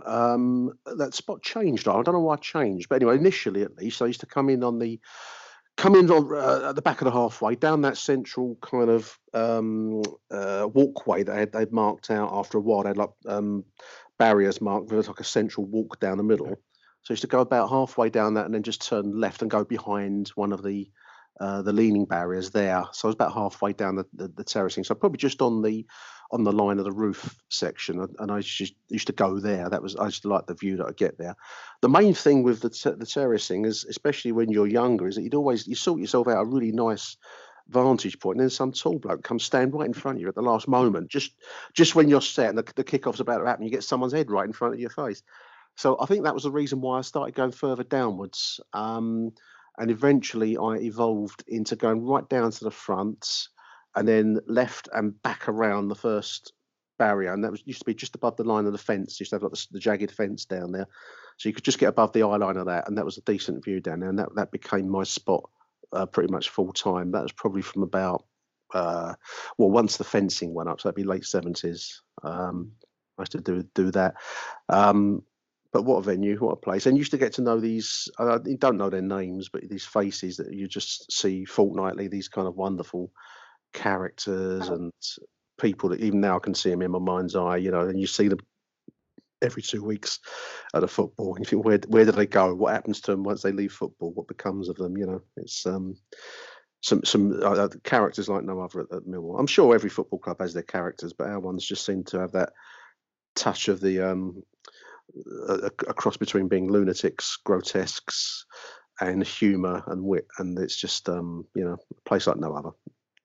Um, 0.05 0.79
that 0.97 1.15
spot 1.15 1.43
changed. 1.43 1.89
I 1.89 2.03
don't 2.03 2.15
know 2.15 2.21
why 2.21 2.35
it 2.35 2.41
changed, 2.41 2.89
but 2.89 2.97
anyway, 2.97 3.17
initially 3.17 3.63
at 3.63 3.77
least, 3.77 4.03
I 4.03 4.07
used 4.07 4.21
to 4.21 4.27
come 4.27 4.51
in 4.51 4.63
on 4.63 4.79
the 4.79 5.01
come 5.77 5.95
in 5.95 6.11
on 6.11 6.35
uh, 6.35 6.71
at 6.71 6.77
the 6.77 6.83
back 6.83 7.01
of 7.01 7.05
the 7.05 7.13
halfway 7.13 7.55
down 7.55 7.83
that 7.83 7.97
central 7.97 8.59
kind 8.61 8.91
of 8.91 9.17
um, 9.33 10.03
uh, 10.31 10.69
walkway 10.73 11.23
that 11.23 11.53
they'd, 11.53 11.53
they'd, 11.53 11.73
marked 11.73 12.11
out 12.11 12.31
after 12.33 12.59
a 12.59 12.61
while. 12.61 12.83
They 12.83 12.91
had 12.91 12.97
like 12.97 13.11
um, 13.27 13.65
barriers 14.19 14.61
marked. 14.61 14.89
There 14.89 14.97
was 14.97 15.09
like 15.09 15.21
a 15.21 15.25
central 15.25 15.67
walk 15.67 16.01
down 16.01 16.19
the 16.19 16.25
middle. 16.25 16.59
So 17.03 17.13
I 17.13 17.15
used 17.15 17.23
to 17.23 17.29
go 17.29 17.41
about 17.41 17.71
halfway 17.71 18.11
down 18.11 18.35
that 18.35 18.47
and 18.47 18.55
then 18.55 18.65
just 18.65 18.87
turn 18.87 19.19
left 19.19 19.43
and 19.43 19.51
go 19.51 19.65
behind 19.65 20.29
one 20.35 20.53
of 20.53 20.63
the 20.63 20.91
uh, 21.41 21.63
the 21.63 21.73
leaning 21.73 22.05
barriers 22.05 22.51
there. 22.51 22.85
So 22.93 23.07
I 23.07 23.09
was 23.09 23.15
about 23.15 23.33
halfway 23.33 23.73
down 23.73 23.97
the, 23.97 24.07
the, 24.13 24.29
the 24.29 24.45
terracing. 24.45 24.85
So 24.85 24.95
probably 24.95 25.19
just 25.19 25.43
on 25.43 25.63
the 25.63 25.87
on 26.31 26.45
the 26.45 26.53
line 26.53 26.79
of 26.79 26.85
the 26.85 26.93
roof 26.93 27.43
section, 27.49 28.07
and 28.19 28.31
I 28.31 28.41
just 28.41 28.75
used 28.89 29.07
to 29.07 29.15
go 29.15 29.41
there. 29.41 29.71
That 29.71 29.83
was 29.83 29.97
I 29.97 30.09
just 30.09 30.25
like 30.25 30.47
the 30.47 30.55
view 30.55 30.77
that 30.77 30.87
I 30.87 30.93
get 30.93 31.17
there. 31.17 31.35
The 31.81 31.89
main 31.89 32.13
thing 32.13 32.43
with 32.43 32.61
the 32.61 32.97
the 32.99 33.07
terracing 33.07 33.65
is, 33.65 33.85
especially 33.85 34.33
when 34.33 34.51
you're 34.51 34.67
younger, 34.67 35.09
is 35.09 35.15
that 35.17 35.23
you'd 35.23 35.35
always 35.35 35.67
you 35.67 35.75
sort 35.75 36.01
yourself 36.01 36.29
out 36.29 36.43
a 36.43 36.45
really 36.45 36.73
nice 36.73 37.17
vantage 37.69 38.19
point, 38.19 38.37
and 38.37 38.43
then 38.43 38.51
some 38.51 38.73
tall 38.73 38.99
bloke 38.99 39.23
comes 39.23 39.45
stand 39.45 39.73
right 39.73 39.87
in 39.87 39.93
front 39.95 40.17
of 40.17 40.23
you 40.23 40.29
at 40.29 40.35
the 40.35 40.43
last 40.43 40.69
moment, 40.69 41.09
just 41.09 41.33
just 41.73 41.95
when 41.95 42.09
you're 42.09 42.21
set 42.21 42.51
and 42.51 42.59
the, 42.59 42.73
the 42.77 42.85
kickoff's 42.85 43.21
about 43.21 43.39
to 43.39 43.47
happen, 43.47 43.65
you 43.65 43.71
get 43.71 43.85
someone's 43.85 44.13
head 44.13 44.31
right 44.31 44.47
in 44.47 44.53
front 44.53 44.75
of 44.75 44.81
your 44.81 44.91
face. 44.91 45.23
So 45.77 45.97
I 46.01 46.07
think 46.07 46.25
that 46.25 46.35
was 46.35 46.43
the 46.43 46.51
reason 46.51 46.81
why 46.81 46.99
I 46.99 47.03
started 47.03 47.35
going 47.35 47.53
further 47.53 47.85
downwards. 47.85 48.61
Um, 48.73 49.33
and 49.79 49.91
eventually 49.91 50.57
I 50.57 50.77
evolved 50.77 51.45
into 51.47 51.77
going 51.77 52.05
right 52.05 52.29
down 52.29 52.51
to 52.51 52.65
the 52.65 52.71
front 52.71 53.49
and 53.95 54.07
then 54.07 54.41
left 54.47 54.89
and 54.93 55.21
back 55.23 55.49
around 55.49 55.89
the 55.89 55.95
first 55.95 56.53
barrier. 56.99 57.33
And 57.33 57.45
that 57.45 57.51
was 57.51 57.63
used 57.65 57.81
to 57.81 57.85
be 57.85 57.95
just 57.95 58.15
above 58.15 58.37
the 58.37 58.45
line 58.45 58.67
of 58.67 58.73
the 58.73 58.79
fence. 58.79 59.19
Used 59.19 59.31
to 59.31 59.37
have 59.37 59.43
like 59.43 59.53
the, 59.53 59.67
the 59.73 59.79
jagged 59.79 60.11
fence 60.11 60.45
down 60.45 60.73
there. 60.73 60.87
So 61.39 61.49
you 61.49 61.55
could 61.55 61.65
just 61.65 61.79
get 61.79 61.89
above 61.89 62.13
the 62.13 62.25
eye 62.25 62.37
line 62.37 62.57
of 62.57 62.67
that. 62.67 62.89
And 62.89 62.99
that 62.99 63.05
was 63.05 63.19
a 63.19 63.23
decent 63.23 63.65
view 63.65 63.81
down 63.81 64.01
there. 64.01 64.11
And 64.11 64.19
that, 64.19 64.35
that 64.35 64.51
became 64.51 64.89
my 64.89 65.05
spot 65.05 65.49
uh, 65.93 66.07
pretty 66.07 66.33
much 66.33 66.51
full 66.51 66.73
time. 66.73 67.13
That 67.13 67.23
was 67.23 67.33
probably 67.33 67.63
from 67.63 67.83
about, 67.83 68.25
uh, 68.75 69.15
well, 69.57 69.71
once 69.71 69.97
the 69.97 70.05
fencing 70.05 70.53
went 70.53 70.69
up, 70.69 70.81
so 70.81 70.89
that'd 70.89 70.97
be 70.97 71.05
late 71.05 71.23
70s. 71.23 72.01
Um, 72.23 72.73
I 73.17 73.23
used 73.23 73.33
to 73.33 73.41
do 73.41 73.65
do 73.75 73.91
that. 73.93 74.15
Um, 74.69 75.23
but 75.79 75.85
what 75.85 75.99
a 75.99 76.03
venue, 76.03 76.37
what 76.39 76.55
a 76.55 76.57
place. 76.57 76.87
And 76.87 76.97
you 76.97 77.03
used 77.03 77.13
to 77.13 77.19
get 77.19 77.35
to 77.35 77.43
know 77.43 77.61
these, 77.61 78.11
uh, 78.19 78.41
you 78.45 78.57
don't 78.57 78.79
know 78.79 78.91
their 78.91 79.01
names, 79.01 79.49
but 79.49 79.69
these 79.69 79.87
faces 79.87 80.37
that 80.39 80.53
you 80.53 80.67
just 80.67 81.13
see 81.13 81.45
fortnightly, 81.45 82.09
these 82.09 82.27
kind 82.27 82.49
of 82.49 82.57
wonderful 82.57 83.13
characters 83.73 84.71
and 84.71 84.93
people 85.57 85.91
that 85.91 86.01
even 86.01 86.21
now 86.21 86.35
I 86.35 86.41
can 86.41 86.57
see 86.57 86.71
them 86.71 86.83
in 86.83 86.91
my 86.91 86.99
mind's 86.99 87.37
eye, 87.37 87.59
you 87.59 87.71
know, 87.71 87.83
and 87.83 88.01
you 88.01 88.09
see 88.09 88.27
them 88.27 88.41
every 89.41 89.63
two 89.63 89.85
weeks 89.85 90.19
at 90.75 90.83
a 90.83 90.89
football. 90.89 91.37
And 91.37 91.45
you 91.45 91.49
think, 91.49 91.65
where, 91.65 91.79
where 91.87 92.05
do 92.05 92.11
they 92.11 92.27
go? 92.27 92.53
What 92.57 92.75
happens 92.75 93.01
to 93.03 93.13
them 93.13 93.23
once 93.23 93.43
they 93.43 93.53
leave 93.53 93.73
football? 93.73 94.11
What 94.11 94.27
becomes 94.27 94.69
of 94.69 94.75
them? 94.79 94.97
You 94.97 95.07
know, 95.07 95.23
it's 95.37 95.65
um, 95.65 95.95
some 96.81 97.05
some 97.05 97.41
uh, 97.41 97.51
uh 97.55 97.69
characters 97.85 98.29
like 98.29 98.43
no 98.43 98.61
other 98.61 98.81
at, 98.81 98.97
at 98.97 99.07
Millwall. 99.07 99.39
I'm 99.39 99.47
sure 99.47 99.77
every 99.77 99.91
football 99.91 100.19
club 100.19 100.41
has 100.41 100.55
their 100.55 100.65
characters, 100.65 101.13
but 101.13 101.29
our 101.29 101.39
ones 101.39 101.65
just 101.65 101.87
seem 101.87 102.03
to 102.07 102.19
have 102.19 102.33
that 102.33 102.51
touch 103.37 103.69
of 103.69 103.81
the 103.81 104.01
um, 104.01 104.43
a, 105.49 105.71
a 105.89 105.95
cross 105.95 106.17
between 106.17 106.49
being 106.49 106.71
lunatics, 106.71 107.39
grotesques, 107.45 108.45
and 109.01 109.25
humour 109.25 109.83
and 109.87 110.03
wit, 110.03 110.27
and 110.39 110.59
it's 110.59 110.77
just 110.77 111.09
um, 111.09 111.47
you 111.55 111.65
know 111.65 111.77
a 111.77 112.09
place 112.09 112.27
like 112.27 112.39
no 112.39 112.55
other. 112.55 112.71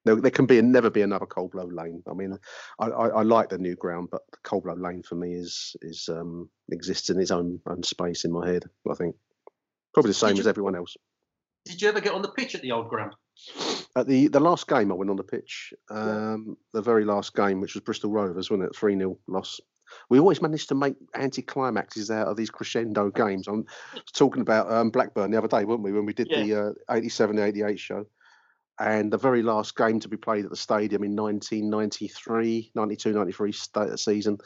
There, 0.05 0.15
there 0.15 0.31
can 0.31 0.45
be 0.45 0.59
and 0.59 0.71
never 0.71 0.89
be 0.89 1.01
another 1.01 1.25
Coldblow 1.25 1.71
Lane. 1.71 2.03
I 2.09 2.13
mean, 2.13 2.37
I, 2.77 2.87
I, 2.87 3.07
I, 3.07 3.21
like 3.23 3.49
the 3.49 3.57
new 3.57 3.75
ground, 3.75 4.09
but 4.11 4.21
Coldblow 4.43 4.81
Lane 4.81 5.03
for 5.03 5.15
me 5.15 5.33
is 5.33 5.75
is 5.81 6.09
um, 6.09 6.49
exists 6.71 7.09
in 7.09 7.19
its 7.19 7.31
own 7.31 7.59
own 7.67 7.83
space 7.83 8.25
in 8.25 8.31
my 8.31 8.47
head. 8.47 8.63
I 8.89 8.95
think 8.95 9.15
probably 9.93 10.09
the 10.09 10.15
same 10.15 10.35
you, 10.35 10.41
as 10.41 10.47
everyone 10.47 10.75
else. 10.75 10.95
Did 11.65 11.81
you 11.81 11.87
ever 11.87 12.01
get 12.01 12.13
on 12.13 12.21
the 12.21 12.29
pitch 12.29 12.55
at 12.55 12.61
the 12.61 12.73
old 12.73 12.89
ground? 12.89 13.15
At 13.95 14.07
the 14.07 14.27
the 14.27 14.39
last 14.39 14.67
game, 14.67 14.91
I 14.91 14.95
went 14.95 15.09
on 15.09 15.17
the 15.17 15.23
pitch. 15.23 15.73
Um, 15.89 16.45
yeah. 16.47 16.53
The 16.73 16.81
very 16.81 17.05
last 17.05 17.33
game, 17.35 17.61
which 17.61 17.73
was 17.73 17.83
Bristol 17.83 18.11
Rovers, 18.11 18.49
wasn't 18.49 18.69
it? 18.69 18.75
Three 18.75 18.97
0 18.97 19.17
loss 19.27 19.59
we 20.09 20.19
always 20.19 20.41
manage 20.41 20.67
to 20.67 20.75
make 20.75 20.95
anti-climaxes 21.13 22.11
out 22.11 22.27
of 22.27 22.37
these 22.37 22.49
crescendo 22.49 23.09
games. 23.09 23.47
I'm 23.47 23.65
talking 24.13 24.41
about 24.41 24.71
um, 24.71 24.89
Blackburn 24.89 25.31
the 25.31 25.37
other 25.37 25.47
day, 25.47 25.65
weren't 25.65 25.83
we, 25.83 25.91
when 25.91 26.05
we 26.05 26.13
did 26.13 26.27
yeah. 26.29 26.43
the 26.43 26.67
uh, 26.89 26.95
87 26.95 27.39
88 27.39 27.79
show? 27.79 28.05
And 28.79 29.13
the 29.13 29.17
very 29.17 29.43
last 29.43 29.75
game 29.75 29.99
to 29.99 30.07
be 30.07 30.17
played 30.17 30.45
at 30.45 30.49
the 30.49 30.57
stadium 30.57 31.03
in 31.03 31.15
1993, 31.15 32.71
92 32.73 33.13
93 33.13 33.51
st- 33.51 33.99
season, 33.99 34.37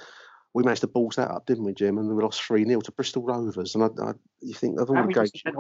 we 0.54 0.64
managed 0.64 0.82
to 0.82 0.88
balls 0.88 1.16
that 1.16 1.32
up, 1.32 1.46
didn't 1.46 1.64
we, 1.64 1.74
Jim? 1.74 1.98
And 1.98 2.10
we 2.10 2.24
lost 2.24 2.44
3 2.44 2.66
0 2.66 2.82
to 2.82 2.92
Bristol 2.92 3.24
Rovers. 3.24 3.76
And 3.76 3.84
I, 3.84 3.88
I, 4.04 4.14
you 4.42 4.54
think 4.54 4.80
of 4.80 4.90
all 4.90 4.96
the 5.02 5.14
games. 5.14 5.32
Do 5.32 5.52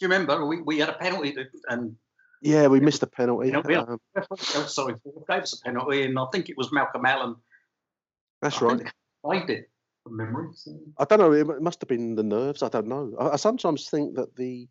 you 0.00 0.08
remember? 0.08 0.46
We, 0.46 0.62
we 0.62 0.78
had 0.78 0.88
a 0.88 0.94
penalty 0.94 1.36
and 1.68 1.96
yeah, 2.44 2.66
we 2.66 2.78
missed 2.78 3.02
a 3.02 3.06
penalty. 3.06 3.50
penalty. 3.50 3.74
Um, 3.74 3.98
sorry, 4.66 4.96
gave 5.28 5.42
us 5.42 5.58
a 5.58 5.64
penalty, 5.64 6.04
and 6.04 6.18
I 6.18 6.26
think 6.30 6.50
it 6.50 6.58
was 6.58 6.70
Malcolm 6.72 7.06
Allen. 7.06 7.36
That's 8.42 8.60
I 8.60 8.66
right 8.66 8.92
played 9.24 9.50
it 9.50 9.70
from 10.02 10.16
memory. 10.16 10.48
So. 10.54 10.78
I 10.98 11.04
don't 11.04 11.18
know. 11.18 11.32
It 11.32 11.62
must 11.62 11.80
have 11.80 11.88
been 11.88 12.14
the 12.14 12.22
nerves. 12.22 12.62
I 12.62 12.68
don't 12.68 12.88
know. 12.88 13.14
I, 13.18 13.30
I 13.30 13.36
sometimes 13.36 13.88
think 13.88 14.16
that 14.16 14.36
the, 14.36 14.68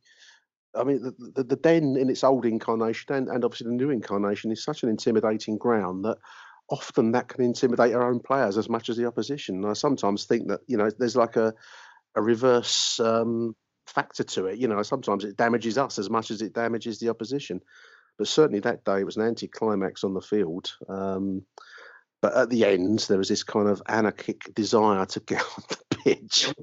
I 0.75 0.83
mean, 0.83 1.01
the, 1.01 1.31
the, 1.35 1.43
the, 1.43 1.55
den 1.55 1.97
in 1.97 2.09
its 2.09 2.23
old 2.23 2.45
incarnation 2.45 3.13
and, 3.13 3.27
and 3.29 3.43
obviously 3.43 3.67
the 3.67 3.73
new 3.73 3.89
incarnation 3.89 4.51
is 4.51 4.63
such 4.63 4.83
an 4.83 4.89
intimidating 4.89 5.57
ground 5.57 6.05
that 6.05 6.17
often 6.69 7.11
that 7.11 7.27
can 7.27 7.43
intimidate 7.43 7.93
our 7.93 8.09
own 8.09 8.19
players 8.19 8.57
as 8.57 8.69
much 8.69 8.89
as 8.89 8.97
the 8.97 9.05
opposition. 9.05 9.55
And 9.55 9.65
I 9.65 9.73
sometimes 9.73 10.25
think 10.25 10.47
that 10.47 10.61
you 10.67 10.77
know 10.77 10.89
there's 10.97 11.15
like 11.15 11.35
a 11.35 11.53
a 12.15 12.21
reverse 12.21 12.99
um, 12.99 13.55
factor 13.87 14.23
to 14.23 14.45
it. 14.47 14.59
You 14.59 14.67
know, 14.67 14.81
sometimes 14.83 15.23
it 15.23 15.37
damages 15.37 15.77
us 15.77 15.99
as 15.99 16.09
much 16.09 16.31
as 16.31 16.41
it 16.41 16.53
damages 16.53 16.99
the 16.99 17.09
opposition. 17.09 17.61
But 18.17 18.27
certainly 18.27 18.59
that 18.61 18.85
day 18.85 19.03
was 19.03 19.17
an 19.17 19.25
anti-climax 19.25 20.03
on 20.03 20.13
the 20.13 20.21
field. 20.21 20.71
Um, 20.87 21.43
but 22.23 22.33
at 22.35 22.49
the 22.49 22.63
end, 22.63 22.99
there 23.09 23.17
was 23.17 23.27
this 23.27 23.43
kind 23.43 23.67
of 23.67 23.81
anarchic 23.89 24.55
desire 24.55 25.05
to 25.05 25.19
get 25.19 25.41
on 25.57 25.63
the 25.67 25.95
pitch 25.97 26.53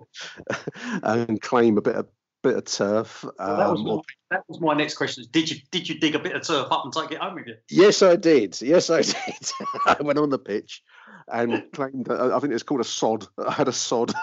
and 1.03 1.41
claim 1.43 1.77
a 1.77 1.83
bit 1.83 1.97
of 1.97 2.07
bit 2.43 2.57
of 2.57 2.65
turf. 2.65 3.23
Well, 3.39 3.59
that, 3.59 3.71
was 3.71 3.81
um, 3.81 3.85
my, 3.85 4.01
that, 4.31 4.45
was 4.49 4.61
my, 4.63 4.73
next 4.73 4.95
question. 4.95 5.23
Did 5.31 5.51
you 5.51 5.59
did 5.71 5.87
you 5.87 6.01
dig 6.01 6.15
a 6.15 6.19
bit 6.19 6.35
of 6.35 6.47
turf 6.47 6.69
up 6.71 6.85
and 6.85 6.95
take 6.95 7.13
it 7.13 7.19
home 7.19 7.35
with 7.35 7.47
you? 7.47 7.57
Yes, 7.69 8.01
I 8.01 8.17
did. 8.17 8.59
Yes, 8.63 8.89
I 8.89 9.03
did. 9.03 9.51
I 9.87 9.97
went 10.01 10.19
on 10.19 10.31
the 10.31 10.39
pitch 10.39 10.83
and 11.29 11.71
claimed. 11.75 12.11
I 12.11 12.39
think 12.39 12.55
it's 12.55 12.63
called 12.63 12.81
a 12.81 12.85
sod. 12.85 13.27
I 13.37 13.53
had 13.53 13.69
a 13.69 13.73
sod 13.73 14.15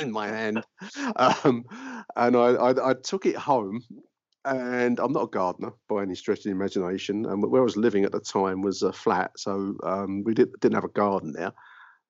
in 0.00 0.10
my 0.10 0.26
hand, 0.26 0.64
um, 1.14 1.64
and 2.16 2.36
I, 2.36 2.54
I, 2.54 2.90
I 2.90 2.94
took 2.94 3.24
it 3.24 3.36
home 3.36 3.84
and 4.44 4.98
I'm 4.98 5.12
not 5.12 5.24
a 5.24 5.28
gardener 5.28 5.72
by 5.88 6.02
any 6.02 6.14
stretch 6.14 6.38
of 6.40 6.44
the 6.44 6.50
imagination. 6.50 7.26
And 7.26 7.42
where 7.50 7.60
I 7.60 7.64
was 7.64 7.76
living 7.76 8.04
at 8.04 8.12
the 8.12 8.20
time 8.20 8.62
was 8.62 8.82
a 8.82 8.92
flat, 8.92 9.32
so 9.36 9.76
um, 9.82 10.24
we 10.24 10.34
did, 10.34 10.48
didn't 10.60 10.74
have 10.76 10.84
a 10.84 10.88
garden 10.88 11.32
there. 11.32 11.52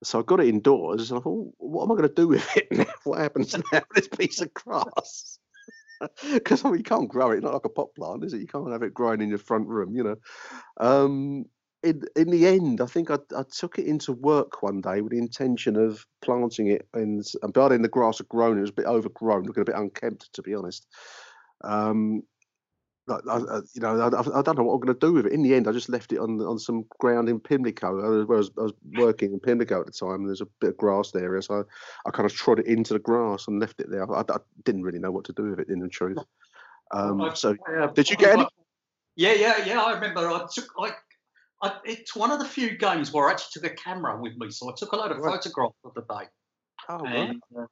So 0.02 0.20
I 0.20 0.22
got 0.22 0.40
it 0.40 0.48
indoors, 0.48 1.10
and 1.10 1.18
I 1.18 1.22
thought, 1.22 1.52
what 1.58 1.84
am 1.84 1.92
I 1.92 1.96
going 1.96 2.08
to 2.08 2.14
do 2.14 2.28
with 2.28 2.56
it 2.56 2.68
now? 2.70 2.86
What 3.04 3.18
happens 3.20 3.54
now 3.54 3.62
with 3.72 3.84
this 3.94 4.08
piece 4.08 4.40
of 4.40 4.52
grass? 4.54 5.38
because 6.32 6.64
I 6.64 6.68
mean, 6.70 6.78
you 6.78 6.84
can't 6.84 7.08
grow 7.08 7.30
it 7.30 7.42
not 7.42 7.54
like 7.54 7.64
a 7.64 7.68
pot 7.70 7.94
plant, 7.94 8.24
is 8.24 8.32
it? 8.32 8.40
You 8.40 8.46
can't 8.46 8.70
have 8.72 8.82
it 8.82 8.94
growing 8.94 9.20
in 9.20 9.28
your 9.28 9.38
front 9.38 9.68
room, 9.68 9.94
you 9.94 10.04
know. 10.04 10.16
Um, 10.78 11.46
in 11.82 12.02
in 12.16 12.30
the 12.30 12.46
end, 12.46 12.80
I 12.80 12.86
think 12.86 13.10
I, 13.10 13.18
I 13.36 13.44
took 13.50 13.78
it 13.78 13.86
into 13.86 14.12
work 14.12 14.62
one 14.62 14.80
day 14.80 15.00
with 15.00 15.12
the 15.12 15.18
intention 15.18 15.76
of 15.76 16.04
planting 16.22 16.68
it, 16.68 16.86
and, 16.94 17.24
and 17.42 17.52
by 17.52 17.68
then 17.68 17.82
the 17.82 17.88
grass 17.88 18.18
had 18.18 18.28
grown. 18.28 18.58
It 18.58 18.62
was 18.62 18.70
a 18.70 18.74
bit 18.74 18.86
overgrown, 18.86 19.44
looking 19.44 19.62
a 19.62 19.66
bit 19.66 19.76
unkempt, 19.76 20.32
to 20.34 20.42
be 20.42 20.54
honest. 20.54 20.86
Um, 21.62 22.22
I, 23.10 23.18
I, 23.28 23.56
you 23.74 23.80
know, 23.80 24.00
I, 24.00 24.38
I, 24.38 24.42
don't 24.42 24.56
know 24.56 24.64
what 24.64 24.74
I'm 24.74 24.80
going 24.80 24.94
to 24.94 25.06
do 25.06 25.12
with 25.12 25.26
it. 25.26 25.32
In 25.32 25.42
the 25.42 25.54
end, 25.54 25.66
I 25.66 25.72
just 25.72 25.88
left 25.88 26.12
it 26.12 26.18
on 26.18 26.40
on 26.40 26.58
some 26.58 26.84
ground 26.98 27.28
in 27.28 27.40
Pimlico. 27.40 28.22
I 28.22 28.24
was, 28.24 28.50
I 28.58 28.62
was 28.62 28.72
working 28.94 29.32
in 29.32 29.40
Pimlico 29.40 29.80
at 29.80 29.86
the 29.86 29.92
time. 29.92 30.20
And 30.20 30.28
there's 30.28 30.40
a 30.40 30.48
bit 30.60 30.70
of 30.70 30.76
grass 30.76 31.10
there, 31.10 31.40
so 31.42 31.60
I, 31.60 32.08
I 32.08 32.10
kind 32.12 32.26
of 32.26 32.34
trod 32.34 32.60
it 32.60 32.66
into 32.66 32.92
the 32.92 32.98
grass 32.98 33.48
and 33.48 33.60
left 33.60 33.80
it 33.80 33.90
there. 33.90 34.10
I, 34.14 34.22
didn't 34.64 34.82
really 34.82 34.98
know 34.98 35.10
what 35.10 35.24
to 35.24 35.32
do 35.32 35.50
with 35.50 35.60
it, 35.60 35.68
in 35.68 35.80
the 35.80 35.88
truth. 35.88 36.18
Um, 36.92 37.30
so, 37.34 37.56
did 37.94 38.10
you 38.10 38.16
get 38.16 38.34
any? 38.34 38.46
Yeah, 39.16 39.32
yeah, 39.32 39.64
yeah. 39.64 39.80
I 39.80 39.94
remember. 39.94 40.28
I 40.28 40.46
took 40.52 40.78
like. 40.78 40.94
it's 41.84 42.14
one 42.14 42.30
of 42.30 42.38
the 42.38 42.44
few 42.44 42.76
games 42.76 43.12
where 43.12 43.28
I 43.28 43.32
actually 43.32 43.60
took 43.60 43.72
a 43.72 43.74
camera 43.74 44.20
with 44.20 44.36
me, 44.36 44.50
so 44.50 44.70
I 44.70 44.74
took 44.76 44.92
a 44.92 44.96
load 44.96 45.12
of 45.12 45.18
right. 45.18 45.36
photographs 45.36 45.76
of 45.84 45.94
the 45.94 46.02
day. 46.02 46.26
Oh, 46.88 47.04
and, 47.04 47.40
right. 47.52 47.64
uh, 47.64 47.66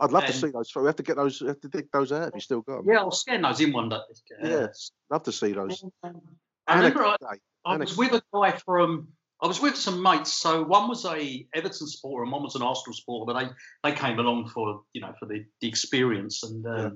I'd 0.00 0.12
love 0.12 0.26
to 0.26 0.32
see 0.32 0.50
those. 0.50 0.72
So 0.72 0.80
we 0.80 0.86
have 0.86 0.96
to 0.96 1.02
get 1.02 1.16
those. 1.16 1.40
We 1.40 1.48
have 1.48 1.60
to 1.60 1.68
dig 1.68 1.90
those 1.92 2.12
out. 2.12 2.28
If 2.28 2.34
you 2.34 2.40
still 2.40 2.62
got 2.62 2.78
them. 2.78 2.92
Yeah, 2.92 3.00
I'll 3.00 3.10
scan 3.10 3.42
those 3.42 3.60
in 3.60 3.72
one 3.72 3.88
day. 3.88 3.96
Uh, 3.96 4.48
yes, 4.48 4.90
love 5.10 5.22
to 5.24 5.32
see 5.32 5.52
those. 5.52 5.84
I 6.66 6.76
remember 6.76 7.04
I, 7.04 7.16
I 7.64 7.76
was 7.76 7.96
with 7.96 8.12
a 8.12 8.22
guy 8.32 8.52
from. 8.64 9.08
I 9.40 9.46
was 9.46 9.60
with 9.60 9.76
some 9.76 10.02
mates. 10.02 10.32
So 10.34 10.64
one 10.64 10.88
was 10.88 11.04
a 11.04 11.46
Everton 11.54 11.86
supporter 11.86 12.24
and 12.24 12.32
one 12.32 12.42
was 12.42 12.56
an 12.56 12.62
Arsenal 12.62 12.92
supporter, 12.92 13.32
but 13.32 13.38
they 13.38 13.90
they 13.90 13.96
came 13.96 14.18
along 14.18 14.48
for 14.48 14.82
you 14.92 15.00
know 15.00 15.14
for 15.18 15.26
the 15.26 15.44
the 15.60 15.68
experience 15.68 16.42
and. 16.42 16.66
Um, 16.66 16.76
yeah. 16.76 16.90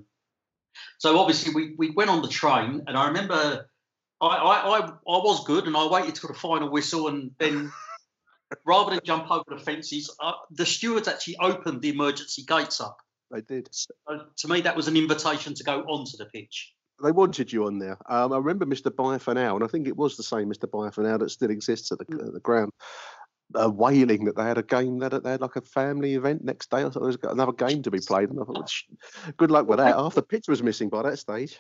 So 0.99 1.19
obviously 1.19 1.53
we, 1.53 1.75
we 1.77 1.91
went 1.91 2.09
on 2.09 2.23
the 2.23 2.29
train, 2.29 2.83
and 2.87 2.97
I 2.97 3.09
remember 3.09 3.69
I, 4.23 4.27
I, 4.27 4.79
I, 4.79 4.87
I 4.87 4.93
was 5.07 5.45
good, 5.45 5.67
and 5.67 5.77
I 5.77 5.87
waited 5.87 6.15
till 6.15 6.29
the 6.29 6.35
final 6.35 6.71
whistle, 6.71 7.09
and 7.09 7.33
then 7.39 7.73
rather 8.67 8.91
than 8.91 9.01
jump 9.05 9.31
over 9.31 9.45
the 9.49 9.59
fences, 9.59 10.15
uh, 10.21 10.33
the 10.51 10.67
stewards 10.67 11.09
actually 11.09 11.37
opened 11.39 11.83
the 11.83 11.91
emergency 11.91 12.45
gates 12.47 12.81
up. 12.81 12.99
They 13.31 13.41
did. 13.41 13.69
So, 13.71 13.93
to 14.37 14.49
me, 14.49 14.61
that 14.61 14.77
was 14.77 14.89
an 14.89 14.97
invitation 14.97 15.55
to 15.55 15.65
go 15.65 15.81
onto 15.83 16.17
the 16.17 16.27
pitch. 16.27 16.75
They 17.03 17.13
wanted 17.13 17.53
you 17.53 17.67
on 17.67 17.79
there. 17.79 17.99
Um, 18.09 18.33
I 18.33 18.37
remember 18.37 18.67
Mr. 18.67 18.91
Byfanau, 18.91 19.57
and 19.57 19.65
I 19.65 19.67
think 19.67 19.89
it 19.89 19.97
was 19.97 20.17
the 20.17 20.23
same 20.23 20.49
Mr. 20.49 20.71
Byfanau 20.71 21.19
that 21.19 21.31
still 21.31 21.51
exists 21.51 21.91
at 21.91 21.99
the, 21.99 22.05
mm. 22.05 22.29
uh, 22.29 22.31
the 22.31 22.41
ground, 22.41 22.73
uh, 23.55 23.71
wailing 23.71 24.25
that 24.27 24.37
they 24.37 24.45
had 24.45 24.59
a 24.59 24.63
game 24.63 24.99
that 24.99 25.23
they 25.23 25.31
had 25.31 25.41
like 25.41 25.57
a 25.57 25.63
family 25.63 26.15
event 26.15 26.45
next 26.45 26.71
day. 26.71 26.79
I 26.79 26.83
thought 26.85 26.95
there 26.95 27.03
was 27.03 27.19
another 27.25 27.53
game 27.53 27.83
to 27.83 27.91
be 27.91 28.01
played, 28.01 28.31
and 28.31 28.39
I 28.41 28.45
thought, 28.45 28.73
good 29.37 29.51
luck 29.51 29.67
with 29.67 29.79
that. 29.79 29.97
Half 29.97 30.15
the 30.15 30.23
pitch 30.23 30.45
was 30.49 30.63
missing 30.63 30.89
by 30.89 31.03
that 31.03 31.19
stage. 31.19 31.59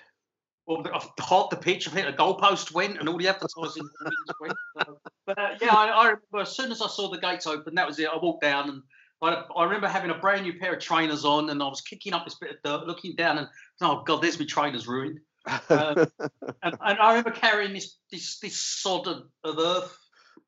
Well, 0.66 0.84
I've 0.94 1.08
hot 1.18 1.50
the 1.50 1.56
pitch, 1.56 1.88
I 1.88 1.90
think 1.90 2.06
the 2.06 2.12
goalpost 2.12 2.72
went, 2.72 2.98
and 2.98 3.08
all 3.08 3.18
the 3.18 3.28
advertising 3.28 3.88
went. 4.40 4.54
but 5.26 5.38
uh, 5.38 5.56
yeah, 5.60 5.74
I, 5.74 5.86
I, 5.86 6.04
remember 6.04 6.40
as 6.40 6.54
soon 6.54 6.70
as 6.70 6.80
I 6.80 6.86
saw 6.86 7.10
the 7.10 7.18
gates 7.18 7.48
open, 7.48 7.74
that 7.74 7.86
was 7.86 7.98
it. 7.98 8.08
I 8.08 8.16
walked 8.16 8.42
down, 8.42 8.68
and 8.68 8.82
I, 9.20 9.44
I, 9.56 9.64
remember 9.64 9.88
having 9.88 10.10
a 10.10 10.18
brand 10.18 10.42
new 10.42 10.58
pair 10.58 10.74
of 10.74 10.80
trainers 10.80 11.24
on, 11.24 11.50
and 11.50 11.60
I 11.60 11.66
was 11.66 11.80
kicking 11.80 12.12
up 12.12 12.24
this 12.24 12.36
bit 12.36 12.50
of 12.50 12.56
dirt, 12.62 12.86
looking 12.86 13.16
down, 13.16 13.38
and 13.38 13.48
oh 13.80 14.04
god, 14.06 14.22
there's 14.22 14.38
my 14.38 14.46
trainers 14.46 14.86
ruined. 14.86 15.18
Um, 15.46 15.58
and, 16.08 16.08
and, 16.62 16.78
I 16.80 17.08
remember 17.08 17.32
carrying 17.32 17.72
this 17.72 17.96
this 18.12 18.38
this 18.38 18.56
sod 18.56 19.08
of, 19.08 19.24
of 19.42 19.58
earth. 19.58 19.98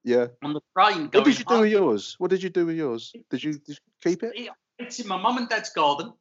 Yeah. 0.04 0.26
On 0.42 0.52
the 0.52 0.60
train. 0.78 1.08
What 1.12 1.24
did 1.24 1.38
you 1.38 1.44
do 1.44 1.60
with 1.60 1.70
yours? 1.70 2.14
What 2.18 2.30
did 2.30 2.42
you 2.42 2.50
do 2.50 2.66
with 2.66 2.76
yours? 2.76 3.12
Did 3.30 3.42
you, 3.42 3.52
did 3.54 3.68
you 3.68 3.76
keep 4.02 4.22
it? 4.22 4.50
It's 4.78 5.00
in 5.00 5.08
my 5.08 5.16
mum 5.16 5.38
and 5.38 5.48
dad's 5.48 5.70
garden. 5.70 6.12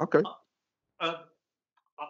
Okay. 0.00 0.22
Uh, 0.24 1.04
uh 1.04 1.14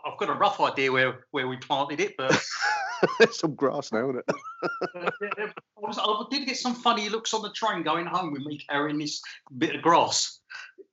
I've 0.04 0.18
got 0.18 0.30
a 0.30 0.34
rough 0.34 0.60
idea 0.60 0.90
where, 0.92 1.26
where 1.30 1.48
we 1.48 1.56
planted 1.56 2.00
it, 2.00 2.16
but 2.16 2.40
there's 3.18 3.38
some 3.38 3.54
grass 3.54 3.92
now, 3.92 4.10
isn't 4.10 4.18
it? 4.18 4.24
uh, 4.96 5.10
I, 5.18 5.52
was, 5.80 5.98
I 5.98 6.24
did 6.30 6.46
get 6.46 6.56
some 6.56 6.74
funny 6.74 7.08
looks 7.08 7.34
on 7.34 7.42
the 7.42 7.52
train 7.52 7.82
going 7.82 8.06
home 8.06 8.32
with 8.32 8.44
me 8.44 8.58
carrying 8.58 8.98
this 8.98 9.20
bit 9.58 9.76
of 9.76 9.82
grass. 9.82 10.40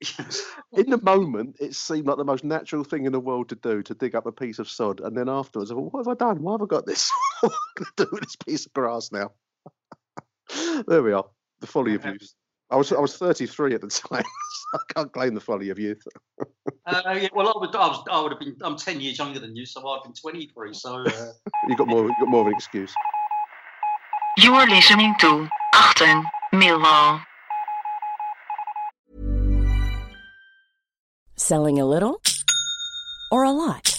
in 0.74 0.90
the 0.90 1.00
moment, 1.02 1.58
it 1.60 1.76
seemed 1.76 2.08
like 2.08 2.18
the 2.18 2.24
most 2.24 2.44
natural 2.44 2.84
thing 2.84 3.06
in 3.06 3.12
the 3.12 3.20
world 3.20 3.50
to 3.50 3.56
do 3.56 3.84
to 3.84 3.94
dig 3.94 4.16
up 4.16 4.26
a 4.26 4.32
piece 4.32 4.60
of 4.60 4.70
sod, 4.70 5.02
and 5.02 5.16
then 5.16 5.28
afterwards, 5.28 5.72
I 5.72 5.76
thought, 5.76 5.94
"What 5.94 6.06
have 6.06 6.16
I 6.16 6.26
done? 6.26 6.42
Why 6.42 6.54
have 6.54 6.62
I 6.62 6.66
got 6.66 6.86
this? 6.86 7.12
what 7.42 7.52
am 7.52 7.58
I 7.58 7.80
going 7.80 7.92
to 7.98 8.06
do 8.06 8.10
with 8.14 8.24
this 8.24 8.36
piece 8.38 8.66
of 8.66 8.74
grass 8.74 9.12
now?" 9.12 9.32
there 10.88 11.04
we 11.04 11.12
are. 11.12 11.26
The 11.60 11.68
folly 11.68 11.96
of 11.96 12.06
youth. 12.06 12.34
I 12.70 12.76
was 12.76 12.92
I 12.92 13.00
was 13.00 13.18
33 13.18 13.76
at 13.76 13.82
the 13.82 13.88
time. 13.88 14.24
So 14.72 14.80
I 14.90 14.94
can't 14.94 15.12
claim 15.12 15.34
the 15.34 15.42
folly 15.42 15.70
of 15.70 15.80
youth. 15.80 16.02
uh, 16.86 17.02
yeah, 17.20 17.28
well, 17.34 17.48
I 17.48 17.60
would, 17.60 17.76
I, 17.76 17.88
was, 17.88 18.04
I 18.10 18.22
would 18.22 18.32
have 18.32 18.40
been. 18.40 18.56
I'm 18.62 18.78
10 18.78 19.02
years 19.02 19.18
younger 19.18 19.40
than 19.40 19.56
you, 19.56 19.66
so 19.66 19.88
I've 19.88 20.04
been 20.04 20.14
23. 20.14 20.74
So 20.74 20.96
uh... 20.96 21.32
you 21.68 21.76
got 21.76 21.88
more. 21.88 22.04
You 22.04 22.16
got 22.20 22.30
more 22.30 22.42
of 22.42 22.48
an 22.48 22.54
excuse. 22.54 22.94
You're 24.38 24.68
listening 24.68 25.14
to 25.20 25.48
Achtung 25.76 26.24
Millwall. 26.54 27.22
Selling 31.36 31.80
a 31.80 31.86
little 31.86 32.22
or 33.32 33.44
a 33.44 33.52
lot. 33.52 33.99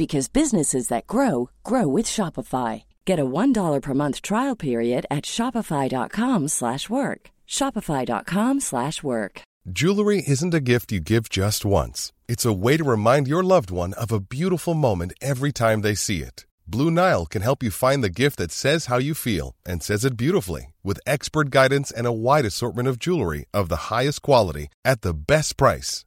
because 0.00 0.28
businesses 0.28 0.88
that 0.88 1.06
grow 1.06 1.50
grow 1.62 1.86
with 1.86 2.06
Shopify. 2.06 2.84
Get 3.04 3.18
a 3.18 3.30
$1 3.38 3.82
per 3.82 3.92
month 3.92 4.22
trial 4.22 4.56
period 4.56 5.04
at 5.10 5.24
Shopify.com 5.24 6.48
slash 6.48 6.88
work. 6.88 7.30
Shopify.com 7.46 8.60
slash 8.60 9.02
work. 9.02 9.42
Jewelry 9.70 10.22
isn't 10.26 10.54
a 10.54 10.66
gift 10.72 10.90
you 10.90 11.00
give 11.00 11.28
just 11.28 11.66
once. 11.66 12.14
It's 12.28 12.46
a 12.46 12.58
way 12.64 12.78
to 12.78 12.92
remind 12.96 13.28
your 13.28 13.42
loved 13.42 13.70
one 13.70 13.92
of 13.92 14.10
a 14.10 14.24
beautiful 14.36 14.72
moment 14.72 15.12
every 15.20 15.52
time 15.52 15.82
they 15.82 15.94
see 15.94 16.22
it. 16.22 16.46
Blue 16.66 16.90
Nile 16.90 17.26
can 17.26 17.42
help 17.42 17.62
you 17.62 17.70
find 17.70 18.02
the 18.02 18.16
gift 18.22 18.38
that 18.38 18.52
says 18.52 18.86
how 18.86 18.96
you 18.96 19.12
feel 19.12 19.54
and 19.66 19.82
says 19.82 20.06
it 20.06 20.16
beautifully 20.16 20.72
with 20.82 21.06
expert 21.06 21.50
guidance 21.50 21.90
and 21.90 22.06
a 22.06 22.18
wide 22.26 22.46
assortment 22.46 22.88
of 22.88 22.98
jewelry 22.98 23.44
of 23.52 23.68
the 23.68 23.92
highest 23.92 24.22
quality 24.22 24.68
at 24.82 25.02
the 25.02 25.12
best 25.12 25.58
price. 25.58 26.06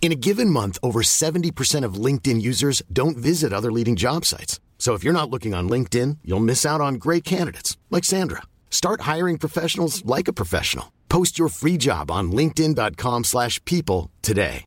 In 0.00 0.12
a 0.12 0.14
given 0.14 0.48
month, 0.48 0.78
over 0.82 1.02
70% 1.02 1.84
of 1.84 2.02
LinkedIn 2.04 2.40
users 2.40 2.82
don't 2.90 3.18
visit 3.18 3.52
other 3.52 3.70
leading 3.70 3.94
job 3.94 4.24
sites. 4.24 4.58
So 4.78 4.94
if 4.94 5.04
you're 5.04 5.12
not 5.12 5.28
looking 5.28 5.52
on 5.52 5.68
LinkedIn, 5.68 6.18
you'll 6.24 6.48
miss 6.48 6.64
out 6.64 6.80
on 6.80 6.94
great 6.94 7.24
candidates 7.24 7.76
like 7.90 8.04
Sandra. 8.04 8.42
Start 8.70 9.02
hiring 9.02 9.36
professionals 9.36 10.02
like 10.06 10.28
a 10.28 10.32
professional. 10.32 10.92
Post 11.10 11.38
your 11.38 11.50
free 11.50 11.76
job 11.76 12.10
on 12.10 12.32
linkedin.com/people 12.32 14.10
today. 14.22 14.64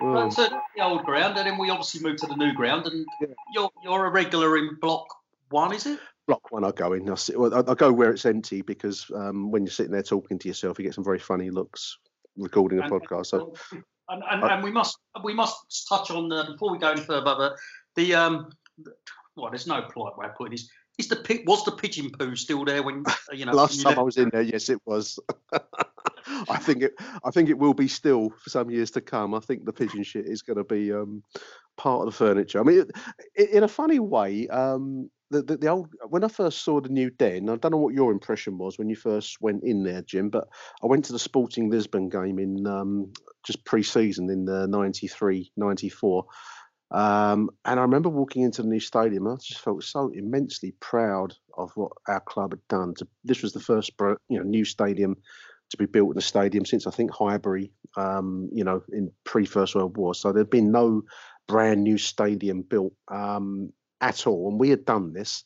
Well, 0.00 0.30
so 0.30 0.48
the 0.76 0.82
old 0.82 1.04
ground 1.04 1.36
and 1.36 1.46
then 1.46 1.58
we 1.58 1.70
obviously 1.70 2.00
moved 2.00 2.20
to 2.20 2.26
the 2.28 2.36
new 2.36 2.52
ground 2.54 2.86
and 2.86 3.04
yeah. 3.20 3.34
you're 3.52 3.70
you're 3.82 4.06
a 4.06 4.10
regular 4.10 4.56
in 4.56 4.76
block 4.80 5.06
1, 5.50 5.74
is 5.74 5.86
it? 5.86 5.98
block 6.28 6.52
one, 6.52 6.62
I 6.62 6.70
go 6.70 6.92
in. 6.92 7.10
I, 7.10 7.14
sit, 7.14 7.40
well, 7.40 7.52
I, 7.52 7.72
I 7.72 7.74
go 7.74 7.90
where 7.90 8.12
it's 8.12 8.26
empty 8.26 8.62
because 8.62 9.10
um, 9.14 9.50
when 9.50 9.64
you're 9.64 9.72
sitting 9.72 9.92
there 9.92 10.02
talking 10.02 10.38
to 10.38 10.46
yourself, 10.46 10.78
you 10.78 10.84
get 10.84 10.94
some 10.94 11.02
very 11.02 11.18
funny 11.18 11.50
looks 11.50 11.98
recording 12.38 12.78
a 12.78 12.82
and, 12.82 12.90
podcast. 12.90 13.26
So, 13.26 13.54
and, 14.08 14.22
and, 14.30 14.42
and, 14.44 14.62
we 14.62 14.70
must 14.70 14.98
we 15.22 15.34
must 15.34 15.86
touch 15.88 16.10
on 16.10 16.32
uh, 16.32 16.50
before 16.50 16.72
we 16.72 16.78
go 16.78 16.90
any 16.90 17.00
further. 17.00 17.34
The, 17.34 17.56
the 17.96 18.14
um, 18.14 18.50
well, 19.36 19.50
there's 19.50 19.66
no 19.66 19.82
polite 19.82 20.16
way 20.16 20.26
of 20.26 20.34
putting 20.34 20.52
this. 20.52 20.68
Is 20.98 21.08
the 21.08 21.42
was 21.46 21.64
the 21.64 21.72
pigeon 21.72 22.10
poo 22.10 22.34
still 22.34 22.64
there 22.64 22.82
when 22.82 23.04
uh, 23.06 23.12
you 23.32 23.46
know? 23.46 23.52
Last 23.52 23.82
time 23.82 23.98
I 23.98 24.02
was 24.02 24.16
in 24.16 24.30
there, 24.30 24.42
yes, 24.42 24.68
it 24.68 24.80
was. 24.84 25.18
I 26.50 26.58
think 26.58 26.82
it. 26.82 26.94
I 27.24 27.30
think 27.30 27.48
it 27.48 27.58
will 27.58 27.74
be 27.74 27.88
still 27.88 28.30
for 28.30 28.50
some 28.50 28.68
years 28.68 28.90
to 28.92 29.00
come. 29.00 29.34
I 29.34 29.40
think 29.40 29.64
the 29.64 29.72
pigeon 29.72 30.02
shit 30.02 30.26
is 30.26 30.42
going 30.42 30.56
to 30.56 30.64
be 30.64 30.92
um, 30.92 31.22
part 31.76 32.00
of 32.00 32.06
the 32.06 32.12
furniture. 32.12 32.60
I 32.60 32.64
mean, 32.64 32.84
it, 33.34 33.50
in 33.50 33.62
a 33.62 33.68
funny 33.68 34.00
way, 34.00 34.48
um, 34.48 35.08
the, 35.30 35.42
the, 35.42 35.68
old 35.68 35.88
when 36.08 36.24
I 36.24 36.28
first 36.28 36.62
saw 36.62 36.80
the 36.80 36.88
new 36.88 37.10
den, 37.10 37.48
I 37.48 37.56
don't 37.56 37.72
know 37.72 37.78
what 37.78 37.94
your 37.94 38.12
impression 38.12 38.58
was 38.58 38.78
when 38.78 38.88
you 38.88 38.96
first 38.96 39.40
went 39.40 39.62
in 39.62 39.82
there, 39.82 40.02
Jim, 40.02 40.30
but 40.30 40.48
I 40.82 40.86
went 40.86 41.04
to 41.06 41.12
the 41.12 41.18
Sporting 41.18 41.70
Lisbon 41.70 42.08
game 42.08 42.38
in 42.38 42.66
um, 42.66 43.12
just 43.46 43.64
pre-season 43.64 44.30
in 44.30 44.44
the 44.44 44.66
93, 44.66 45.52
94. 45.56 46.24
Um, 46.90 47.50
and 47.66 47.78
I 47.78 47.82
remember 47.82 48.08
walking 48.08 48.42
into 48.42 48.62
the 48.62 48.68
new 48.68 48.80
stadium. 48.80 49.28
I 49.28 49.36
just 49.36 49.60
felt 49.60 49.84
so 49.84 50.10
immensely 50.14 50.72
proud 50.80 51.34
of 51.56 51.70
what 51.74 51.92
our 52.06 52.20
club 52.20 52.52
had 52.52 52.68
done. 52.68 52.94
To, 52.94 53.08
this 53.24 53.42
was 53.42 53.52
the 53.52 53.60
first, 53.60 53.92
you 54.00 54.38
know, 54.38 54.42
new 54.42 54.64
stadium 54.64 55.16
to 55.70 55.76
be 55.76 55.84
built 55.84 56.10
in 56.10 56.14
the 56.14 56.22
stadium 56.22 56.64
since 56.64 56.86
I 56.86 56.90
think 56.90 57.10
Highbury, 57.10 57.70
um, 57.96 58.48
you 58.52 58.64
know, 58.64 58.82
in 58.90 59.12
pre 59.24 59.44
First 59.44 59.74
World 59.74 59.98
War. 59.98 60.14
So 60.14 60.32
there'd 60.32 60.48
been 60.48 60.72
no 60.72 61.02
brand 61.46 61.82
new 61.82 61.98
stadium 61.98 62.62
built 62.62 62.92
um, 63.08 63.72
at 64.00 64.26
all, 64.26 64.48
and 64.48 64.60
we 64.60 64.70
had 64.70 64.84
done 64.84 65.12
this. 65.12 65.44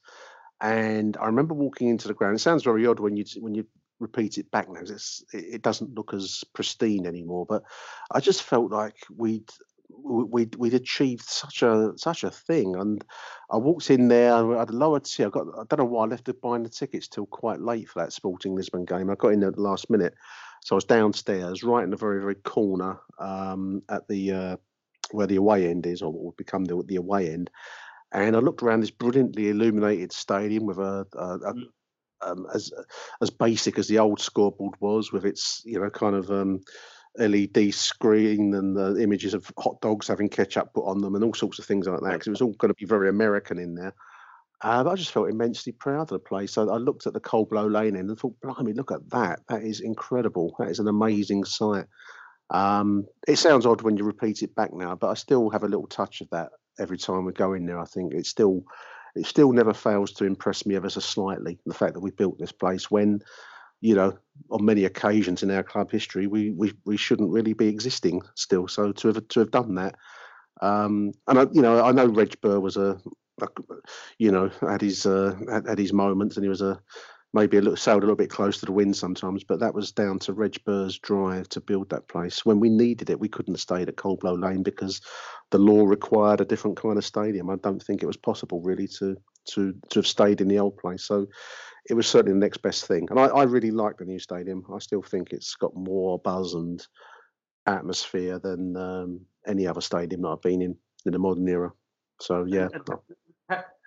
And 0.61 1.17
I 1.17 1.27
remember 1.27 1.55
walking 1.55 1.89
into 1.89 2.09
the 2.09 2.15
ground. 2.15 2.37
It 2.37 2.41
sounds 2.41 2.63
very 2.63 2.87
odd 2.87 3.01
when 3.01 3.17
you 3.17 3.25
when 3.41 3.55
you 3.55 3.67
repeat 3.99 4.39
it 4.39 4.51
back 4.51 4.69
now. 4.69 4.81
It's, 4.81 5.25
it 5.33 5.63
doesn't 5.63 5.95
look 5.95 6.15
as 6.15 6.45
pristine 6.55 7.07
anymore. 7.07 7.47
But 7.49 7.63
I 8.11 8.21
just 8.21 8.43
felt 8.43 8.71
like 8.71 8.97
we'd 9.17 9.51
we'd 9.89 10.55
we'd 10.57 10.75
achieved 10.75 11.25
such 11.25 11.63
a 11.63 11.93
such 11.97 12.25
a 12.25 12.31
thing. 12.31 12.77
And 12.77 13.05
I 13.51 13.57
walked 13.57 13.91
in 13.91 14.09
there. 14.09 14.35
I 14.35 14.61
had 14.61 14.71
a 14.71 14.77
lower 14.77 15.01
tier. 15.01 15.27
I 15.27 15.31
got 15.31 15.47
I 15.49 15.65
don't 15.69 15.79
know 15.79 15.85
why 15.85 16.05
I 16.05 16.09
left 16.09 16.29
it 16.29 16.41
buying 16.41 16.63
the 16.63 16.69
tickets 16.69 17.09
till 17.09 17.27
quite 17.27 17.61
late 17.61 17.89
for 17.89 18.01
that 18.01 18.13
Sporting 18.13 18.55
Lisbon 18.55 18.85
game. 18.85 19.11
I 19.11 19.15
got 19.15 19.33
in 19.33 19.43
at 19.43 19.57
the 19.57 19.63
last 19.63 19.91
minute, 19.91 20.15
so 20.63 20.75
I 20.75 20.77
was 20.77 20.85
downstairs, 20.85 21.63
right 21.63 21.85
in 21.85 21.91
the 21.91 21.97
very 21.97 22.21
very 22.21 22.37
corner 22.37 23.01
um, 23.19 23.83
at 23.89 24.07
the 24.09 24.33
uh, 24.33 24.57
where 25.11 25.27
the 25.27 25.37
away 25.37 25.69
end 25.69 25.87
is, 25.87 26.03
or 26.03 26.13
what 26.13 26.25
would 26.25 26.37
become 26.37 26.65
the 26.65 26.83
the 26.87 26.97
away 26.97 27.33
end. 27.33 27.51
And 28.13 28.37
I 28.37 28.41
looked 28.41 28.63
around 28.63 28.81
this 28.81 28.91
brilliantly 28.91 29.49
illuminated 29.49 30.13
stadium 30.13 30.67
with 30.67 30.79
a, 30.79 31.07
a, 31.15 31.19
a 31.19 31.55
mm. 31.55 31.65
um, 32.21 32.47
as 32.55 32.73
as 33.21 33.31
basic 33.31 33.79
as 33.79 33.89
the 33.89 33.99
old 33.99 34.21
scoreboard 34.21 34.75
was, 34.81 35.13
with 35.13 35.25
its 35.25 35.63
you 35.65 35.81
know 35.81 35.91
kind 35.91 36.15
of 36.15 36.31
um, 36.31 36.61
LED 37.19 37.75
screen 37.75 38.55
and 38.55 38.77
the 38.77 39.03
images 39.03 39.35
of 39.35 39.51
hot 39.59 39.81
dogs 39.81 40.09
having 40.09 40.29
ketchup 40.29 40.73
put 40.75 40.87
on 40.87 41.01
them 41.01 41.15
and 41.15 41.25
all 41.25 41.35
sorts 41.35 41.59
of 41.59 41.65
things 41.65 41.87
like 41.87 42.01
that. 42.01 42.13
Because 42.13 42.27
it 42.27 42.31
was 42.31 42.43
all 42.43 42.55
going 42.55 42.71
to 42.71 42.79
be 42.79 42.87
very 42.87 43.09
American 43.09 43.59
in 43.59 43.75
there. 43.75 43.95
Uh, 44.63 44.85
but 44.85 44.91
I 44.91 44.95
just 44.95 45.11
felt 45.11 45.29
immensely 45.29 45.73
proud 45.73 46.03
of 46.03 46.09
the 46.09 46.19
place. 46.21 46.53
So 46.53 46.71
I 46.71 46.77
looked 46.77 47.07
at 47.07 47.15
the 47.15 47.21
Cold 47.21 47.51
Blow 47.51 47.67
Lane 47.67 47.97
end 47.97 48.09
and 48.09 48.19
thought, 48.19 48.41
blimey, 48.41 48.73
look 48.73 48.93
at 48.93 49.11
that. 49.11 49.41
That 49.49 49.65
is 49.65 49.81
incredible. 49.81 50.55
That 50.59 50.69
is 50.69 50.79
an 50.79 50.87
amazing 50.87 51.45
sight. 51.45 51.87
Um, 52.51 53.07
it 53.27 53.37
sounds 53.37 53.67
odd 53.67 53.83
when 53.83 53.97
you 53.97 54.05
repeat 54.05 54.43
it 54.43 54.55
back 54.55 54.73
now, 54.73 54.95
but 54.95 55.09
I 55.09 55.15
still 55.15 55.51
have 55.51 55.65
a 55.65 55.69
little 55.69 55.89
touch 55.89 56.21
of 56.21 56.31
that 56.31 56.51
every 56.79 56.99
time 56.99 57.25
we 57.25 57.33
go 57.33 57.53
in 57.55 57.67
there. 57.67 57.79
I 57.79 57.85
think 57.85 58.15
it 58.15 58.27
still 58.27 58.65
it 59.15 59.27
still 59.27 59.53
never 59.53 59.75
fails 59.75 60.13
to 60.13 60.25
impress 60.25 60.65
me 60.65 60.77
ever 60.77 60.89
so 60.89 61.01
slightly. 61.01 61.59
The 61.67 61.75
fact 61.75 61.95
that 61.95 62.01
we 62.01 62.11
built 62.11 62.39
this 62.39 62.53
place 62.53 62.91
when 62.91 63.23
you 63.83 63.97
know, 63.97 64.17
on 64.51 64.65
many 64.65 64.85
occasions 64.85 65.43
in 65.43 65.51
our 65.51 65.65
club 65.65 65.91
history, 65.91 66.27
we 66.29 66.51
we, 66.53 66.73
we 66.87 66.97
shouldn't 66.97 67.33
really 67.33 67.53
be 67.53 67.67
existing 67.67 68.23
still. 68.37 68.69
So 68.69 68.93
to 68.93 69.09
have 69.09 69.29
to 69.29 69.41
have 69.41 69.51
done 69.51 69.75
that, 69.75 69.97
um, 70.63 71.13
and 71.27 71.39
I, 71.39 71.47
you 71.53 71.61
know, 71.61 71.85
I 71.85 71.91
know 71.91 72.07
Reg 72.07 72.41
Burr 72.41 72.61
was 72.61 72.77
a, 72.77 72.99
a 73.43 73.49
you 74.19 74.31
know, 74.31 74.51
had 74.61 74.81
his 74.81 75.05
uh, 75.05 75.35
had, 75.51 75.67
had, 75.67 75.79
his 75.79 75.93
moments, 75.93 76.37
and 76.37 76.45
he 76.45 76.49
was 76.49 76.63
a 76.63 76.81
maybe 77.35 77.57
a 77.57 77.61
little 77.61 77.77
sailed 77.77 78.03
a 78.03 78.07
little 78.07 78.17
bit 78.17 78.31
close 78.31 78.59
to 78.59 78.67
the 78.67 78.73
wind 78.73 78.97
sometimes, 78.97 79.43
but 79.43 79.61
that 79.61 79.75
was 79.75 79.93
down 79.93 80.19
to 80.21 80.33
Reg 80.33 80.63
Burr's 80.65 80.99
drive 80.99 81.49
to 81.51 81.61
build 81.61 81.89
that 81.91 82.09
place. 82.09 82.45
When 82.45 82.61
we 82.61 82.69
needed 82.69 83.09
it, 83.11 83.21
we 83.21 83.29
couldn't 83.29 83.57
stay 83.57 83.83
at 83.83 83.97
Cold 83.97 84.21
Blow 84.21 84.35
Lane 84.35 84.63
because 84.63 85.01
the 85.51 85.59
law 85.59 85.85
required 85.85 86.41
a 86.41 86.45
different 86.45 86.77
kind 86.77 86.99
of 86.99 87.05
stadium. 87.05 87.49
I 87.49 87.57
don't 87.57 87.83
think 87.83 88.03
it 88.03 88.07
was 88.07 88.17
possible 88.17 88.61
really 88.61 88.89
to 88.99 89.17
to 89.45 89.75
to 89.91 89.99
have 89.99 90.07
stayed 90.07 90.41
in 90.41 90.49
the 90.49 90.59
old 90.59 90.77
place. 90.77 91.05
So 91.05 91.27
it 91.89 91.95
was 91.95 92.07
certainly 92.07 92.35
the 92.35 92.45
next 92.45 92.59
best 92.59 92.87
thing. 92.87 93.09
And 93.11 93.19
I, 93.19 93.27
I 93.27 93.43
really 93.45 93.71
like 93.71 93.97
the 93.97 94.05
new 94.05 94.19
stadium. 94.19 94.65
I 94.73 94.79
still 94.79 95.03
think 95.03 95.33
it's 95.33 95.55
got 95.57 95.75
more 95.75 96.19
buzz 96.19 96.55
and 96.55 96.87
atmosphere 97.67 98.39
than 98.39 98.77
um, 98.77 99.21
any 99.47 99.67
other 99.67 99.81
stadium 99.81 100.23
that 100.23 100.29
I've 100.29 100.43
been 100.43 100.63
in 100.63 100.77
in 101.07 101.13
the 101.13 101.19
modern 101.19 101.49
era. 101.49 101.73
So 102.21 102.45
yeah. 102.45 102.69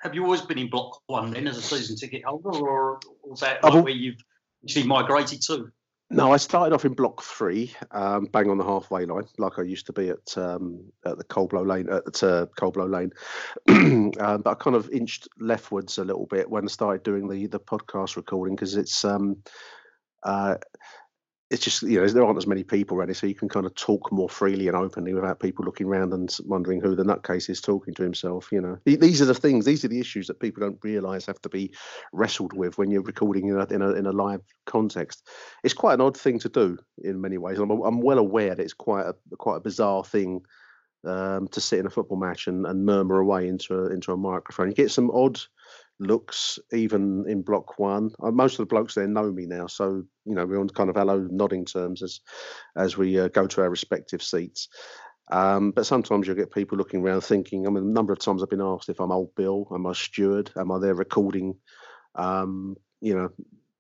Have 0.02 0.14
you 0.14 0.24
always 0.24 0.42
been 0.42 0.58
in 0.58 0.70
Block 0.70 1.02
One 1.08 1.32
then 1.32 1.48
as 1.48 1.58
a 1.58 1.62
season 1.62 1.96
ticket 1.96 2.24
holder, 2.24 2.50
or 2.50 3.00
was 3.24 3.40
that 3.40 3.64
like 3.64 3.84
where 3.84 3.94
you've 3.94 4.24
actually 4.64 4.88
migrated 4.88 5.42
to? 5.44 5.72
No, 6.12 6.32
I 6.32 6.38
started 6.38 6.74
off 6.76 6.86
in 6.86 6.94
block 6.94 7.24
three, 7.24 7.74
um, 7.90 8.26
bang 8.26 8.52
on 8.52 8.60
the 8.60 8.64
halfway 8.64 9.06
line, 9.06 9.26
like 9.40 9.58
I 9.58 9.64
used 9.64 9.88
to 9.88 9.94
be 9.94 10.10
at 10.10 10.38
um, 10.38 10.84
at 11.04 11.18
the 11.18 11.24
Cold 11.24 11.50
Blow 11.50 11.64
Lane 11.64 11.90
at 11.90 12.24
uh, 12.24 12.46
Cold 12.58 12.76
Blow 12.76 12.86
Lane. 12.86 13.12
um, 13.68 14.12
but 14.44 14.48
I 14.48 14.54
kind 14.54 14.76
of 14.76 14.90
inched 14.92 15.28
leftwards 15.40 15.98
a 15.98 16.06
little 16.06 16.28
bit 16.28 16.48
when 16.48 16.66
I 16.66 16.68
started 16.68 17.02
doing 17.02 17.28
the 17.28 17.48
the 17.48 17.60
podcast 17.60 18.18
recording 18.18 18.56
because 18.56 18.76
it's 18.76 19.04
um, 19.04 19.38
uh, 20.22 20.58
it's 21.52 21.64
just 21.64 21.84
you 21.84 22.02
know 22.02 22.08
there 22.08 22.26
aren't 22.26 22.38
as 22.38 22.48
many 22.48 22.64
people 22.64 22.98
ready, 22.98 23.14
so 23.14 23.28
you 23.28 23.36
can 23.36 23.50
kind 23.50 23.66
of 23.66 23.76
talk 23.76 24.12
more 24.12 24.30
freely 24.30 24.68
and 24.68 24.76
openly 24.76 25.14
without 25.14 25.40
people 25.40 25.64
looking 25.64 25.86
around 25.86 26.12
and 26.12 26.36
wondering 26.46 26.82
who 26.82 26.96
the 26.96 27.04
nutcase 27.04 27.50
is 27.50 27.62
talking 27.62 27.94
to 27.94 28.04
himself. 28.04 28.52
You 28.52 28.62
know, 28.62 28.80
these 28.86 29.22
are 29.22 29.26
the 29.26 29.36
things, 29.36 29.64
these 29.64 29.86
are 29.86 29.88
the 29.88 30.00
issues 30.00 30.26
that 30.28 30.40
people 30.40 30.62
don't 30.62 30.80
realise 30.84 31.28
have 31.28 31.42
to 31.42 31.50
be 31.50 31.72
wrestled 32.12 32.54
with 32.54 32.78
when 32.78 32.90
you're 32.90 33.04
recording 33.04 33.48
in 33.48 33.60
a, 33.60 33.66
in 33.66 33.82
a 33.84 33.92
in 33.92 34.06
a 34.08 34.12
live 34.12 34.42
context. 34.66 35.28
It's 35.64 35.74
quite 35.74 35.94
an 35.94 36.02
odd 36.02 36.18
thing 36.18 36.40
to 36.40 36.50
do 36.50 36.80
in 37.04 37.22
many 37.22 37.38
ways. 37.38 37.60
I'm, 37.60 37.70
I'm 37.70 38.02
well 38.02 38.18
aware 38.18 38.56
that 38.56 38.64
it's 38.64 38.74
quite 38.74 39.06
a 39.06 39.16
quite 39.38 39.58
a 39.58 39.62
bizarre 39.62 40.04
thing 40.04 40.42
um, 41.06 41.48
to 41.50 41.62
sit 41.62 41.80
in 41.80 41.86
a 41.86 41.92
football 41.92 42.18
match 42.18 42.48
and, 42.48 42.66
and 42.66 42.86
murmur 42.86 43.20
away 43.20 43.48
into 43.48 43.76
a, 43.76 43.94
into 43.94 44.12
a 44.12 44.18
microphone. 44.18 44.70
You 44.70 44.74
get 44.74 44.92
some 44.92 45.12
odd 45.12 45.40
looks, 46.00 46.60
even 46.74 47.26
in 47.28 47.42
block 47.42 47.80
one. 47.80 48.12
Uh, 48.22 48.32
most 48.32 48.54
of 48.54 48.58
the 48.60 48.66
blokes 48.74 48.96
there 48.96 49.08
know 49.08 49.32
me 49.32 49.46
now, 49.46 49.68
so 49.68 50.04
you 50.26 50.36
know 50.36 50.46
we're 50.46 50.60
on 50.60 50.70
kind 50.70 50.90
of 50.90 50.96
hello 50.96 51.28
nodding 51.32 51.66
terms 51.66 52.02
as 52.02 52.22
as 52.76 52.98
we 52.98 53.20
uh, 53.20 53.28
go 53.30 53.48
to 53.48 53.62
our 53.62 53.70
respective 53.70 54.22
seats. 54.22 54.70
Um, 55.32 55.72
but 55.72 55.86
sometimes 55.86 56.28
you'll 56.28 56.36
get 56.36 56.54
people 56.54 56.78
looking 56.78 57.02
around 57.02 57.22
thinking, 57.22 57.66
I 57.66 57.72
mean, 57.72 57.84
a 57.84 57.88
number 57.88 58.14
of 58.14 58.20
times 58.20 58.44
I've 58.44 58.50
been 58.50 58.62
asked 58.62 58.90
if 58.90 59.00
I'm 59.00 59.12
old 59.12 59.34
Bill, 59.36 59.68
am 59.74 59.88
I 59.88 59.94
steward, 59.94 60.52
am 60.56 60.72
I 60.72 60.80
there 60.80 60.94
recording, 60.94 61.56
um, 62.14 62.76
you 63.02 63.16
know, 63.16 63.30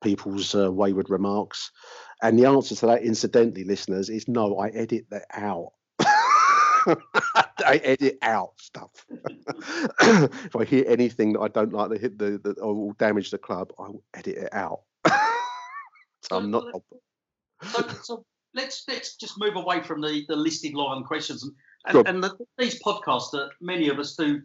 people's 0.01 0.55
uh, 0.55 0.71
wayward 0.71 1.09
remarks? 1.11 1.71
And 2.21 2.39
the 2.39 2.45
answer 2.45 2.73
to 2.75 2.85
that, 2.87 3.03
incidentally, 3.03 3.63
listeners, 3.63 4.09
is 4.09 4.27
no, 4.27 4.57
I 4.57 4.69
edit 4.69 5.05
that 5.11 5.25
out. 5.31 5.73
I 7.65 7.81
edit 7.83 8.17
out 8.21 8.53
stuff. 8.57 9.05
if 10.01 10.55
I 10.55 10.63
hear 10.63 10.85
anything 10.87 11.33
that 11.33 11.41
I 11.41 11.47
don't 11.47 11.73
like 11.73 11.89
that 11.89 12.01
hit 12.01 12.17
the, 12.17 12.39
that 12.43 12.57
will 12.63 12.93
damage 12.93 13.31
the 13.31 13.37
club, 13.37 13.71
I 13.79 13.83
will 13.83 14.03
edit 14.13 14.37
it 14.37 14.53
out. 14.53 14.81
so 15.07 16.37
I'm 16.37 16.51
not. 16.51 16.65
So, 17.63 17.87
so, 18.03 18.25
let's 18.53 18.83
let's 18.87 19.15
just 19.15 19.39
move 19.39 19.55
away 19.55 19.81
from 19.81 20.01
the 20.01 20.25
the 20.27 20.35
listed 20.35 20.73
line 20.73 21.03
questions 21.03 21.43
and 21.43 21.53
and, 21.87 22.07
and 22.07 22.23
the, 22.23 22.35
these 22.57 22.81
podcasts 22.81 23.31
that 23.31 23.49
many 23.61 23.89
of 23.89 23.99
us 23.99 24.15
do 24.15 24.41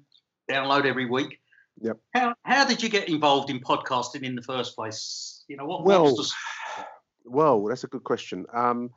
download 0.50 0.84
every 0.84 1.06
week. 1.06 1.40
Yep. 1.80 1.98
How 2.14 2.34
how 2.44 2.64
did 2.64 2.82
you 2.82 2.88
get 2.88 3.08
involved 3.08 3.50
in 3.50 3.60
podcasting 3.60 4.22
in 4.22 4.34
the 4.34 4.42
first 4.42 4.76
place? 4.76 5.44
You 5.48 5.56
know 5.56 5.66
what? 5.66 5.84
Well, 5.84 6.16
well, 7.24 7.64
that's 7.64 7.84
a 7.84 7.88
good 7.88 8.04
question. 8.04 8.46
Um, 8.52 8.90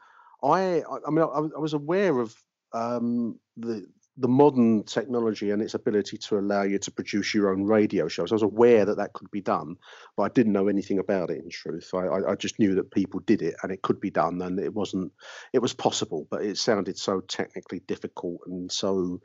I 0.43 0.83
I 1.07 1.09
mean 1.09 1.23
I, 1.23 1.39
I 1.55 1.59
was 1.59 1.73
aware 1.73 2.19
of 2.19 2.35
um, 2.73 3.39
the 3.57 3.85
the 4.17 4.27
modern 4.27 4.83
technology 4.83 5.49
and 5.49 5.61
its 5.61 5.73
ability 5.73 6.17
to 6.17 6.37
allow 6.37 6.61
you 6.61 6.77
to 6.77 6.91
produce 6.91 7.33
your 7.33 7.51
own 7.51 7.63
radio 7.63 8.07
shows. 8.07 8.31
I 8.31 8.35
was 8.35 8.43
aware 8.43 8.85
that 8.85 8.97
that 8.97 9.13
could 9.13 9.31
be 9.31 9.41
done, 9.41 9.75
but 10.15 10.23
I 10.23 10.29
didn't 10.29 10.53
know 10.53 10.67
anything 10.67 10.99
about 10.99 11.31
it. 11.31 11.43
In 11.43 11.49
truth, 11.49 11.89
I, 11.95 12.31
I 12.31 12.35
just 12.35 12.59
knew 12.59 12.75
that 12.75 12.91
people 12.91 13.21
did 13.21 13.41
it 13.41 13.55
and 13.63 13.71
it 13.71 13.81
could 13.81 13.99
be 13.99 14.11
done, 14.11 14.41
and 14.41 14.59
it 14.59 14.73
wasn't. 14.73 15.11
It 15.51 15.59
was 15.59 15.73
possible, 15.73 16.27
but 16.29 16.43
it 16.43 16.57
sounded 16.57 16.97
so 16.97 17.21
technically 17.21 17.79
difficult 17.87 18.41
and 18.45 18.71
so 18.71 19.19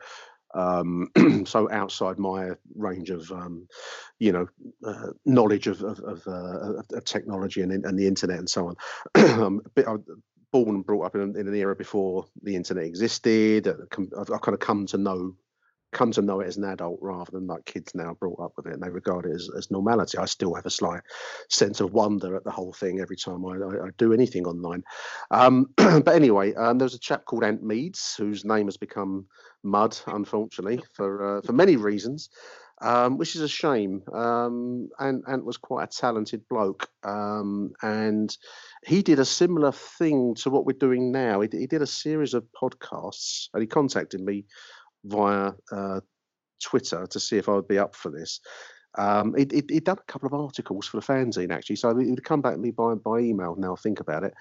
um, 0.54 1.10
so 1.46 1.70
outside 1.70 2.18
my 2.18 2.50
range 2.74 3.10
of 3.10 3.30
um, 3.30 3.68
you 4.18 4.32
know 4.32 4.46
uh, 4.86 5.08
knowledge 5.26 5.66
of 5.66 5.82
of, 5.82 6.00
of, 6.00 6.26
uh, 6.26 6.80
of, 6.94 7.04
technology 7.04 7.60
and, 7.60 7.72
and 7.84 7.98
the 7.98 8.06
internet 8.06 8.38
and 8.38 8.48
so 8.48 8.68
on. 8.68 8.76
A 9.14 9.70
bit, 9.74 9.86
born 10.52 10.76
and 10.76 10.86
brought 10.86 11.06
up 11.06 11.14
in, 11.14 11.36
in 11.36 11.48
an 11.48 11.54
era 11.54 11.74
before 11.76 12.26
the 12.42 12.56
internet 12.56 12.84
existed. 12.84 13.68
I've, 13.68 14.30
I've, 14.30 14.40
kind 14.40 14.54
of 14.54 14.60
come 14.60 14.86
to 14.86 14.98
know 14.98 15.34
come 15.92 16.12
to 16.12 16.22
know 16.22 16.40
it 16.40 16.46
as 16.46 16.58
an 16.58 16.64
adult 16.64 16.98
rather 17.00 17.30
than 17.30 17.46
like 17.46 17.64
kids 17.64 17.94
now 17.94 18.14
brought 18.14 18.40
up 18.40 18.52
with 18.56 18.66
it 18.66 18.74
and 18.74 18.82
they 18.82 18.90
regard 18.90 19.24
it 19.24 19.34
as, 19.34 19.48
as 19.56 19.70
normality. 19.70 20.18
I 20.18 20.26
still 20.26 20.54
have 20.54 20.66
a 20.66 20.70
slight 20.70 21.00
sense 21.48 21.80
of 21.80 21.92
wonder 21.92 22.36
at 22.36 22.44
the 22.44 22.50
whole 22.50 22.72
thing 22.72 23.00
every 23.00 23.16
time 23.16 23.44
I, 23.46 23.56
I, 23.56 23.86
I 23.86 23.88
do 23.96 24.12
anything 24.12 24.46
online. 24.46 24.84
Um, 25.30 25.70
but 25.76 26.08
anyway, 26.08 26.54
um, 26.54 26.78
there's 26.78 26.94
a 26.94 26.98
chap 26.98 27.24
called 27.24 27.44
Ant 27.44 27.62
Meads 27.62 28.16
whose 28.16 28.44
name 28.44 28.66
has 28.66 28.76
become 28.76 29.26
Mud, 29.62 29.98
unfortunately, 30.06 30.82
for 30.94 31.38
uh, 31.38 31.40
for 31.42 31.52
many 31.52 31.76
reasons 31.76 32.28
um, 32.80 33.18
which 33.18 33.34
is 33.34 33.42
a 33.42 33.48
shame. 33.48 34.02
Um, 34.12 34.88
and 34.98 35.22
Ant 35.28 35.44
was 35.44 35.56
quite 35.56 35.84
a 35.84 35.98
talented 35.98 36.48
bloke, 36.48 36.88
um, 37.02 37.72
and 37.82 38.36
he 38.84 39.02
did 39.02 39.18
a 39.18 39.24
similar 39.24 39.72
thing 39.72 40.34
to 40.36 40.50
what 40.50 40.64
we're 40.64 40.78
doing 40.78 41.12
now. 41.12 41.40
He, 41.40 41.48
he, 41.52 41.66
did 41.66 41.82
a 41.82 41.86
series 41.86 42.34
of 42.34 42.46
podcasts, 42.60 43.48
and 43.52 43.62
he 43.62 43.66
contacted 43.66 44.20
me 44.20 44.44
via 45.04 45.52
uh, 45.72 46.00
Twitter 46.62 47.06
to 47.06 47.20
see 47.20 47.36
if 47.38 47.48
I 47.48 47.54
would 47.54 47.68
be 47.68 47.78
up 47.78 47.94
for 47.94 48.10
this. 48.10 48.40
Um, 48.96 49.34
he'd, 49.36 49.52
he'd, 49.52 49.70
he'd, 49.70 49.84
done 49.84 49.98
a 49.98 50.12
couple 50.12 50.26
of 50.26 50.34
articles 50.34 50.86
for 50.86 50.98
the 50.98 51.06
fanzine 51.06 51.52
actually, 51.52 51.76
so 51.76 51.96
he 51.96 52.10
would 52.10 52.24
come 52.24 52.40
back 52.40 52.54
to 52.54 52.58
me 52.58 52.70
by 52.70 52.94
by 52.94 53.18
email. 53.18 53.54
Now 53.56 53.74
I 53.74 53.76
think 53.76 54.00
about 54.00 54.24
it, 54.24 54.34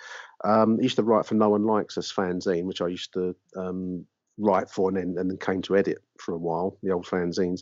um, 0.43 0.77
he 0.77 0.83
used 0.83 0.95
to 0.95 1.03
write 1.03 1.25
for 1.25 1.35
No 1.35 1.49
One 1.49 1.65
Likes 1.65 1.97
Us 1.97 2.11
fanzine, 2.11 2.63
which 2.63 2.81
I 2.81 2.87
used 2.87 3.13
to 3.13 3.35
um, 3.57 4.05
write 4.37 4.69
for, 4.69 4.89
and 4.89 4.97
then 4.97 5.15
and 5.17 5.29
then 5.29 5.37
came 5.37 5.61
to 5.63 5.75
edit 5.75 5.97
for 6.19 6.33
a 6.33 6.37
while. 6.37 6.77
The 6.81 6.91
old 6.91 7.05
fanzines. 7.05 7.61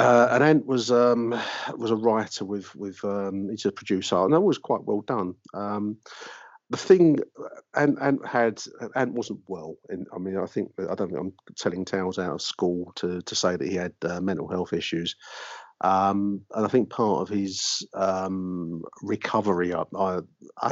Uh, 0.00 0.28
and 0.32 0.44
Ant 0.44 0.66
was 0.66 0.90
um, 0.90 1.38
was 1.76 1.90
a 1.90 1.96
writer 1.96 2.44
with 2.44 2.74
with 2.74 3.02
um, 3.04 3.48
he's 3.50 3.66
a 3.66 3.72
producer, 3.72 4.16
and 4.16 4.32
that 4.32 4.40
was 4.40 4.58
quite 4.58 4.84
well 4.84 5.02
done. 5.02 5.34
Um, 5.54 5.98
the 6.70 6.76
thing, 6.76 7.18
Ant, 7.74 7.98
Ant 8.00 8.24
had 8.26 8.62
Ant 8.94 9.12
wasn't 9.12 9.40
well. 9.48 9.76
I 9.90 10.18
mean, 10.18 10.36
I 10.36 10.46
think 10.46 10.72
I 10.78 10.94
don't 10.94 11.08
think 11.08 11.20
I'm 11.20 11.32
telling 11.56 11.84
tales 11.84 12.18
out 12.18 12.34
of 12.34 12.42
school 12.42 12.92
to 12.96 13.20
to 13.20 13.34
say 13.34 13.56
that 13.56 13.68
he 13.68 13.74
had 13.74 13.92
uh, 14.02 14.20
mental 14.20 14.48
health 14.48 14.72
issues. 14.72 15.16
Um, 15.82 16.42
and 16.54 16.66
I 16.66 16.68
think 16.68 16.90
part 16.90 17.22
of 17.22 17.28
his 17.30 17.86
um, 17.94 18.82
recovery 19.02 19.72
uh, 19.72 20.20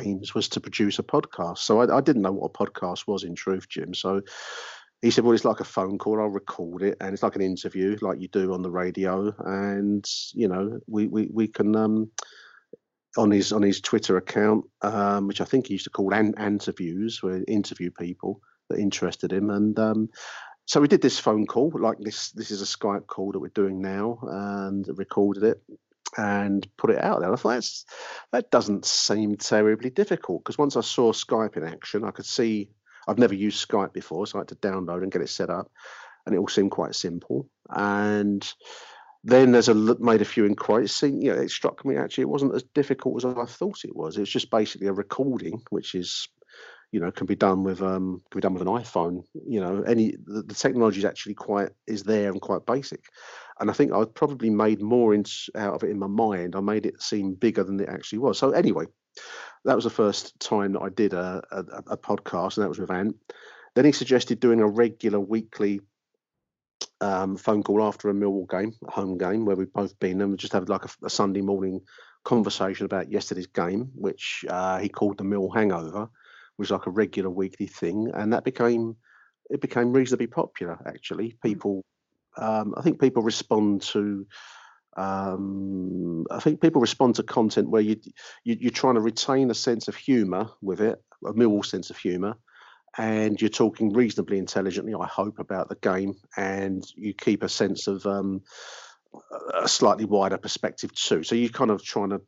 aims 0.03 0.35
was 0.35 0.49
to 0.51 0.61
produce 0.61 0.99
a 0.99 1.03
podcast. 1.03 1.59
So 1.59 1.81
I, 1.81 1.97
I, 1.97 2.03
didn't 2.03 2.21
know 2.21 2.33
what 2.33 2.51
a 2.55 2.67
podcast 2.67 3.07
was 3.07 3.25
in 3.25 3.35
truth, 3.35 3.71
Jim. 3.71 3.95
So 3.95 4.21
he 5.03 5.11
said, 5.11 5.25
"Well, 5.25 5.35
it's 5.35 5.45
like 5.45 5.61
a 5.61 5.65
phone 5.65 5.99
call. 5.99 6.21
I'll 6.21 6.29
record 6.29 6.83
it, 6.83 6.97
and 7.01 7.13
it's 7.13 7.23
like 7.23 7.37
an 7.37 7.43
interview, 7.43 7.97
like 8.01 8.21
you 8.21 8.29
do 8.29 8.53
on 8.53 8.63
the 8.63 8.71
radio. 8.71 9.35
And 9.39 10.05
you 10.35 10.49
know, 10.49 10.81
we 10.87 11.07
we 11.07 11.29
we 11.33 11.49
can." 11.49 11.77
Um, 11.77 12.11
on 13.17 13.31
his 13.31 13.53
on 13.53 13.63
his 13.63 13.81
Twitter 13.81 14.17
account, 14.17 14.65
um, 14.83 15.27
which 15.27 15.41
I 15.41 15.45
think 15.45 15.67
he 15.67 15.75
used 15.75 15.85
to 15.85 15.91
call 15.91 16.13
an- 16.13 16.35
interviews, 16.39 17.23
where 17.23 17.43
interview 17.49 17.91
people 17.91 18.41
that 18.69 18.79
interested 18.79 19.33
him, 19.33 19.51
and 19.51 19.77
um, 19.79 20.09
so 20.67 20.81
we 20.81 20.89
did 20.89 21.01
this 21.01 21.19
phone 21.19 21.47
call, 21.47 21.73
like 21.75 21.99
this. 21.99 22.31
This 22.33 22.51
is 22.51 22.61
a 22.61 22.67
Skype 22.67 23.07
call 23.07 23.33
that 23.33 23.41
we're 23.41 23.49
doing 23.49 23.81
now, 23.81 24.19
and 24.23 24.87
recorded 24.99 25.43
it 25.43 25.63
and 26.17 26.67
put 26.77 26.91
it 26.91 27.03
out 27.03 27.21
there. 27.21 27.33
I 27.33 27.37
thought 27.37 27.55
that's, 27.55 27.85
that 28.33 28.51
doesn't 28.51 28.85
seem 28.85 29.37
terribly 29.37 29.91
difficult 29.91 30.45
because 30.45 30.59
once 30.59 30.77
I 30.77 30.83
saw 30.83 31.13
Skype 31.13 31.57
in 31.57 31.65
action, 31.65 32.05
I 32.05 32.11
could 32.11 32.27
see. 32.27 32.71
I've 33.09 33.19
never 33.19 33.35
used 33.35 33.67
Skype 33.67 33.93
before, 33.93 34.27
so 34.27 34.39
I 34.39 34.41
had 34.41 34.49
to 34.49 34.57
download 34.57 35.03
and 35.03 35.11
get 35.11 35.23
it 35.23 35.31
set 35.31 35.51
up, 35.51 35.71
and 36.27 36.35
it 36.35 36.39
all 36.39 36.49
seemed 36.49 36.71
quite 36.71 36.95
simple. 36.95 37.49
And 37.71 38.47
then 39.25 39.53
there's 39.53 39.69
a 39.69 39.75
made 39.75 40.23
a 40.23 40.27
few 40.27 40.45
inquiries. 40.45 40.95
See, 40.95 41.09
you 41.09 41.35
know, 41.35 41.41
it 41.41 41.51
struck 41.51 41.85
me 41.85 41.97
actually 41.97 42.23
it 42.23 42.29
wasn't 42.29 42.55
as 42.55 42.63
difficult 42.75 43.25
as 43.25 43.25
I 43.25 43.45
thought 43.45 43.85
it 43.85 43.97
was. 43.97 44.17
It 44.17 44.21
was 44.21 44.31
just 44.31 44.51
basically 44.51 44.87
a 44.87 44.93
recording, 44.93 45.61
which 45.71 45.95
is, 45.95 46.29
you 46.93 47.01
know, 47.01 47.11
can 47.11 47.27
be 47.27 47.35
done 47.35 47.65
with 47.65 47.83
um 47.83 48.23
can 48.31 48.39
be 48.39 48.43
done 48.43 48.55
with 48.55 48.63
an 48.63 48.69
iPhone. 48.69 49.25
You 49.47 49.61
know, 49.61 49.83
any 49.83 50.15
the, 50.25 50.43
the 50.43 50.55
technology 50.55 50.99
is 50.99 51.05
actually 51.05 51.35
quite 51.35 51.71
is 51.87 52.05
there 52.05 52.31
and 52.31 52.41
quite 52.41 52.65
basic. 52.65 53.05
And 53.61 53.71
I 53.71 53.73
think 53.73 53.93
I 53.93 54.05
probably 54.05 54.51
made 54.51 54.81
more 54.81 55.15
in, 55.15 55.25
out 55.57 55.75
of 55.75 55.83
it 55.83 55.91
in 55.91 55.99
my 55.99 56.07
mind. 56.07 56.55
I 56.55 56.61
made 56.61 56.87
it 56.87 57.03
seem 57.03 57.35
bigger 57.35 57.65
than 57.65 57.81
it 57.81 57.89
actually 57.89 58.21
was. 58.21 58.39
So 58.39 58.51
anyway, 58.51 58.85
that 59.65 59.75
was 59.75 59.85
the 59.85 59.91
first 59.91 60.39
time 60.41 60.73
that 60.73 60.83
I 60.83 60.89
did 60.89 61.13
a, 61.13 61.43
a, 61.51 61.59
a 61.93 61.97
podcast, 61.97 62.57
and 62.57 62.65
that 62.65 62.69
was 62.69 62.79
with 62.79 62.91
Ant. 62.91 63.17
Then 63.75 63.85
he 63.85 63.93
suggested 63.93 64.41
doing 64.41 64.61
a 64.61 64.67
regular 64.67 65.21
weekly 65.21 65.81
um, 67.01 67.37
phone 67.37 67.63
call 67.63 67.83
after 67.83 68.09
a 68.09 68.15
Millwall 68.15 68.49
game, 68.49 68.75
a 68.87 68.91
home 68.91 69.19
game, 69.19 69.45
where 69.45 69.57
we've 69.57 69.73
both 69.73 69.99
been, 69.99 70.21
and 70.21 70.31
we 70.31 70.37
just 70.37 70.53
had 70.53 70.69
like 70.69 70.85
a, 70.85 70.91
a 71.05 71.11
Sunday 71.11 71.41
morning 71.43 71.81
conversation 72.25 72.85
about 72.87 73.11
yesterday's 73.11 73.47
game, 73.47 73.91
which 73.95 74.45
uh, 74.49 74.79
he 74.79 74.89
called 74.89 75.19
the 75.19 75.25
Mill 75.25 75.51
Hangover, 75.51 76.09
which 76.57 76.71
was 76.71 76.71
like 76.71 76.87
a 76.87 76.91
regular 76.91 77.31
weekly 77.31 77.67
thing, 77.67 78.11
and 78.15 78.33
that 78.33 78.45
became 78.45 78.97
it 79.51 79.61
became 79.61 79.93
reasonably 79.93 80.27
popular. 80.27 80.79
Actually, 80.87 81.31
hmm. 81.31 81.49
people, 81.49 81.85
um, 82.37 82.75
I 82.77 82.83
think 82.83 83.01
people 83.01 83.23
respond 83.23 83.83
to. 83.83 84.27
Um, 84.99 86.27
I 86.29 86.41
think 86.41 86.61
people 86.61 86.81
respond 86.81 87.15
to 87.15 87.23
content 87.23 87.71
where 87.71 87.81
you, 87.81 88.01
you 88.43 88.57
you're 88.59 88.73
trying 88.73 88.97
to 88.97 89.01
retain 89.01 89.49
a 89.49 89.55
sense 89.55 89.87
of 89.87 89.95
humour 89.95 90.51
with 90.61 90.81
it, 90.81 91.01
a 91.25 91.33
Millwall 91.33 91.65
sense 91.65 91.91
of 91.91 91.97
humour, 91.97 92.37
and 92.97 93.41
you're 93.41 93.49
talking 93.49 93.93
reasonably 93.93 94.39
intelligently, 94.39 94.95
I 94.95 95.07
hope, 95.07 95.39
about 95.39 95.69
the 95.69 95.77
game, 95.77 96.15
and 96.37 96.85
you 96.97 97.15
keep 97.15 97.45
a 97.45 97.49
sense 97.49 97.87
of 97.87 98.05
um, 98.07 98.43
a 99.55 99.69
slightly 99.69 100.05
wider 100.05 100.37
perspective 100.37 100.93
too. 100.93 101.23
So 101.23 101.37
you're 101.37 101.51
kind 101.51 101.71
of 101.71 101.85
trying 101.85 102.11
to. 102.11 102.21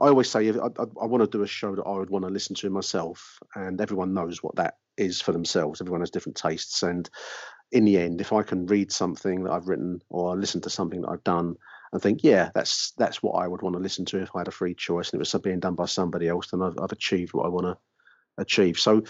I 0.00 0.06
always 0.06 0.30
say 0.30 0.48
I, 0.48 0.52
I, 0.52 0.84
I 1.02 1.06
want 1.06 1.24
to 1.24 1.38
do 1.38 1.42
a 1.42 1.48
show 1.48 1.74
that 1.74 1.82
I 1.82 1.98
would 1.98 2.10
want 2.10 2.24
to 2.24 2.30
listen 2.30 2.54
to 2.56 2.70
myself, 2.70 3.40
and 3.56 3.80
everyone 3.80 4.14
knows 4.14 4.44
what 4.44 4.54
that 4.56 4.74
is 4.96 5.20
for 5.20 5.32
themselves. 5.32 5.80
Everyone 5.80 6.02
has 6.02 6.10
different 6.10 6.36
tastes, 6.36 6.84
and 6.84 7.10
in 7.72 7.84
the 7.84 7.98
end, 7.98 8.20
if 8.20 8.32
I 8.32 8.44
can 8.44 8.66
read 8.66 8.92
something 8.92 9.42
that 9.42 9.52
I've 9.52 9.66
written 9.66 10.00
or 10.08 10.36
listen 10.36 10.60
to 10.60 10.70
something 10.70 11.00
that 11.00 11.10
I've 11.10 11.24
done 11.24 11.56
and 11.92 12.00
think, 12.00 12.22
yeah, 12.22 12.50
that's 12.54 12.92
that's 12.96 13.22
what 13.22 13.32
I 13.32 13.48
would 13.48 13.62
want 13.62 13.74
to 13.74 13.82
listen 13.82 14.04
to 14.06 14.22
if 14.22 14.30
I 14.34 14.40
had 14.40 14.48
a 14.48 14.52
free 14.52 14.74
choice 14.74 15.10
and 15.10 15.18
it 15.18 15.20
was 15.20 15.42
being 15.42 15.60
done 15.60 15.74
by 15.74 15.86
somebody 15.86 16.28
else, 16.28 16.50
then 16.50 16.62
I've, 16.62 16.78
I've 16.78 16.92
achieved 16.92 17.34
what 17.34 17.46
I 17.46 17.48
want 17.48 17.66
to 17.66 17.76
achieve. 18.38 18.78
So, 18.78 19.02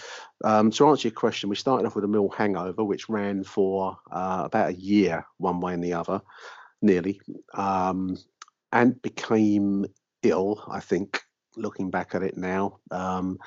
um, 0.43 0.71
to 0.71 0.87
answer 0.87 1.07
your 1.07 1.15
question, 1.15 1.49
we 1.49 1.55
started 1.55 1.85
off 1.85 1.95
with 1.95 2.03
a 2.03 2.07
mill 2.07 2.29
hangover, 2.29 2.83
which 2.83 3.09
ran 3.09 3.43
for 3.43 3.97
uh, 4.11 4.43
about 4.45 4.71
a 4.71 4.75
year, 4.75 5.25
one 5.37 5.59
way 5.59 5.73
and 5.73 5.83
the 5.83 5.93
other, 5.93 6.21
nearly, 6.81 7.21
um, 7.53 8.17
and 8.71 9.01
became 9.01 9.85
ill. 10.23 10.63
I 10.69 10.79
think, 10.79 11.21
looking 11.55 11.91
back 11.91 12.15
at 12.15 12.23
it 12.23 12.35
now, 12.35 12.79
um, 12.89 13.37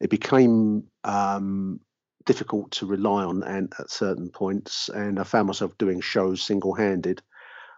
it 0.00 0.10
became 0.10 0.84
um, 1.04 1.80
difficult 2.26 2.70
to 2.72 2.86
rely 2.86 3.24
on 3.24 3.42
and 3.42 3.72
at 3.78 3.90
certain 3.90 4.28
points, 4.28 4.90
and 4.90 5.18
I 5.18 5.24
found 5.24 5.46
myself 5.46 5.76
doing 5.78 6.00
shows 6.00 6.42
single-handed, 6.42 7.22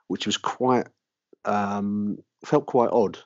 which 0.09 0.27
was 0.27 0.37
quite 0.37 0.89
um, 1.45 2.19
felt 2.45 2.67
quite 2.67 2.91
odd 2.91 3.19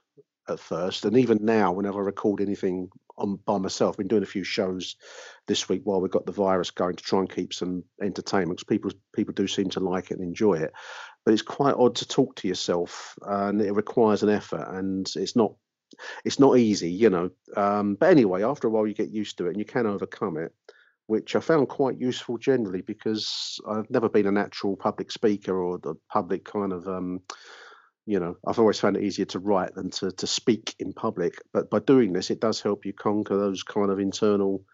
at 0.49 0.61
first, 0.61 1.05
and 1.05 1.16
even 1.16 1.39
now, 1.43 1.73
whenever 1.73 2.01
I 2.01 2.07
record 2.07 2.41
anything 2.41 2.91
on 3.19 3.37
by 3.45 3.59
myself. 3.59 3.95
I've 3.95 3.99
been 3.99 4.09
doing 4.09 4.23
a 4.23 4.27
few 4.27 4.45
shows 4.45 4.97
this 5.47 5.69
week 5.69 5.83
while 5.85 6.01
we've 6.01 6.11
got 6.11 6.27
the 6.27 6.33
virus 6.33 6.71
going 6.71 6.97
to 6.97 7.05
try 7.05 7.21
and 7.21 7.31
keep 7.31 7.53
some 7.53 7.85
entertainment 8.01 8.59
because 8.59 8.64
people 8.64 8.91
people 9.14 9.35
do 9.35 9.47
seem 9.47 9.71
to 9.71 9.81
like 9.81 10.11
it 10.11 10.19
and 10.19 10.23
enjoy 10.23 10.55
it. 10.55 10.73
But 11.25 11.35
it's 11.35 11.43
quite 11.43 11.75
odd 11.75 11.97
to 11.97 12.09
talk 12.09 12.37
to 12.37 12.49
yourself, 12.49 13.19
and 13.23 13.61
it 13.61 13.73
requires 13.73 14.23
an 14.23 14.31
effort, 14.31 14.66
and 14.71 15.11
it's 15.16 15.37
not 15.37 15.53
it's 16.25 16.39
not 16.39 16.59
easy, 16.59 16.91
you 16.91 17.11
know. 17.11 17.31
Um, 17.57 17.95
but 17.95 18.11
anyway, 18.11 18.43
after 18.43 18.69
a 18.69 18.71
while, 18.71 18.87
you 18.87 18.95
get 18.95 19.11
used 19.11 19.39
to 19.39 19.47
it 19.47 19.51
and 19.51 19.59
you 19.59 19.64
can 19.64 19.87
overcome 19.87 20.37
it, 20.37 20.53
which 21.07 21.35
I 21.35 21.41
found 21.41 21.69
quite 21.69 21.99
useful 21.99 22.39
generally 22.39 22.83
because 22.83 23.61
I've 23.69 23.91
never 23.91 24.09
been 24.09 24.27
a 24.27 24.33
natural 24.33 24.77
public 24.77 25.11
speaker 25.11 25.61
or 25.61 25.79
the 25.79 25.95
public 26.11 26.45
kind 26.45 26.73
of 26.73 26.87
um, 26.87 27.21
you 28.09 28.19
know 28.19 28.37
i've 28.47 28.59
always 28.59 28.81
found 28.81 28.97
it 28.97 29.03
easier 29.03 29.27
to 29.27 29.39
write 29.39 29.75
than 29.75 29.91
to, 29.91 30.11
to 30.13 30.27
speak 30.27 30.75
in 30.79 30.93
public 30.93 31.35
but 31.53 31.69
by 31.69 31.79
doing 31.81 32.13
this 32.13 32.31
it 32.31 32.41
does 32.41 32.61
help 32.61 32.87
you 32.87 32.93
conquer 32.93 33.37
those 33.37 33.63
kind 33.63 33.91
of 33.91 34.01
internal 34.01 34.65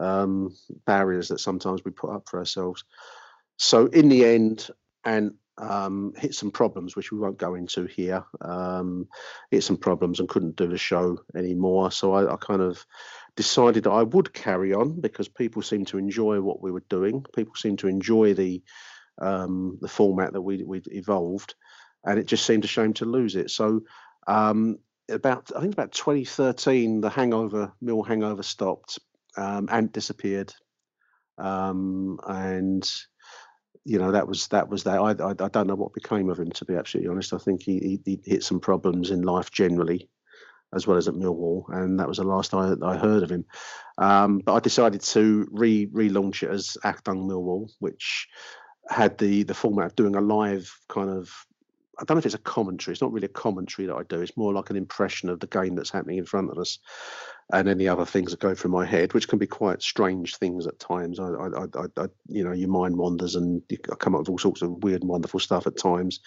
um, 0.00 0.54
barriers 0.86 1.28
that 1.28 1.40
sometimes 1.40 1.82
we 1.84 1.90
put 1.90 2.10
up 2.10 2.28
for 2.28 2.38
ourselves. 2.38 2.84
So 3.56 3.86
in 3.86 4.08
the 4.08 4.24
end 4.24 4.68
and 5.04 5.34
um, 5.56 6.14
hit 6.16 6.34
some 6.34 6.50
problems 6.50 6.96
which 6.96 7.12
we 7.12 7.18
won't 7.18 7.38
go 7.38 7.54
into 7.54 7.84
here 7.84 8.24
um, 8.40 9.06
hit 9.52 9.62
some 9.62 9.76
problems 9.76 10.18
and 10.18 10.28
couldn't 10.28 10.56
do 10.56 10.66
the 10.66 10.78
show 10.78 11.18
anymore. 11.36 11.92
So 11.92 12.12
I, 12.12 12.32
I 12.32 12.36
kind 12.36 12.60
of 12.60 12.84
decided 13.36 13.84
that 13.84 13.90
i 13.90 14.02
would 14.02 14.32
carry 14.32 14.72
on 14.72 15.00
because 15.00 15.28
people 15.28 15.62
seem 15.62 15.84
to 15.84 15.98
enjoy 15.98 16.40
what 16.40 16.60
we 16.62 16.72
were 16.72 16.84
doing. 16.88 17.24
People 17.34 17.54
seem 17.54 17.76
to 17.78 17.88
enjoy 17.88 18.34
the 18.34 18.62
um, 19.18 19.78
the 19.80 19.88
format 19.88 20.32
that 20.32 20.42
we 20.42 20.64
we 20.64 20.82
evolved 20.86 21.54
and 22.04 22.18
it 22.18 22.26
just 22.26 22.46
seemed 22.46 22.64
a 22.64 22.68
shame 22.68 22.92
to 22.94 23.04
lose 23.04 23.36
it. 23.36 23.50
So 23.50 23.82
um, 24.26 24.78
about 25.08 25.50
I 25.56 25.60
think 25.60 25.72
about 25.72 25.92
2013, 25.92 27.00
the 27.00 27.10
Hangover 27.10 27.72
Mill 27.80 28.02
Hangover 28.02 28.42
stopped. 28.42 28.98
Um, 29.36 29.68
Ant 29.70 29.92
disappeared, 29.92 30.54
um, 31.38 32.20
and 32.26 32.88
you 33.84 33.98
know 33.98 34.12
that 34.12 34.28
was 34.28 34.48
that 34.48 34.68
was 34.68 34.84
that. 34.84 35.00
I, 35.00 35.10
I, 35.10 35.30
I 35.30 35.48
don't 35.48 35.66
know 35.66 35.74
what 35.74 35.92
became 35.92 36.30
of 36.30 36.38
him 36.38 36.50
to 36.52 36.64
be 36.64 36.76
absolutely 36.76 37.10
honest. 37.10 37.32
I 37.32 37.38
think 37.38 37.62
he, 37.62 37.78
he, 37.80 38.00
he 38.04 38.20
hit 38.24 38.44
some 38.44 38.60
problems 38.60 39.10
in 39.10 39.22
life 39.22 39.50
generally, 39.50 40.08
as 40.72 40.86
well 40.86 40.96
as 40.96 41.08
at 41.08 41.14
Millwall, 41.14 41.64
and 41.68 41.98
that 41.98 42.08
was 42.08 42.18
the 42.18 42.24
last 42.24 42.54
I, 42.54 42.74
I 42.82 42.96
heard 42.96 43.24
of 43.24 43.30
him. 43.30 43.44
Um, 43.98 44.38
but 44.38 44.54
I 44.54 44.60
decided 44.60 45.00
to 45.00 45.48
re 45.50 45.88
relaunch 45.88 46.44
it 46.44 46.50
as 46.50 46.76
Achtung 46.84 47.26
Millwall, 47.26 47.70
which 47.80 48.28
had 48.88 49.18
the 49.18 49.42
the 49.42 49.54
format 49.54 49.86
of 49.86 49.96
doing 49.96 50.14
a 50.14 50.20
live 50.20 50.72
kind 50.88 51.10
of 51.10 51.28
I 51.98 52.04
don't 52.04 52.16
know 52.16 52.20
if 52.20 52.26
it's 52.26 52.34
a 52.34 52.38
commentary. 52.38 52.92
It's 52.92 53.02
not 53.02 53.12
really 53.12 53.26
a 53.26 53.28
commentary 53.28 53.86
that 53.86 53.94
I 53.94 54.02
do. 54.02 54.20
It's 54.20 54.36
more 54.36 54.52
like 54.52 54.70
an 54.70 54.76
impression 54.76 55.28
of 55.28 55.40
the 55.40 55.46
game 55.46 55.74
that's 55.74 55.90
happening 55.90 56.18
in 56.18 56.24
front 56.24 56.50
of 56.50 56.58
us, 56.58 56.78
and 57.52 57.68
any 57.68 57.86
other 57.88 58.06
things 58.06 58.30
that 58.30 58.40
go 58.40 58.54
through 58.54 58.70
my 58.70 58.84
head, 58.84 59.12
which 59.12 59.28
can 59.28 59.38
be 59.38 59.46
quite 59.46 59.82
strange 59.82 60.36
things 60.36 60.66
at 60.66 60.78
times. 60.78 61.20
I, 61.20 61.28
I, 61.28 61.46
I, 61.64 61.86
I 61.96 62.06
you 62.26 62.44
know, 62.44 62.52
your 62.52 62.68
mind 62.68 62.96
wanders 62.96 63.34
and 63.36 63.62
you 63.68 63.78
come 63.78 64.14
up 64.14 64.20
with 64.20 64.30
all 64.30 64.38
sorts 64.38 64.62
of 64.62 64.82
weird 64.82 65.02
and 65.02 65.10
wonderful 65.10 65.40
stuff 65.40 65.66
at 65.66 65.76
times. 65.76 66.20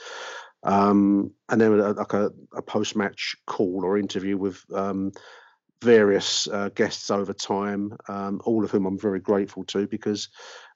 Um, 0.63 1.31
and 1.49 1.61
then 1.61 1.95
like 1.95 2.13
a, 2.13 2.31
a 2.55 2.61
post-match 2.61 3.35
call 3.45 3.83
or 3.83 3.97
interview 3.97 4.37
with 4.37 4.63
um, 4.73 5.11
various 5.81 6.47
uh, 6.47 6.69
guests 6.69 7.09
over 7.11 7.33
time, 7.33 7.95
um, 8.07 8.41
all 8.43 8.63
of 8.63 8.71
whom 8.71 8.85
I'm 8.85 8.99
very 8.99 9.19
grateful 9.19 9.63
to 9.65 9.87
because 9.87 10.29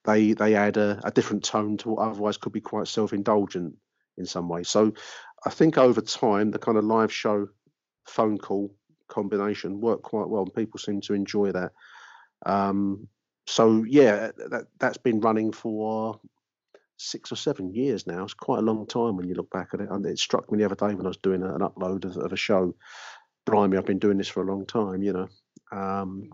they 0.05 0.33
they 0.33 0.55
add 0.55 0.77
a, 0.77 0.99
a 1.03 1.11
different 1.11 1.43
tone 1.43 1.77
to 1.77 1.89
what 1.89 2.07
otherwise 2.07 2.37
could 2.37 2.53
be 2.53 2.61
quite 2.61 2.87
self-indulgent 2.87 3.75
in 4.17 4.25
some 4.25 4.49
way. 4.49 4.63
So 4.63 4.93
I 5.45 5.49
think 5.49 5.77
over 5.77 6.01
time 6.01 6.51
the 6.51 6.59
kind 6.59 6.77
of 6.77 6.85
live 6.85 7.11
show 7.11 7.47
phone 8.05 8.37
call 8.37 8.73
combination 9.07 9.81
worked 9.81 10.03
quite 10.03 10.29
well, 10.29 10.43
and 10.43 10.53
people 10.53 10.79
seem 10.79 11.01
to 11.01 11.13
enjoy 11.13 11.51
that. 11.51 11.71
Um, 12.45 13.07
so 13.47 13.83
yeah, 13.83 14.31
that 14.49 14.67
that's 14.79 14.97
been 14.97 15.19
running 15.19 15.51
for 15.51 16.19
six 16.97 17.31
or 17.31 17.35
seven 17.35 17.73
years 17.73 18.05
now. 18.05 18.23
It's 18.23 18.33
quite 18.33 18.59
a 18.59 18.63
long 18.63 18.85
time 18.85 19.17
when 19.17 19.27
you 19.27 19.33
look 19.33 19.49
back 19.49 19.69
at 19.73 19.81
it. 19.81 19.89
And 19.89 20.05
it 20.05 20.19
struck 20.19 20.51
me 20.51 20.59
the 20.59 20.65
other 20.65 20.75
day 20.75 20.93
when 20.93 21.05
I 21.05 21.09
was 21.09 21.17
doing 21.17 21.43
an 21.43 21.59
upload 21.59 22.05
of, 22.05 22.17
of 22.17 22.31
a 22.31 22.37
show. 22.37 22.75
Blimey, 23.45 23.77
I've 23.77 23.85
been 23.85 23.99
doing 23.99 24.17
this 24.17 24.27
for 24.27 24.43
a 24.43 24.51
long 24.51 24.65
time, 24.65 25.01
you 25.01 25.13
know. 25.13 25.27
Um, 25.71 26.29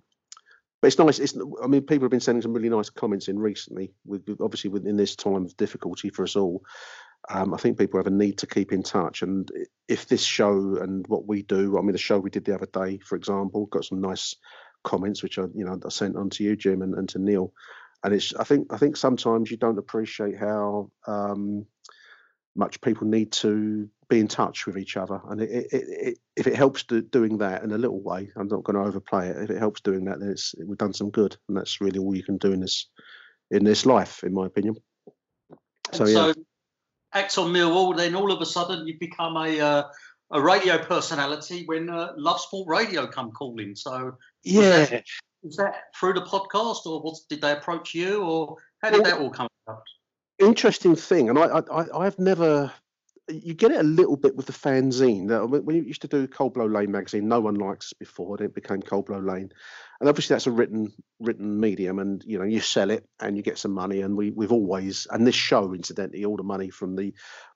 but 0.82 0.88
it's 0.88 1.00
nice. 1.00 1.20
It's, 1.20 1.36
I 1.64 1.68
mean, 1.68 1.84
people 1.84 2.04
have 2.06 2.12
been 2.12 2.20
sending 2.20 2.42
some 2.42 2.54
really 2.54 2.70
nice 2.70 2.90
comments 2.90 3.30
in 3.30 3.40
recently. 3.40 3.94
With 4.06 4.28
obviously 4.42 4.70
within 4.70 4.98
this 4.98 5.16
time 5.16 5.46
of 5.46 5.58
difficulty 5.58 6.10
for 6.10 6.24
us 6.24 6.36
all, 6.36 6.64
um, 7.30 7.54
I 7.54 7.58
think 7.58 7.78
people 7.78 8.00
have 8.00 8.08
a 8.08 8.12
need 8.12 8.38
to 8.40 8.48
keep 8.48 8.72
in 8.72 8.84
touch. 8.84 9.22
And 9.22 9.52
if 9.88 10.08
this 10.08 10.24
show 10.24 10.78
and 10.78 11.06
what 11.08 11.28
we 11.28 11.44
do, 11.44 11.78
I 11.78 11.82
mean, 11.82 11.92
the 11.92 11.98
show 11.98 12.20
we 12.20 12.30
did 12.30 12.46
the 12.46 12.56
other 12.56 12.68
day, 12.72 13.00
for 13.00 13.16
example, 13.16 13.66
got 13.66 13.86
some 13.86 14.02
nice 14.02 14.36
comments, 14.84 15.24
which 15.24 15.38
I, 15.38 15.44
you 15.54 15.66
know, 15.66 15.80
I 15.86 15.90
sent 15.90 16.16
on 16.16 16.30
to 16.32 16.44
you, 16.44 16.56
Jim, 16.56 16.82
and, 16.82 16.96
and 16.96 17.10
to 17.10 17.20
Neil. 17.20 17.54
And 18.04 18.14
it's, 18.14 18.34
I 18.36 18.44
think, 18.44 18.72
I 18.72 18.78
think 18.78 18.96
sometimes 18.96 19.52
you 19.52 19.58
don't 19.58 19.80
appreciate 19.80 20.38
how 20.38 20.92
um, 21.08 21.66
much 22.56 22.80
people 22.82 23.08
need 23.08 23.32
to 23.34 23.90
be 24.10 24.20
in 24.20 24.28
touch 24.28 24.66
with 24.66 24.78
each 24.78 24.96
other. 24.96 25.20
And 25.30 25.42
it, 25.42 25.50
it, 25.50 25.68
it, 25.74 26.18
if 26.38 26.48
it 26.48 26.56
helps 26.56 26.84
do, 26.84 27.02
doing 27.02 27.40
that 27.40 27.64
in 27.64 27.72
a 27.72 27.78
little 27.78 28.02
way, 28.02 28.32
I'm 28.38 28.48
not 28.48 28.64
going 28.64 28.76
to 28.76 28.88
overplay 28.88 29.28
it. 29.30 29.38
If 29.38 29.50
it 29.50 29.60
helps 29.60 29.82
doing 29.82 30.06
that, 30.06 30.20
then 30.20 30.30
it's 30.30 30.56
we've 30.66 30.78
done 30.78 30.94
some 30.94 31.10
good, 31.10 31.36
and 31.48 31.58
that's 31.58 31.82
really 31.82 32.00
all 32.00 32.16
you 32.16 32.24
can 32.24 32.38
do 32.38 32.54
in 32.54 32.62
this 32.62 32.88
in 33.52 33.64
this 33.64 33.86
life, 33.86 34.24
in 34.24 34.34
my 34.34 34.46
opinion. 34.46 34.76
So, 35.94 36.06
yeah. 36.06 36.34
Achtung 37.16 37.52
Millwall, 37.52 37.96
then 37.96 38.16
all 38.16 38.32
of 38.32 38.42
a 38.42 38.46
sudden 38.46 38.88
you 38.88 38.98
become 39.00 39.38
a 39.38 39.60
uh, 39.60 39.84
a 40.32 40.42
radio 40.42 40.78
personality 40.78 41.64
when 41.66 41.90
uh, 41.90 42.14
Love 42.18 42.40
Sport 42.40 42.68
Radio 42.68 43.08
come 43.08 43.32
calling. 43.32 43.76
So 43.76 44.18
yeah, 44.44 44.80
was 44.80 44.90
that, 44.90 45.04
was 45.42 45.56
that 45.56 45.76
through 45.98 46.14
the 46.14 46.22
podcast, 46.22 46.86
or 46.86 47.02
was, 47.02 47.26
did 47.30 47.42
they 47.42 47.52
approach 47.52 47.94
you, 47.94 48.24
or 48.24 48.58
how 48.82 48.90
did 48.90 49.04
well, 49.04 49.12
that 49.12 49.22
all 49.22 49.30
come 49.30 49.48
about? 49.66 49.84
Interesting 50.40 50.96
thing, 50.96 51.30
and 51.30 51.40
I, 51.40 51.62
I 51.72 52.06
I've 52.06 52.20
never. 52.20 52.72
You 53.30 53.54
get 53.54 53.72
it 53.72 53.82
a 53.82 53.84
little 53.84 54.16
bit 54.16 54.38
with 54.38 54.46
the 54.46 54.54
fanzine. 54.54 55.28
When 55.50 55.76
you 55.76 55.82
used 55.82 56.02
to 56.04 56.08
do 56.08 56.30
Cold 56.30 56.54
Blow 56.54 56.66
Lane 56.66 56.92
magazine, 56.92 57.28
no 57.28 57.42
one 57.42 57.56
likes 57.56 57.88
us 57.88 57.94
before. 57.94 58.38
Then 58.38 58.48
it 58.48 58.56
became 58.56 58.82
Cold 58.82 59.08
Blow 59.08 59.20
Lane, 59.20 59.52
and 60.00 60.10
obviously 60.10 60.34
that's 60.34 60.48
a 60.48 60.52
written 60.52 60.92
written 61.20 61.60
medium, 61.60 62.00
and 62.00 62.24
you 62.26 62.38
know 62.38 62.46
you 62.46 62.60
sell 62.60 62.90
it 62.90 63.06
and 63.20 63.36
you 63.36 63.44
get 63.44 63.58
some 63.58 63.72
money. 63.72 64.02
And 64.02 64.16
we 64.16 64.32
we've 64.32 64.52
always 64.52 65.08
and 65.12 65.26
this 65.26 65.36
show, 65.36 65.74
incidentally, 65.74 66.26
all 66.26 66.38
the 66.38 66.44
money 66.44 66.70
from 66.70 66.96
the 66.96 67.14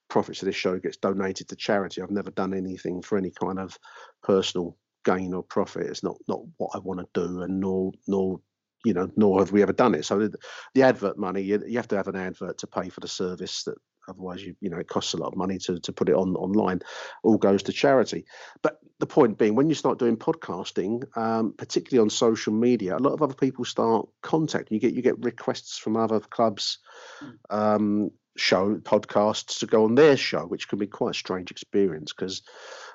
profits 0.08 0.42
of 0.42 0.46
this 0.46 0.56
show 0.56 0.78
gets 0.78 0.96
donated 0.96 1.48
to 1.48 1.56
charity. 1.56 2.02
I've 2.02 2.10
never 2.10 2.30
done 2.30 2.54
anything 2.54 3.02
for 3.02 3.16
any 3.16 3.30
kind 3.30 3.58
of 3.58 3.78
personal 4.22 4.76
gain 5.04 5.34
or 5.34 5.42
profit. 5.42 5.86
It's 5.86 6.02
not 6.02 6.16
not 6.28 6.40
what 6.58 6.70
I 6.74 6.78
want 6.78 7.00
to 7.00 7.06
do, 7.14 7.42
and 7.42 7.60
nor 7.60 7.92
nor 8.06 8.40
you 8.84 8.94
know 8.94 9.10
nor 9.16 9.38
have 9.38 9.52
we 9.52 9.62
ever 9.62 9.72
done 9.72 9.94
it. 9.94 10.04
So 10.04 10.18
the, 10.18 10.38
the 10.74 10.82
advert 10.82 11.18
money, 11.18 11.42
you, 11.42 11.62
you 11.66 11.76
have 11.76 11.88
to 11.88 11.96
have 11.96 12.08
an 12.08 12.16
advert 12.16 12.58
to 12.58 12.66
pay 12.66 12.88
for 12.88 13.00
the 13.00 13.08
service 13.08 13.64
that 13.64 13.78
otherwise 14.08 14.42
you 14.42 14.54
you 14.60 14.70
know 14.70 14.78
it 14.78 14.88
costs 14.88 15.14
a 15.14 15.16
lot 15.16 15.32
of 15.32 15.36
money 15.36 15.58
to 15.58 15.78
to 15.80 15.92
put 15.92 16.08
it 16.08 16.14
on 16.14 16.34
online. 16.36 16.80
All 17.22 17.38
goes 17.38 17.62
to 17.64 17.72
charity. 17.72 18.24
But 18.62 18.78
the 18.98 19.06
point 19.06 19.38
being 19.38 19.54
when 19.54 19.68
you 19.68 19.74
start 19.74 19.98
doing 19.98 20.16
podcasting 20.16 21.16
um, 21.16 21.54
particularly 21.56 22.02
on 22.02 22.10
social 22.10 22.52
media 22.52 22.96
a 22.96 22.98
lot 22.98 23.12
of 23.12 23.22
other 23.22 23.34
people 23.34 23.64
start 23.64 24.08
contacting. 24.22 24.74
You 24.74 24.80
get 24.80 24.94
you 24.94 25.02
get 25.02 25.24
requests 25.24 25.78
from 25.78 25.96
other 25.96 26.20
clubs 26.20 26.78
hmm. 27.20 27.30
um, 27.50 28.10
show 28.36 28.76
podcasts 28.76 29.58
to 29.60 29.66
go 29.66 29.84
on 29.84 29.94
their 29.94 30.16
show, 30.16 30.46
which 30.46 30.68
can 30.68 30.78
be 30.78 30.86
quite 30.86 31.10
a 31.10 31.18
strange 31.18 31.50
experience 31.50 32.12
because 32.12 32.42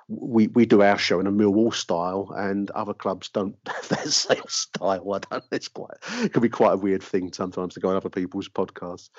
we 0.07 0.47
we 0.47 0.65
do 0.65 0.81
our 0.81 0.97
show 0.97 1.19
in 1.19 1.27
a 1.27 1.31
Millwall 1.31 1.73
style, 1.73 2.33
and 2.35 2.69
other 2.71 2.93
clubs 2.93 3.29
don't 3.29 3.55
have 3.67 3.89
that 3.89 4.09
same 4.09 4.47
style. 4.47 5.13
I 5.13 5.19
don't. 5.19 5.43
It's 5.51 5.67
quite 5.67 5.97
it 6.23 6.33
can 6.33 6.41
be 6.41 6.49
quite 6.49 6.73
a 6.73 6.77
weird 6.77 7.03
thing 7.03 7.33
sometimes 7.33 7.73
to 7.73 7.79
go 7.79 7.89
on 7.89 7.95
other 7.95 8.09
people's 8.09 8.49
podcasts. 8.49 9.09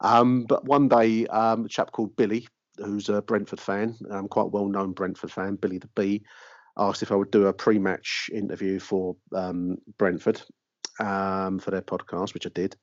Um, 0.00 0.44
but 0.44 0.64
one 0.64 0.88
day, 0.88 1.26
um, 1.26 1.66
a 1.66 1.68
chap 1.68 1.92
called 1.92 2.16
Billy, 2.16 2.48
who's 2.78 3.08
a 3.08 3.22
Brentford 3.22 3.60
fan, 3.60 3.96
um, 4.10 4.28
quite 4.28 4.50
well 4.50 4.68
known 4.68 4.92
Brentford 4.92 5.32
fan, 5.32 5.56
Billy 5.56 5.78
the 5.78 5.88
Bee, 5.94 6.22
asked 6.76 7.02
if 7.02 7.12
I 7.12 7.16
would 7.16 7.30
do 7.30 7.46
a 7.46 7.52
pre-match 7.52 8.30
interview 8.32 8.78
for 8.78 9.16
um, 9.34 9.78
Brentford 9.98 10.40
um, 11.00 11.58
for 11.58 11.70
their 11.70 11.82
podcast, 11.82 12.34
which 12.34 12.46
I 12.46 12.50
did. 12.50 12.76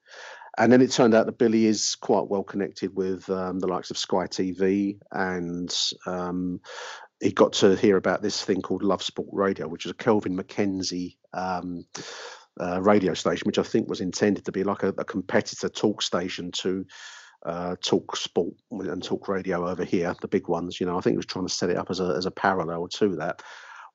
And 0.58 0.72
then 0.72 0.82
it 0.82 0.92
turned 0.92 1.14
out 1.14 1.26
that 1.26 1.38
Billy 1.38 1.66
is 1.66 1.96
quite 1.96 2.30
well 2.30 2.44
connected 2.44 2.96
with 2.96 3.30
um, 3.30 3.60
the 3.60 3.68
likes 3.68 3.92
of 3.92 3.98
Sky 3.98 4.28
TV, 4.28 5.00
and 5.12 5.76
um, 6.06 6.62
he 7.22 7.32
got 7.32 7.54
to 7.54 7.76
hear 7.76 7.98
about 7.98 8.22
this 8.22 8.44
thing 8.44 8.62
called 8.62 8.84
Love 8.84 9.02
Sport 9.02 9.30
Radio, 9.32 9.68
which 9.68 9.86
is 9.86 9.92
a 9.92 9.96
Kelvin 9.96 10.36
MacKenzie 10.38 11.18
um, 11.34 11.86
uh, 12.60 12.82
radio 12.82 13.14
station, 13.14 13.46
which 13.46 13.60
I 13.60 13.64
think 13.64 13.88
was 13.88 14.02
intended 14.02 14.46
to 14.46 14.52
be 14.52 14.64
like 14.64 14.84
a, 14.84 14.90
a 14.98 15.06
competitor 15.06 15.70
talk 15.70 16.02
station 16.02 16.52
to 16.54 16.86
uh, 17.46 17.76
talk 17.82 18.16
sport 18.16 18.54
and 18.72 19.04
talk 19.04 19.28
radio 19.28 19.68
over 19.68 19.84
here, 19.84 20.16
the 20.22 20.28
big 20.28 20.48
ones. 20.48 20.80
You 20.80 20.88
know, 20.88 20.98
I 20.98 21.02
think 21.02 21.14
he 21.14 21.18
was 21.18 21.26
trying 21.26 21.48
to 21.48 21.54
set 21.54 21.70
it 21.70 21.78
up 21.78 21.90
as 21.90 22.00
a 22.00 22.16
as 22.18 22.26
a 22.26 22.32
parallel 22.32 22.88
to 22.88 23.16
that, 23.18 23.42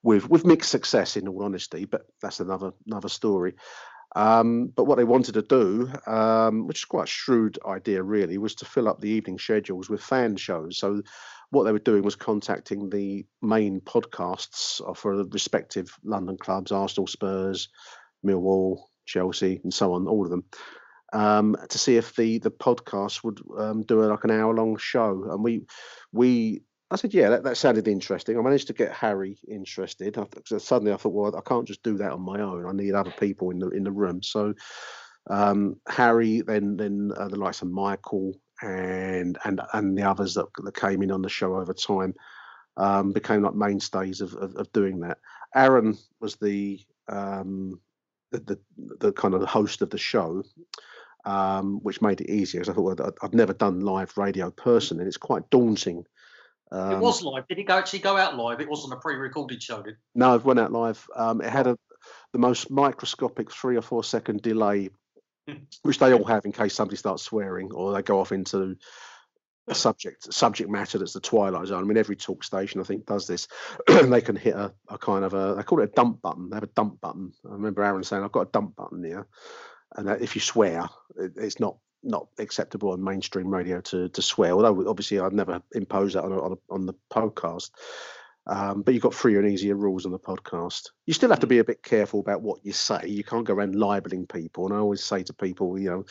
with 0.03 0.29
with 0.31 0.47
mixed 0.47 0.71
success, 0.71 1.17
in 1.17 1.29
all 1.29 1.43
honesty. 1.43 1.85
But 1.85 2.07
that's 2.23 2.41
another 2.41 2.73
another 2.87 3.09
story. 3.09 3.55
Um, 4.17 4.67
but 4.75 4.85
what 4.85 4.97
they 4.97 5.05
wanted 5.05 5.35
to 5.35 5.43
do, 5.43 5.91
um, 6.07 6.67
which 6.67 6.81
is 6.81 6.85
quite 6.85 7.05
a 7.05 7.07
shrewd 7.07 7.59
idea, 7.65 8.03
really, 8.03 8.39
was 8.39 8.55
to 8.57 8.65
fill 8.65 8.89
up 8.89 9.01
the 9.01 9.11
evening 9.11 9.39
schedules 9.39 9.89
with 9.89 10.03
fan 10.03 10.37
shows. 10.37 10.79
So 10.79 11.03
what 11.51 11.65
they 11.65 11.73
were 11.73 11.79
doing 11.79 12.03
was 12.03 12.17
contacting 12.17 12.89
the 12.89 13.27
main 13.43 13.81
podcasts 13.81 14.81
for 14.97 15.17
the 15.17 15.25
respective 15.27 15.97
London 16.05 16.37
clubs, 16.39 16.73
Arsenal, 16.73 17.07
Spurs, 17.07 17.69
Millwall, 18.25 18.79
Chelsea, 19.07 19.61
and 19.65 19.75
so 19.75 19.95
on, 19.95 20.07
all 20.07 20.25
of 20.25 20.31
them, 20.31 20.45
um, 21.13 21.57
to 21.69 21.79
see 21.79 21.97
if 21.97 22.15
the 22.15 22.39
the 22.39 22.51
podcast 22.51 23.25
would 23.25 23.41
um, 23.59 23.83
do 23.83 24.03
a, 24.03 24.07
like 24.07 24.25
an 24.25 24.31
hour 24.31 24.55
long 24.55 24.77
show. 24.77 25.29
And 25.31 25.43
we 25.43 25.67
we 26.13 26.63
I 26.93 26.97
said, 26.97 27.15
yeah, 27.15 27.29
that, 27.31 27.45
that 27.45 27.57
sounded 27.57 27.87
interesting. 27.87 28.37
I 28.37 28.43
managed 28.43 28.67
to 28.67 28.73
get 28.73 28.93
Harry 28.93 29.39
interested. 29.49 30.19
I, 30.19 30.27
suddenly 30.59 30.93
I 30.93 30.97
thought, 30.97 31.13
well, 31.13 31.37
I 31.37 31.41
can't 31.49 31.67
just 31.67 31.85
do 31.85 31.97
that 31.99 32.13
on 32.13 32.21
my 32.21 32.41
own. 32.41 32.67
I 32.67 32.73
need 32.73 32.95
other 32.95 33.15
people 33.19 33.51
in 33.51 33.61
the 33.61 33.69
in 33.71 33.85
the 33.85 33.93
room. 33.93 34.23
So 34.23 34.55
um, 35.29 35.77
Harry, 35.89 36.41
then 36.43 36.77
then 36.77 37.13
uh, 37.17 37.29
the 37.29 37.39
likes 37.39 37.63
of 37.63 37.69
Michael 37.69 38.35
and 38.63 39.39
and 39.45 39.61
and 39.73 39.97
the 39.97 40.03
others 40.03 40.35
that, 40.35 40.47
that 40.63 40.75
came 40.75 41.03
in 41.03 41.11
on 41.11 41.23
the 41.23 41.29
show 41.29 41.57
over 41.57 41.73
time 41.73 42.15
um, 42.77 43.13
became 43.13 43.43
like 43.43 43.55
mainstays 43.55 44.21
of, 44.21 44.35
of, 44.35 44.57
of 44.57 44.73
doing 44.73 45.01
that. 45.01 45.19
Aaron 45.55 45.99
was 46.21 46.37
the, 46.37 46.81
um, 47.09 47.81
the 48.31 48.41
the 48.41 48.59
the 48.99 49.13
kind 49.13 49.35
of 49.35 49.43
host 49.43 49.83
of 49.83 49.91
the 49.91 49.99
show. 49.99 50.43
Um, 51.27 51.81
which 51.83 52.01
made 52.01 52.23
it 52.23 52.31
easier 52.31 52.63
because 52.63 52.73
I 52.73 52.75
thought 52.75 52.99
well, 52.99 53.13
I've 53.21 53.35
never 53.35 53.53
done 53.53 53.81
live 53.81 54.17
radio 54.17 54.51
person, 54.51 55.01
and 55.01 55.07
it's 55.07 55.19
quite 55.19 55.51
daunting 55.51 56.07
um, 56.73 56.93
it 56.93 56.99
was 56.99 57.23
live. 57.23 57.49
Did 57.49 57.59
it 57.59 57.67
go 57.67 57.77
actually 57.77 57.99
go 58.01 58.17
out 58.17 58.37
live? 58.37 58.61
It 58.61 58.69
wasn't 58.69 58.93
a 58.93 58.97
pre-recorded 58.97 59.63
show, 59.63 59.83
did? 59.83 59.97
No, 60.15 60.35
it 60.35 60.45
went 60.45 60.61
out 60.61 60.73
live. 60.73 61.05
Um, 61.17 61.41
it 61.41 61.51
had 61.51 61.67
a 61.67 61.77
the 62.33 62.39
most 62.39 62.71
microscopic 62.71 63.53
three 63.53 63.77
or 63.77 63.83
four 63.83 64.03
second 64.03 64.41
delay, 64.41 64.91
which 65.83 65.99
they 65.99 66.13
all 66.13 66.25
have 66.25 66.45
in 66.45 66.53
case 66.53 66.75
somebody 66.75 66.97
starts 66.97 67.23
swearing 67.23 67.73
or 67.73 67.93
they 67.93 68.03
go 68.03 68.21
off 68.21 68.33
into 68.33 68.77
a 69.69 69.75
subject 69.75 70.33
subject 70.33 70.69
matter 70.69 70.99
that's 70.99 71.13
the 71.13 71.21
twilight 71.21 71.69
zone. 71.69 71.83
I 71.83 71.87
mean, 71.87 71.97
every 71.97 72.17
talk 72.17 72.43
station 72.43 72.81
I 72.81 72.85
think 72.85 73.07
does 73.07 73.27
this. 73.27 73.47
they 73.87 74.21
can 74.21 74.37
hit 74.37 74.55
a, 74.55 74.73
a, 74.89 74.99
kind 74.99 75.25
of 75.25 75.35
a 75.35 75.55
they 75.57 75.63
call 75.63 75.81
it 75.81 75.91
a 75.91 75.95
dump 75.95 76.21
button. 76.21 76.51
They 76.51 76.57
have 76.57 76.65
a 76.65 76.69
dump 76.69 77.01
button. 77.01 77.33
I 77.49 77.53
remember 77.53 77.83
Aaron 77.83 78.03
saying, 78.03 78.25
"I've 78.25 78.33
got 78.33 78.49
a 78.49 78.51
dump 78.53 78.77
button 78.77 79.05
here," 79.05 79.27
and 79.97 80.09
if 80.23 80.35
you 80.35 80.41
swear, 80.41 80.89
it, 81.17 81.33
it's 81.37 81.61
not 81.61 81.77
not 82.03 82.29
acceptable 82.39 82.93
on 82.93 83.05
mainstream 83.05 83.53
radio 83.53 83.81
to 83.83 84.09
to 84.09 84.23
swear. 84.23 84.53
Although 84.53 84.89
obviously 84.89 85.21
I've 85.21 85.33
never 85.33 85.63
imposed 85.73 86.17
that 86.17 86.25
on 86.25 86.33
a, 86.33 86.43
on, 86.43 86.53
a, 86.53 86.75
on 86.75 86.87
the 86.87 86.95
podcast. 87.13 87.71
Um, 88.47 88.83
but 88.83 88.95
you've 88.95 89.03
got 89.03 89.15
freer 89.15 89.41
and 89.41 89.53
easier 89.53 89.77
rules 89.77 90.07
on 90.07 90.13
the 90.13 90.19
podcast. 90.19 90.89
You 91.07 91.15
still 91.15 91.31
have 91.31 91.41
to 91.41 91.47
be 91.47 91.59
a 91.59 91.65
bit 91.65 91.83
careful 91.83 92.21
about 92.21 92.43
what 92.43 92.65
you 92.65 92.73
say. 92.73 93.07
You 93.07 93.23
can't 93.23 93.47
go 93.47 93.55
around 93.55 93.75
libeling 93.75 94.27
people. 94.27 94.67
And 94.67 94.75
I 94.75 94.79
always 94.79 95.05
say 95.05 95.23
to 95.23 95.33
people, 95.33 95.79
you 95.79 95.91
know, 95.91 96.05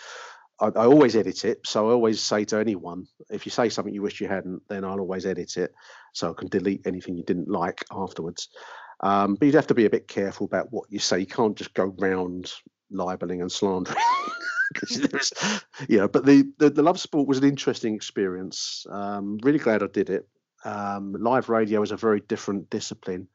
I, 0.62 0.68
I, 0.68 0.86
always 0.86 1.16
edit 1.16 1.44
it. 1.46 1.62
So 1.66 1.90
I 1.90 1.92
always 1.92 2.22
say 2.22 2.46
to 2.46 2.58
anyone, 2.58 3.08
if 3.30 3.46
you 3.46 3.52
say 3.52 3.70
something 3.70 3.94
you 3.94 4.02
wish 4.02 4.22
you 4.22 4.28
hadn't, 4.28 4.62
then 4.70 4.84
I'll 4.84 5.00
always 5.00 5.26
edit 5.26 5.58
it 5.58 5.74
so 6.14 6.30
I 6.30 6.34
can 6.34 6.50
delete 6.50 6.86
anything 6.86 7.18
you 7.18 7.24
didn't 7.24 7.50
like 7.50 7.84
afterwards. 7.92 8.50
Um, 9.02 9.36
but 9.36 9.46
you'd 9.46 9.56
have 9.56 9.68
to 9.68 9.74
be 9.74 9.86
a 9.86 9.90
bit 9.90 10.08
careful 10.08 10.46
about 10.46 10.72
what 10.72 10.92
you 10.92 11.00
say. 11.00 11.20
You 11.20 11.26
can't 11.26 11.58
just 11.58 11.74
go 11.74 11.96
round 11.98 12.52
libeling 12.92 13.42
and 13.42 13.52
slandering. 13.52 13.98
you 15.88 15.98
know, 15.98 16.08
but 16.08 16.26
the, 16.26 16.52
the, 16.58 16.70
the 16.70 16.84
love 16.84 17.00
sport 17.00 17.28
was 17.28 17.38
an 17.38 17.46
interesting 17.46 17.96
experience. 17.96 18.86
Um, 18.90 19.40
really 19.42 19.60
glad 19.60 19.84
I 19.84 19.88
did 19.88 20.10
it. 20.10 20.28
Um, 20.66 21.14
live 21.14 21.50
radio 21.50 21.82
is 21.82 21.92
a 21.92 21.98
very 21.98 22.22
different 22.22 22.70
discipline. 22.70 23.28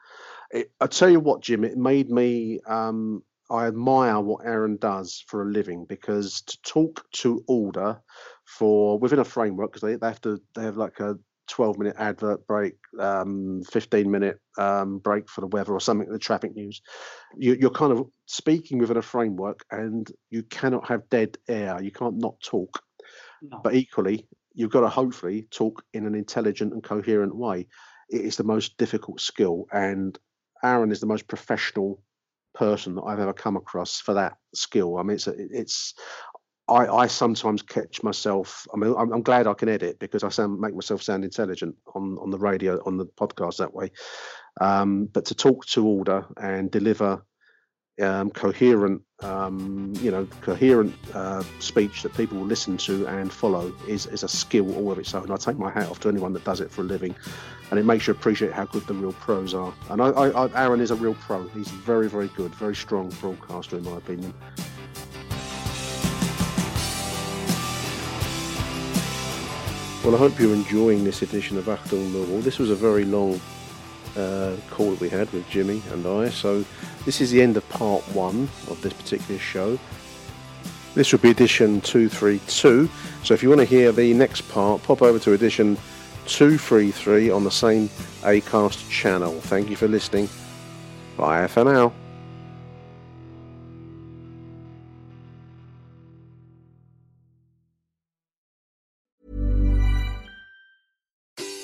It, 0.51 0.71
I 0.81 0.87
tell 0.87 1.11
you 1.11 1.21
what, 1.21 1.43
Jim, 1.43 1.65
it 1.65 1.77
made 1.77 2.11
me 2.11 2.61
um, 2.67 3.23
I 3.51 3.67
admire 3.67 4.21
what 4.21 4.47
Aaron 4.47 4.77
does 4.77 5.23
for 5.27 5.43
a 5.43 5.51
living 5.51 5.85
because 5.89 6.43
to 6.43 6.63
talk 6.63 7.05
to 7.13 7.45
order 7.47 8.01
for 8.45 8.99
within 8.99 9.19
a 9.19 9.25
framework 9.25 9.73
because 9.73 9.83
they, 9.83 9.97
they 9.97 10.07
have 10.07 10.21
to 10.23 10.41
they 10.55 10.63
have 10.63 10.77
like 10.77 11.01
a 11.01 11.17
12 11.49 11.79
minute 11.79 11.97
advert 11.99 12.47
break, 12.47 12.75
um, 12.99 13.63
15 13.71 14.11
minute 14.11 14.39
um, 14.59 14.99
break 14.99 15.29
for 15.29 15.41
the 15.41 15.47
weather 15.49 15.73
or 15.73 15.81
something, 15.81 16.09
the 16.09 16.19
traffic 16.19 16.55
news. 16.55 16.81
You, 17.37 17.55
you're 17.55 17.71
kind 17.71 17.93
of 17.93 18.07
speaking 18.27 18.79
within 18.79 18.97
a 18.97 19.03
framework 19.03 19.65
and 19.71 20.11
you 20.31 20.43
cannot 20.45 20.89
have 20.89 21.09
dead 21.11 21.37
air. 21.49 21.83
You 21.83 21.91
can't 21.91 22.19
not 22.19 22.41
talk. 22.41 22.83
No. 23.43 23.61
But 23.63 23.75
equally, 23.75 24.27
you've 24.55 24.71
got 24.71 24.81
to 24.81 24.89
hopefully 24.89 25.47
talk 25.51 25.83
in 25.93 26.07
an 26.07 26.15
intelligent 26.15 26.73
and 26.73 26.83
coherent 26.83 27.35
way. 27.35 27.67
It 28.09 28.23
is 28.23 28.37
the 28.37 28.45
most 28.45 28.77
difficult 28.79 29.21
skill. 29.21 29.67
And 29.73 30.19
Aaron 30.63 30.93
is 30.93 31.01
the 31.01 31.07
most 31.07 31.27
professional 31.29 32.03
person 32.55 32.95
that 32.95 33.03
I've 33.03 33.19
ever 33.19 33.33
come 33.33 33.57
across 33.57 34.01
for 34.01 34.15
that 34.15 34.37
skill. 34.55 34.97
I 34.97 35.03
mean, 35.03 35.17
it's 35.17 35.27
a, 35.27 35.35
it's 35.37 35.95
I, 36.69 36.87
I 36.87 37.07
sometimes 37.09 37.63
catch 37.63 38.03
myself. 38.03 38.67
I 38.73 38.79
mean, 38.79 38.95
I'm, 38.97 39.13
I'm 39.13 39.23
glad 39.23 39.47
I 39.47 39.55
can 39.55 39.69
edit 39.69 39.99
because 39.99 40.25
I 40.25 40.29
sound 40.31 40.61
make 40.61 40.75
myself 40.75 41.03
sound 41.03 41.25
intelligent 41.25 41.75
on 41.95 42.17
on 42.21 42.31
the 42.31 42.39
radio 42.39 42.81
on 42.87 42.97
the 42.97 43.07
podcast 43.07 43.59
that 43.59 43.75
way. 43.75 43.91
Um, 44.61 45.07
but 45.07 45.27
to 45.27 45.35
talk 45.35 45.67
to 45.67 45.87
order 45.87 46.27
and 46.41 46.71
deliver 46.71 47.25
um, 48.01 48.31
coherent, 48.31 49.03
um, 49.21 49.93
you 50.01 50.11
know, 50.11 50.27
coherent 50.41 50.95
uh, 51.15 51.43
speech 51.61 52.03
that 52.03 52.15
people 52.15 52.39
will 52.39 52.47
listen 52.47 52.77
to 52.79 53.07
and 53.07 53.33
follow 53.33 53.73
is 53.87 54.07
is 54.07 54.23
a 54.23 54.29
skill 54.29 54.75
all 54.77 54.91
of 54.91 54.99
its 54.99 55.15
own. 55.15 55.31
I 55.31 55.37
take 55.37 55.59
my 55.59 55.71
hat 55.71 55.89
off 55.89 56.01
to 56.01 56.09
anyone 56.09 56.33
that 56.33 56.45
does 56.45 56.61
it 56.61 56.71
for 56.71 56.81
a 56.81 56.85
living, 56.85 57.15
and 57.71 57.79
it 57.79 57.85
makes 57.85 58.07
you 58.07 58.13
appreciate 58.13 58.53
how 58.53 58.65
good 58.65 58.87
the 58.87 58.95
real 58.95 59.13
pros 59.13 59.55
are. 59.55 59.73
And 59.91 60.03
I, 60.03 60.09
I, 60.09 60.47
I, 60.47 60.65
Aaron 60.65 60.81
is 60.81 60.91
a 60.91 60.97
real 60.97 61.15
pro. 61.15 61.47
He's 61.49 61.69
very, 61.69 62.09
very 62.09 62.29
good, 62.29 62.55
very 62.55 62.75
strong 62.75 63.11
broadcaster 63.21 63.77
in 63.77 63.85
my 63.85 63.97
opinion. 63.97 64.35
Well, 70.05 70.15
I 70.15 70.19
hope 70.19 70.39
you're 70.39 70.53
enjoying 70.53 71.03
this 71.03 71.23
edition 71.23 71.57
of 71.57 71.65
Achtung 71.65 72.11
Millwall. 72.11 72.43
This 72.43 72.59
was 72.59 72.69
a 72.69 72.75
very 72.75 73.07
long 73.07 73.41
uh, 74.17 74.57
call 74.71 74.91
that 74.91 75.01
we 75.01 75.09
had 75.09 75.33
with 75.33 75.49
Jimmy 75.49 75.83
and 75.91 76.07
I, 76.07 76.29
so 76.31 76.65
this 77.05 77.21
is 77.21 77.31
the 77.31 77.43
end 77.43 77.57
of 77.57 77.69
part 77.69 78.03
one 78.15 78.49
of 78.69 78.81
this 78.83 78.93
particular 78.93 79.39
show. 79.41 79.79
This 80.95 81.11
will 81.11 81.19
be 81.19 81.31
edition 81.31 81.81
232, 81.81 82.89
so 83.25 83.35
if 83.35 83.43
you 83.43 83.49
want 83.49 83.61
to 83.61 83.65
hear 83.65 83.91
the 83.91 84.15
next 84.15 84.43
part, 84.43 84.83
pop 84.83 85.03
over 85.03 85.19
to 85.19 85.33
edition 85.33 85.77
233 86.27 87.31
on 87.31 87.45
the 87.45 87.51
same 87.51 87.89
ACAST 88.23 88.89
channel. 88.89 89.33
Thank 89.41 89.71
you 89.71 89.77
for 89.77 89.89
listening. 89.89 90.29
Bye 91.17 91.47
for 91.49 91.65
now. 91.65 91.93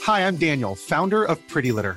Hi, 0.02 0.26
I'm 0.26 0.36
Daniel, 0.36 0.74
founder 0.74 1.24
of 1.24 1.46
Pretty 1.46 1.70
Litter. 1.70 1.96